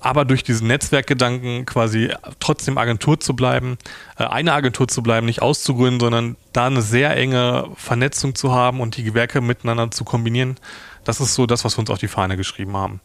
aber 0.00 0.24
durch 0.24 0.42
diesen 0.42 0.66
Netzwerkgedanken 0.66 1.66
quasi 1.66 2.12
trotzdem 2.38 2.78
Agentur 2.78 3.20
zu 3.20 3.36
bleiben, 3.36 3.76
äh, 4.18 4.24
eine 4.24 4.52
Agentur 4.52 4.88
zu 4.88 5.02
bleiben, 5.02 5.26
nicht 5.26 5.42
auszugründen, 5.42 6.00
sondern 6.00 6.36
da 6.52 6.66
eine 6.66 6.82
sehr 6.82 7.16
enge 7.16 7.68
Vernetzung 7.76 8.34
zu 8.34 8.52
haben 8.52 8.80
und 8.80 8.96
die 8.96 9.04
Gewerke 9.04 9.40
miteinander 9.40 9.90
zu 9.90 10.04
kombinieren, 10.04 10.56
das 11.04 11.20
ist 11.20 11.34
so 11.34 11.46
das, 11.46 11.64
was 11.64 11.76
wir 11.76 11.80
uns 11.80 11.90
auf 11.90 11.98
die 11.98 12.08
Fahne 12.08 12.36
geschrieben 12.36 12.76
haben. 12.76 13.00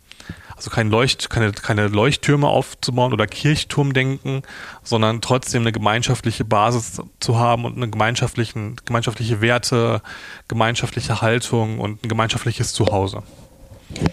Also 0.56 0.70
kein 0.70 0.89
Leucht, 0.89 1.30
keine, 1.30 1.52
keine 1.52 1.88
Leuchttürme 1.88 2.48
aufzubauen 2.48 3.12
oder 3.12 3.28
Kirchturmdenken, 3.28 4.44
sondern 4.84 5.22
trotzdem 5.22 5.62
eine 5.62 5.72
gemeinschaftliche 5.72 6.46
Basis 6.46 7.02
zu 7.20 7.38
haben 7.38 7.65
und 7.65 7.76
eine 7.76 7.89
gemeinschaftlichen, 7.89 8.78
gemeinschaftliche 8.86 9.41
Werte, 9.41 10.02
gemeinschaftliche 10.48 11.22
Haltung 11.22 11.80
und 11.80 12.04
ein 12.04 12.10
gemeinschaftliches 12.10 12.74
Zuhause. 12.74 13.24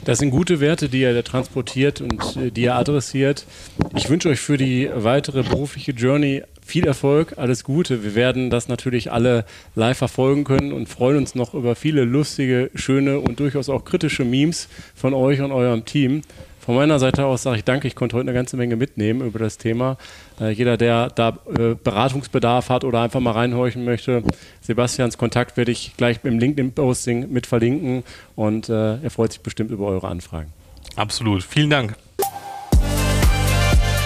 Das 0.05 0.19
sind 0.19 0.31
gute 0.31 0.61
Werte, 0.61 0.89
die 0.89 1.03
er 1.03 1.25
transportiert 1.25 2.01
und 2.01 2.37
äh, 2.37 2.51
die 2.51 2.65
er 2.65 2.77
adressiert. 2.77 3.47
Ich 3.95 4.09
wünsche 4.11 4.29
euch 4.29 4.41
für 4.41 4.57
die 4.57 4.91
weitere 4.95 5.43
berufliche 5.43 5.93
Journey 5.93 6.43
viel 6.65 6.87
Erfolg, 6.87 7.35
alles 7.37 7.65
Gute. 7.65 8.05
Wir 8.05 8.15
werden 8.15 8.51
das 8.51 8.69
natürlich 8.69 9.13
alle 9.13 9.45
live 9.75 9.99
verfolgen 9.99 10.45
können 10.45 10.73
und 10.73 10.89
freuen 10.89 11.19
uns 11.19 11.35
noch 11.35 11.55
über 11.55 11.75
viele 11.75 12.05
lustige, 12.05 12.71
schöne 12.75 13.21
und 13.21 13.41
durchaus 13.41 13.69
auch 13.69 13.85
kritische 13.85 14.25
Memes 14.25 14.69
von 14.95 15.15
euch 15.15 15.41
und 15.41 15.53
eurem 15.53 15.85
Team. 15.85 16.23
Von 16.65 16.77
meiner 16.77 17.01
Seite 17.01 17.27
aus 17.27 17.43
sage 17.43 17.57
ich 17.57 17.65
danke, 17.65 17.89
ich 17.89 17.97
konnte 17.97 18.15
heute 18.17 18.29
eine 18.29 18.35
ganze 18.35 18.57
Menge 18.57 18.77
mitnehmen 18.77 19.27
über 19.27 19.41
das 19.41 19.59
Thema. 19.59 19.97
Äh, 20.41 20.51
jeder, 20.51 20.77
der 20.77 21.11
da 21.11 21.39
äh, 21.59 21.75
Beratungsbedarf 21.75 22.69
hat 22.69 22.85
oder 22.85 23.01
einfach 23.01 23.19
mal 23.19 23.33
reinhorchen 23.33 23.85
möchte, 23.85 24.23
Sebastians 24.61 25.19
Kontakt 25.19 25.57
werde 25.57 25.73
ich 25.73 25.97
gleich 25.97 26.21
im 26.23 26.39
LinkedIn-Posting 26.39 27.33
mit 27.33 27.49
verlinken 27.49 28.05
und 28.37 28.69
äh, 28.69 29.03
er 29.03 29.11
freut 29.11 29.33
sich 29.33 29.41
bestimmt 29.41 29.73
über 29.73 29.87
eure 29.87 30.07
Anfragen. 30.07 30.53
Absolut, 30.95 31.43
vielen 31.43 31.71
Dank. 31.71 31.97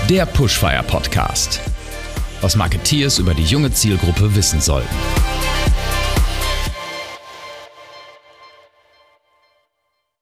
Der 0.09 0.25
Pushfire 0.25 0.85
Podcast. 0.85 1.61
Was 2.41 2.57
Marketeers 2.57 3.19
über 3.19 3.35
die 3.35 3.45
junge 3.45 3.73
Zielgruppe 3.73 4.35
wissen 4.35 4.61
sollten. 4.61 4.95